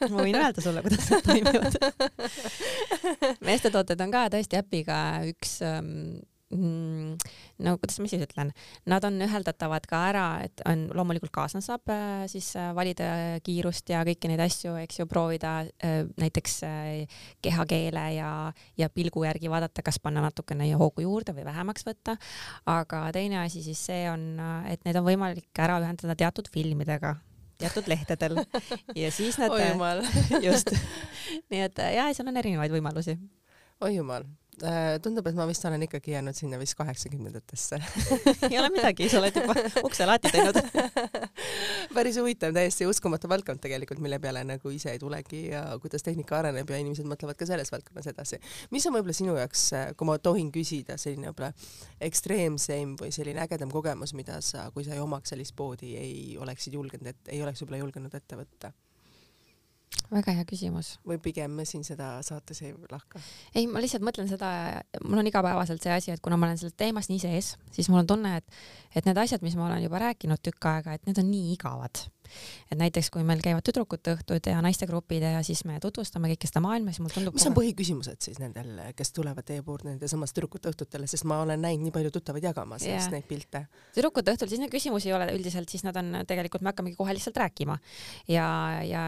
Ma 0.03 0.17
võin 0.17 0.37
öelda 0.37 0.63
sulle, 0.63 0.83
kuidas 0.85 1.09
need 1.11 1.25
toimivad. 1.27 1.77
Meeste 3.47 3.71
tooted 3.73 4.01
on 4.05 4.13
ka 4.13 4.27
tõesti 4.33 4.59
äpiga 4.59 4.99
üks 5.31 5.57
ähm, 5.65 6.21
Mm, 6.51 7.15
no 7.63 7.77
kuidas 7.79 8.01
ma 8.03 8.09
siis 8.11 8.25
ütlen, 8.25 8.49
nad 8.91 9.05
on 9.07 9.15
üheldatavad 9.23 9.85
ka 9.87 10.01
ära, 10.09 10.23
et 10.43 10.63
on 10.67 10.83
loomulikult 10.97 11.31
kaaslane 11.31 11.63
saab 11.63 11.87
äh, 11.93 12.25
siis 12.31 12.49
äh, 12.59 12.73
valida 12.75 13.07
kiirust 13.45 13.87
ja 13.93 14.01
kõiki 14.07 14.27
neid 14.27 14.43
asju, 14.43 14.73
eks 14.81 14.99
ju, 14.99 15.07
proovida 15.11 15.53
äh, 15.63 16.01
näiteks 16.19 16.57
kehakeele 17.45 18.03
ja, 18.17 18.31
ja 18.79 18.89
pilgu 18.91 19.23
järgi 19.23 19.51
vaadata, 19.51 19.85
kas 19.85 20.01
panna 20.03 20.25
natukene 20.25 20.67
hoogu 20.75 21.05
juurde 21.05 21.35
või 21.37 21.47
vähemaks 21.47 21.87
võtta. 21.87 22.17
aga 22.67 23.05
teine 23.15 23.39
asi 23.45 23.63
siis 23.63 23.85
see 23.87 24.03
on, 24.11 24.35
et 24.67 24.83
need 24.83 24.99
on 24.99 25.07
võimalik 25.07 25.63
ära 25.63 25.79
ühendada 25.79 26.17
teatud 26.19 26.51
filmidega 26.51 27.15
teatud 27.61 27.87
lehtedel 27.87 28.41
ja 28.97 29.13
siis 29.13 29.39
nad 29.39 29.55
just, 30.47 30.75
nii 31.47 31.63
et 31.69 31.83
ja 31.95 32.11
seal 32.11 32.27
on 32.27 32.43
erinevaid 32.43 32.75
võimalusi. 32.75 33.15
oi 33.79 33.95
jumal 33.95 34.27
Äh, 34.27 34.40
tundub, 35.03 35.27
et 35.27 35.37
ma 35.37 35.47
vist 35.49 35.65
olen 35.65 35.87
ikkagi 35.87 36.15
jäänud 36.15 36.37
sinna 36.37 36.59
vist 36.61 36.75
kaheksakümnendatesse 36.79 37.79
ei 38.49 38.59
ole 38.59 38.69
midagi, 38.73 39.09
sa 39.09 39.21
oled 39.21 39.37
juba 39.41 39.55
ukse 39.85 40.05
lahti 40.05 40.31
teinud 40.33 40.59
päris 41.95 42.17
huvitav, 42.21 42.53
täiesti 42.55 42.87
uskumatu 42.89 43.29
valdkond 43.31 43.61
tegelikult, 43.63 44.01
mille 44.03 44.19
peale 44.21 44.43
nagu 44.47 44.73
ise 44.73 44.93
ei 44.93 44.99
tulegi 45.01 45.47
ja 45.51 45.63
kuidas 45.81 46.05
tehnika 46.05 46.39
areneb 46.39 46.69
ja 46.69 46.79
inimesed 46.81 47.07
mõtlevad 47.09 47.39
ka 47.39 47.47
selles 47.49 47.71
valdkonnas 47.73 48.11
edasi. 48.13 48.39
mis 48.71 48.85
on 48.87 48.95
võib-olla 48.97 49.17
sinu 49.17 49.35
jaoks, 49.39 49.65
kui 49.97 50.09
ma 50.09 50.17
tohin 50.21 50.51
küsida, 50.53 50.97
selline 51.01 51.31
võib-olla 51.31 51.51
ekstreemseim 52.09 52.95
või 53.01 53.11
selline 53.15 53.43
ägedam 53.45 53.73
kogemus, 53.73 54.15
mida 54.17 54.39
sa, 54.45 54.69
kui 54.75 54.85
sa 54.87 54.95
ei 54.95 55.03
omaks 55.03 55.33
sellist 55.33 55.55
poodi, 55.57 55.95
ei 55.97 56.37
oleksid 56.39 56.77
julgenud, 56.77 57.11
et 57.13 57.35
ei 57.35 57.43
oleks 57.43 57.63
võib-olla 57.63 57.83
julgenud 57.85 58.21
ette 58.21 58.39
võtta? 58.39 58.73
Väga 60.11 60.35
hea 60.35 60.45
küsimus. 60.47 60.93
või 61.07 61.19
pigem 61.23 61.51
me 61.55 61.65
siin 61.65 61.83
seda 61.87 62.13
saates 62.25 62.61
ei 62.61 62.73
lahka? 62.91 63.21
ei, 63.55 63.67
ma 63.67 63.81
lihtsalt 63.83 64.05
mõtlen 64.05 64.29
seda, 64.31 64.51
mul 65.03 65.23
on 65.23 65.29
igapäevaselt 65.31 65.83
see 65.83 65.93
asi, 65.95 66.11
et 66.11 66.23
kuna 66.23 66.37
ma 66.37 66.49
olen 66.49 66.59
selles 66.61 66.77
teemas 66.77 67.09
nii 67.11 67.19
sees, 67.23 67.55
siis 67.71 67.89
mul 67.89 68.03
on 68.03 68.09
tunne, 68.13 68.35
et, 68.41 68.61
et 68.95 69.07
need 69.07 69.17
asjad, 69.17 69.43
mis 69.45 69.55
ma 69.59 69.67
olen 69.69 69.83
juba 69.83 70.01
rääkinud 70.03 70.43
tükk 70.43 70.71
aega, 70.73 70.95
et 70.95 71.07
need 71.09 71.21
on 71.21 71.31
nii 71.31 71.53
igavad 71.55 72.05
et 72.71 72.79
näiteks 72.79 73.11
kui 73.13 73.25
meil 73.27 73.41
käivad 73.43 73.65
tüdrukute 73.67 74.15
õhtud 74.17 74.49
ja 74.51 74.61
naistegrupid 74.63 75.25
ja 75.25 75.41
siis 75.45 75.63
me 75.67 75.79
tutvustame 75.83 76.31
kõike 76.33 76.49
seda 76.49 76.63
maailma, 76.63 76.93
siis 76.93 77.03
mulle 77.03 77.17
tundub 77.17 77.37
mis 77.37 77.47
on 77.49 77.57
põhiküsimused 77.57 78.21
siis 78.27 78.39
nendel, 78.41 78.79
kes 78.97 79.13
tulevad 79.15 79.47
teie 79.47 79.61
juurde 79.61 79.91
nendesamast 79.91 80.35
tüdrukute 80.37 80.71
õhtutele, 80.71 81.09
sest 81.09 81.27
ma 81.29 81.41
olen 81.45 81.61
näinud 81.61 81.87
nii 81.87 81.95
palju 81.95 82.13
tuttavaid 82.13 82.47
jagamas 82.51 82.85
yeah. 82.87 83.07
neid 83.13 83.27
pilte. 83.29 83.65
tüdrukute 83.95 84.35
õhtul 84.35 84.51
siis 84.51 84.61
neid 84.61 84.73
küsimusi 84.73 85.11
ei 85.11 85.15
ole 85.17 85.29
üldiselt, 85.35 85.69
siis 85.71 85.85
nad 85.87 85.97
on 85.99 86.21
tegelikult, 86.27 86.63
me 86.63 86.71
hakkamegi 86.71 86.97
kohe 86.99 87.15
lihtsalt 87.17 87.37
rääkima 87.41 87.77
ja, 88.31 88.47
ja 88.85 89.03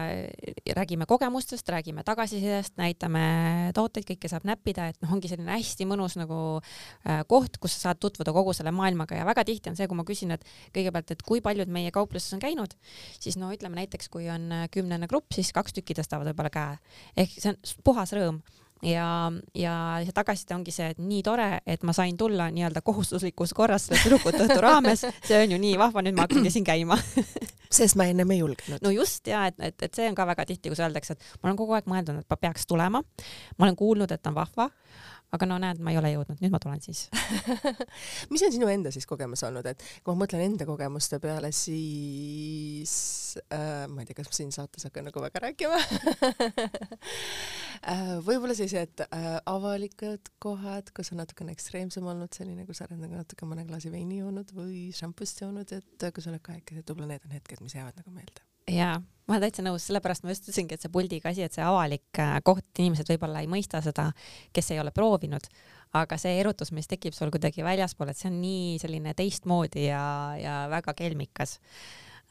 räägime 0.76 1.06
kogemustest, 1.10 1.68
räägime 1.68 2.04
tagasisidest, 2.06 2.76
näitame 2.80 3.24
tooteid, 3.76 4.06
kõike 4.08 4.30
saab 4.30 4.46
näppida, 4.48 4.88
et 4.92 5.00
noh, 5.04 5.14
ongi 5.16 5.30
selline 5.30 5.54
hästi 5.54 5.86
mõnus 5.88 6.18
nagu 6.20 6.38
äh, 6.60 7.22
koht, 7.30 7.58
kus 7.62 7.76
sa 7.76 7.88
saad 7.90 8.00
tutvuda 8.02 8.34
kogu 8.34 8.54
selle 8.56 8.72
maailmaga 8.74 9.18
ja 9.18 9.26
väga 9.28 9.44
tihti 9.46 9.72
on 9.72 9.78
see, 9.78 9.88
kui 9.90 9.98
ma 9.98 10.06
küsin, 10.08 10.34
et 10.34 10.44
kõigepealt, 10.74 11.14
et 11.14 11.24
kui 11.26 11.42
paljud 11.44 11.70
meie 11.72 11.92
kaupluses 11.94 12.36
on 12.36 12.42
käinud, 12.42 12.76
siis 13.22 13.38
no 13.40 13.52
ütleme 13.54 13.78
näiteks, 13.78 14.10
kui 14.12 14.28
on 14.32 14.50
äh, 14.52 14.66
kümnene 14.74 15.08
grupp, 15.10 15.32
siis 15.34 15.52
kaks 15.54 15.76
tükki 15.76 15.96
tõstavad 15.98 16.30
võib-olla 16.32 16.52
käe. 16.54 16.76
ehk 17.16 17.38
see 17.38 17.52
on 17.52 17.58
puhas 17.86 18.14
rõõm 18.16 18.42
ja, 18.84 19.32
ja 19.54 19.74
see 20.04 20.14
tagasiside 20.16 20.56
ongi 20.56 20.74
see, 20.74 20.90
et 20.94 21.00
nii 21.00 21.22
tore, 21.26 21.48
et 21.66 21.82
ma 21.86 21.94
sain 21.96 22.16
tulla 22.20 22.50
nii-öelda 22.54 22.82
kohustuslikus 22.84 23.54
korras 23.56 23.88
selle 23.88 24.02
tüdrukute 24.04 24.44
õhtu 24.46 24.60
raames, 24.64 25.06
see 25.24 25.40
on 25.40 25.56
ju 25.56 25.60
nii 25.60 25.78
vahva, 25.80 26.04
nüüd 26.04 26.18
ma 26.18 26.26
hakkangi 26.28 26.52
siin 26.52 26.66
käima 26.66 26.98
sest 27.78 27.98
ma 27.98 28.06
ennem 28.10 28.30
ei 28.34 28.40
julgenud. 28.42 28.82
no 28.84 28.92
just 28.94 29.26
ja 29.30 29.46
et, 29.50 29.58
et, 29.58 29.86
et 29.86 29.96
see 29.96 30.06
on 30.10 30.16
ka 30.16 30.26
väga 30.28 30.46
tihti, 30.48 30.72
kus 30.72 30.82
öeldakse, 30.84 31.16
et 31.16 31.40
ma 31.40 31.50
olen 31.50 31.58
kogu 31.58 31.76
aeg 31.76 31.90
mõelnud, 31.90 32.22
et 32.22 32.30
ma 32.30 32.40
peaks 32.40 32.68
tulema. 32.70 33.02
ma 33.58 33.68
olen 33.68 33.78
kuulnud, 33.78 34.14
et 34.14 34.30
on 34.30 34.36
vahva, 34.36 34.68
aga 35.34 35.48
no 35.48 35.58
näed, 35.62 35.80
ma 35.82 35.92
ei 35.92 35.98
ole 35.98 36.12
jõudnud, 36.14 36.40
nüüd 36.42 36.52
ma 36.54 36.60
tulen 36.62 36.82
siis. 36.84 37.06
Mis 38.32 38.44
on 38.46 38.54
sinu 38.54 38.68
enda 38.70 38.92
siis 38.94 39.06
kogemus 39.10 39.42
olnud, 39.46 39.66
et 39.70 39.82
kui 40.04 40.14
ma 40.14 40.24
mõtlen 40.24 40.44
enda 40.44 40.66
kogemuste 40.68 41.18
peale, 41.22 41.50
siis 41.54 42.94
äh, 43.48 43.84
ma 43.90 44.02
ei 44.02 44.08
tea, 44.08 44.18
kas 44.20 44.30
ma 44.30 44.38
siin 44.38 44.54
saates 44.54 44.86
hakkan 44.88 45.08
nagu 45.10 45.24
väga 45.24 45.46
rääkima. 45.48 45.78
Äh, 47.84 48.14
võib-olla 48.24 48.54
sellised 48.56 49.02
äh, 49.02 49.24
avalikud 49.50 50.30
kohad, 50.40 50.88
kus 50.96 51.10
on 51.12 51.18
natukene 51.20 51.52
ekstreemsem 51.52 52.06
olnud 52.08 52.32
selline, 52.32 52.64
kus 52.64 52.80
oled 52.86 53.02
nagu 53.02 53.18
natuke 53.18 53.44
mõne 53.50 53.66
klaasi 53.68 53.92
veini 53.92 54.22
joonud 54.22 54.54
või 54.56 54.86
šampust 54.96 55.44
joonud, 55.44 55.76
et 55.76 56.08
kui 56.08 56.24
sa 56.24 56.32
oled 56.32 56.46
kahekesi, 56.46 56.80
et 56.80 56.94
võib-olla 56.94 57.12
need 57.12 57.28
on 57.28 57.36
hetked, 57.36 57.60
mis 57.66 57.76
jäävad 57.76 58.00
nagu 58.00 58.14
meelde 58.14 58.53
jaa, 58.70 58.98
ma 59.00 59.36
olen 59.36 59.44
täitsa 59.46 59.64
nõus, 59.64 59.86
sellepärast 59.88 60.24
ma 60.24 60.34
just 60.34 60.46
ütlesingi, 60.46 60.76
et 60.76 60.84
see 60.84 60.92
puldiga 60.92 61.30
asi, 61.32 61.44
et 61.46 61.56
see 61.56 61.64
avalik 61.64 62.20
äh, 62.22 62.36
koht, 62.46 62.66
inimesed 62.78 63.08
võib-olla 63.14 63.42
ei 63.44 63.50
mõista 63.50 63.80
seda, 63.84 64.10
kes 64.56 64.72
ei 64.74 64.80
ole 64.82 64.92
proovinud, 64.94 65.48
aga 65.96 66.18
see 66.20 66.38
erutus, 66.40 66.72
mis 66.76 66.88
tekib 66.90 67.16
sul 67.16 67.32
kuidagi 67.34 67.64
väljaspool, 67.66 68.12
et 68.12 68.20
see 68.20 68.30
on 68.32 68.40
nii 68.42 68.78
selline 68.82 69.14
teistmoodi 69.18 69.88
ja, 69.88 70.06
ja 70.40 70.62
väga 70.72 70.96
kelmikas 70.98 71.58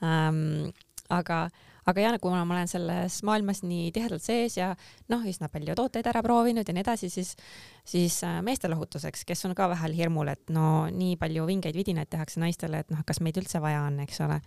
ähm,. 0.03 0.73
aga 1.11 1.47
aga 1.89 2.03
jah, 2.03 2.17
kuna 2.21 2.43
ma 2.47 2.55
olen 2.57 2.69
selles 2.71 3.19
maailmas 3.27 3.61
nii 3.65 3.91
tihedalt 3.95 4.23
sees 4.23 4.55
ja 4.57 4.71
noh, 5.11 5.23
üsna 5.27 5.49
palju 5.51 5.75
tooteid 5.77 6.07
ära 6.09 6.23
proovinud 6.25 6.67
ja 6.67 6.75
nii 6.75 6.83
edasi, 6.83 7.09
siis, 7.11 7.33
siis 7.87 8.19
äh, 8.27 8.39
meestelohutuseks, 8.45 9.25
kes 9.27 9.45
on 9.49 9.55
ka 9.57 9.67
vähel 9.73 9.95
hirmul, 9.97 10.31
et 10.31 10.53
no 10.53 10.85
nii 10.91 11.17
palju 11.21 11.47
vingeid 11.49 11.77
vidinaid 11.77 12.11
tehakse 12.11 12.41
naistele, 12.43 12.83
et 12.83 12.93
noh, 12.93 13.03
kas 13.07 13.19
meid 13.23 13.39
üldse 13.41 13.61
vaja 13.63 13.83
on, 13.89 13.99
eks 14.05 14.23
ole, 14.23 14.39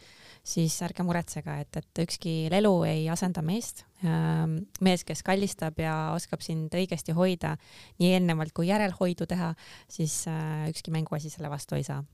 siis 0.47 0.77
ärge 0.87 1.05
muretsege, 1.07 1.57
et, 1.65 1.81
et 1.81 2.03
ükski 2.05 2.35
lelu 2.53 2.73
ei 2.87 3.07
asenda 3.11 3.43
meest. 3.47 3.85
Ähm, 4.07 4.59
mees, 4.85 5.03
kes 5.07 5.25
kallistab 5.27 5.79
ja 5.83 5.95
oskab 6.15 6.45
sind 6.45 6.75
õigesti 6.77 7.17
hoida, 7.17 7.57
nii 8.01 8.13
eelnevalt 8.15 8.55
kui 8.57 8.71
järelhoidu 8.71 9.27
teha, 9.29 9.53
siis 9.91 10.23
äh, 10.31 10.69
ükski 10.71 10.95
mänguasi 10.95 11.33
selle 11.33 11.51
vastu 11.53 11.79
ei 11.79 11.87
saa 11.87 12.05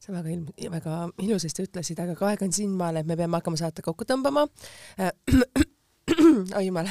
sa 0.00 0.12
väga 0.14 0.30
ilm-, 0.32 0.52
väga 0.72 0.98
ilusasti 1.20 1.66
ütlesid, 1.66 1.98
aga 2.00 2.14
ka 2.16 2.30
aeg 2.30 2.40
on 2.46 2.52
siinmaale, 2.56 3.02
et 3.02 3.08
me 3.08 3.16
peame 3.18 3.36
hakkama 3.36 3.58
saate 3.60 3.84
kokku 3.84 4.06
tõmbama. 4.08 4.46
oi 6.56 6.62
jumal 6.64 6.88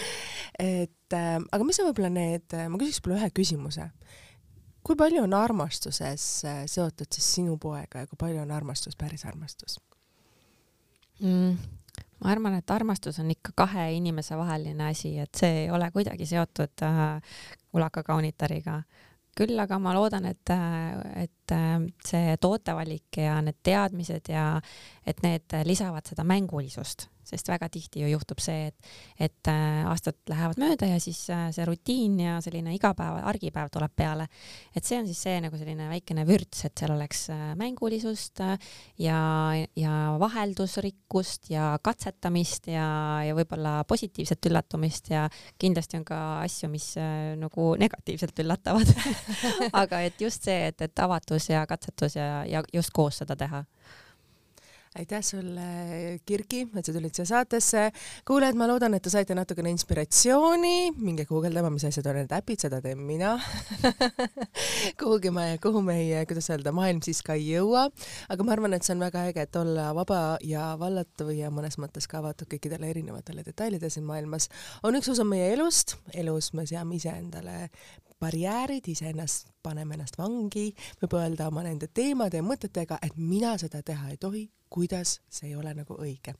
et 0.62 1.16
äh, 1.16 1.38
aga 1.40 1.66
mis 1.66 1.80
on 1.80 1.88
võib-olla 1.88 2.12
need, 2.12 2.52
ma 2.52 2.80
küsiks 2.80 3.00
võib-olla 3.00 3.22
ühe 3.22 3.32
küsimuse. 3.34 3.88
Kui 4.82 4.96
palju 4.98 5.22
on 5.22 5.36
armastuses 5.38 6.26
äh, 6.48 6.64
seotud 6.66 7.10
siis 7.12 7.28
sinu 7.38 7.58
poega 7.60 8.04
ja 8.04 8.10
kui 8.10 8.18
palju 8.18 8.42
on 8.42 8.50
armastus 8.50 8.98
päris 8.98 9.24
armastus 9.28 9.78
mm,? 11.20 11.56
ma 12.22 12.30
arvan, 12.30 12.54
et 12.58 12.70
armastus 12.70 13.18
on 13.18 13.30
ikka 13.34 13.54
kahe 13.64 13.88
inimese 13.96 14.36
vaheline 14.38 14.90
asi, 14.90 15.16
et 15.18 15.34
see 15.38 15.64
ei 15.64 15.70
ole 15.74 15.90
kuidagi 15.94 16.26
seotud 16.26 16.86
äh, 16.86 17.38
ulaka 17.74 18.02
kaunitariga 18.06 18.82
küll 19.36 19.58
aga 19.58 19.78
ma 19.80 19.94
loodan, 19.96 20.26
et, 20.28 20.52
et 21.16 21.41
see 22.06 22.36
tootevalik 22.40 23.20
ja 23.22 23.40
need 23.44 23.58
teadmised 23.62 24.30
ja 24.32 24.46
et 25.06 25.22
need 25.24 25.58
lisavad 25.68 26.06
seda 26.08 26.24
mängulisust 26.24 27.08
sest 27.26 27.48
väga 27.48 27.68
tihti 27.72 28.02
ju 28.02 28.10
juhtub 28.12 28.40
see, 28.42 28.68
et, 28.70 28.90
et 29.28 29.50
äh, 29.50 29.82
aastad 29.88 30.18
lähevad 30.30 30.58
mööda 30.60 30.88
ja 30.90 30.98
siis 31.02 31.20
äh, 31.32 31.48
see 31.54 31.64
rutiin 31.68 32.18
ja 32.20 32.36
selline 32.44 32.74
igapäeva, 32.76 33.22
argipäev 33.30 33.70
tuleb 33.72 33.94
peale. 33.96 34.26
et 34.74 34.84
see 34.84 34.98
on 35.00 35.08
siis 35.08 35.22
see 35.28 35.38
nagu 35.44 35.58
selline 35.58 35.88
väikene 35.90 36.26
vürts, 36.28 36.64
et 36.66 36.74
seal 36.78 36.94
oleks 36.96 37.24
äh, 37.32 37.44
mängulisust 37.58 38.42
ja, 38.42 39.20
ja 39.78 39.94
vaheldusrikkust 40.20 41.50
ja 41.52 41.72
katsetamist 41.82 42.68
ja, 42.72 42.86
ja 43.26 43.36
võib-olla 43.38 43.78
positiivset 43.88 44.50
üllatumist 44.50 45.12
ja 45.12 45.28
kindlasti 45.62 46.00
on 46.00 46.06
ka 46.08 46.20
asju, 46.42 46.70
mis 46.72 46.92
nagu 47.38 47.72
negatiivselt 47.78 48.38
üllatavad 48.42 48.90
aga 49.82 50.02
et 50.08 50.20
just 50.20 50.48
see, 50.48 50.68
et, 50.72 50.88
et 50.88 51.04
avatus 51.04 51.41
ja 51.50 51.66
katsetus 51.66 52.16
ja, 52.16 52.44
ja 52.44 52.62
just 52.72 52.90
koos 52.92 53.18
seda 53.18 53.36
teha 53.36 53.64
aitäh 54.98 55.22
sulle, 55.24 55.62
Kirki, 56.26 56.66
et 56.76 56.84
sa 56.84 56.92
tulid 56.92 57.14
siia 57.16 57.24
saatesse. 57.28 57.84
kuulajad, 58.28 58.56
ma 58.60 58.66
loodan, 58.68 58.94
et 58.94 59.02
te 59.02 59.10
saite 59.12 59.34
natukene 59.34 59.70
inspiratsiooni, 59.72 60.92
minge 61.00 61.24
guugeldama, 61.28 61.70
mis 61.72 61.86
asjad 61.88 62.10
on 62.10 62.18
need 62.20 62.34
äpid, 62.36 62.60
seda 62.66 62.82
teen 62.84 63.00
mina. 63.08 63.32
Kuhugi 65.00 65.32
me, 65.32 65.46
kuhu 65.62 65.82
meie, 65.86 66.26
kuidas 66.28 66.50
öelda, 66.52 66.74
maailm 66.76 67.00
siis 67.04 67.22
ka 67.24 67.38
ei 67.38 67.48
jõua, 67.54 67.86
aga 68.32 68.46
ma 68.46 68.56
arvan, 68.56 68.76
et 68.76 68.84
see 68.84 68.96
on 68.96 69.04
väga 69.06 69.24
äge, 69.30 69.48
et 69.48 69.60
olla 69.62 69.88
vaba 69.96 70.22
ja 70.44 70.72
vallatav 70.80 71.32
ja 71.36 71.50
mõnes 71.54 71.80
mõttes 71.80 72.08
ka 72.10 72.20
avatud 72.20 72.50
kõikidele 72.52 72.92
erinevatele 72.92 73.46
detailidele 73.48 73.92
siin 73.92 74.08
maailmas. 74.08 74.50
on 74.82 75.00
üks 75.00 75.08
osa 75.12 75.24
meie 75.24 75.52
elust, 75.56 75.96
elus 76.12 76.52
me 76.52 76.66
seame 76.68 77.00
iseendale 77.00 77.70
barjäärid, 78.22 78.86
iseennast, 78.92 79.48
paneme 79.62 79.96
ennast 79.96 80.18
vangi, 80.18 80.70
võib 81.00 81.16
öelda 81.18 81.48
oma 81.50 81.64
nende 81.66 81.88
teemade 81.88 82.38
ja 82.38 82.46
mõtetega, 82.46 83.00
et 83.02 83.16
mina 83.16 83.56
seda 83.58 83.80
teha 83.82 84.12
ei 84.12 84.20
tohi, 84.20 84.44
kuidas 84.72 85.20
see 85.30 85.50
ei 85.50 85.56
ole 85.56 85.74
nagu 85.76 85.96
õige. 86.00 86.34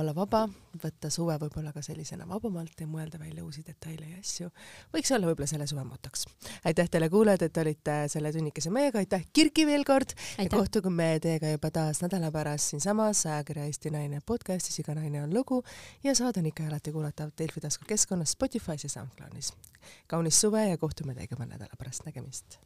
olla 0.00 0.14
vaba, 0.14 0.44
võtta 0.82 1.10
suve 1.10 1.34
võib-olla 1.38 1.72
ka 1.74 1.82
sellisena 1.82 2.26
vabamalt 2.28 2.78
ja 2.80 2.86
mõelda 2.86 3.18
välja 3.18 3.44
uusi 3.44 3.62
detaile 3.66 4.06
ja 4.06 4.18
asju, 4.20 4.50
võiks 4.94 5.10
olla 5.14 5.30
võib-olla 5.30 5.48
selle 5.50 5.66
suve 5.70 5.84
motoks. 5.84 6.26
aitäh 6.64 6.90
teile, 6.90 7.08
kuulajad, 7.10 7.42
et 7.46 7.62
olite 7.62 7.96
selle 8.12 8.32
tunnikese 8.32 8.70
meiega, 8.74 9.02
aitäh 9.02 9.26
Kirki 9.32 9.66
veel 9.66 9.84
kord 9.84 10.14
aitäh. 10.14 10.44
ja 10.44 10.50
kohtume 10.50 11.10
teiega 11.22 11.54
juba 11.54 11.70
taas 11.74 12.02
nädala 12.02 12.32
pärast 12.34 12.74
siinsamas 12.74 13.24
ajakirja 13.26 13.68
Eesti 13.70 13.94
Naine 13.94 14.22
podcastis 14.26 14.78
Iga 14.82 14.94
naine 14.98 15.22
on 15.22 15.34
lugu 15.34 15.62
ja 16.04 16.14
saade 16.14 16.42
on 16.42 16.50
ikka 16.50 16.66
alati 16.70 16.92
kuulatav 16.92 17.34
Delfi 17.38 17.60
tasku 17.60 17.84
keskkonnas, 17.88 18.34
Spotify's 18.36 18.86
ja 18.86 18.90
SoundCloudis. 18.96 19.52
kaunist 20.06 20.40
suve 20.40 20.68
ja 20.68 20.78
kohtume 20.78 21.14
teiega 21.14 21.38
mõne 21.38 21.54
nädala 21.54 21.78
pärast, 21.78 22.06
nägemist! 22.06 22.58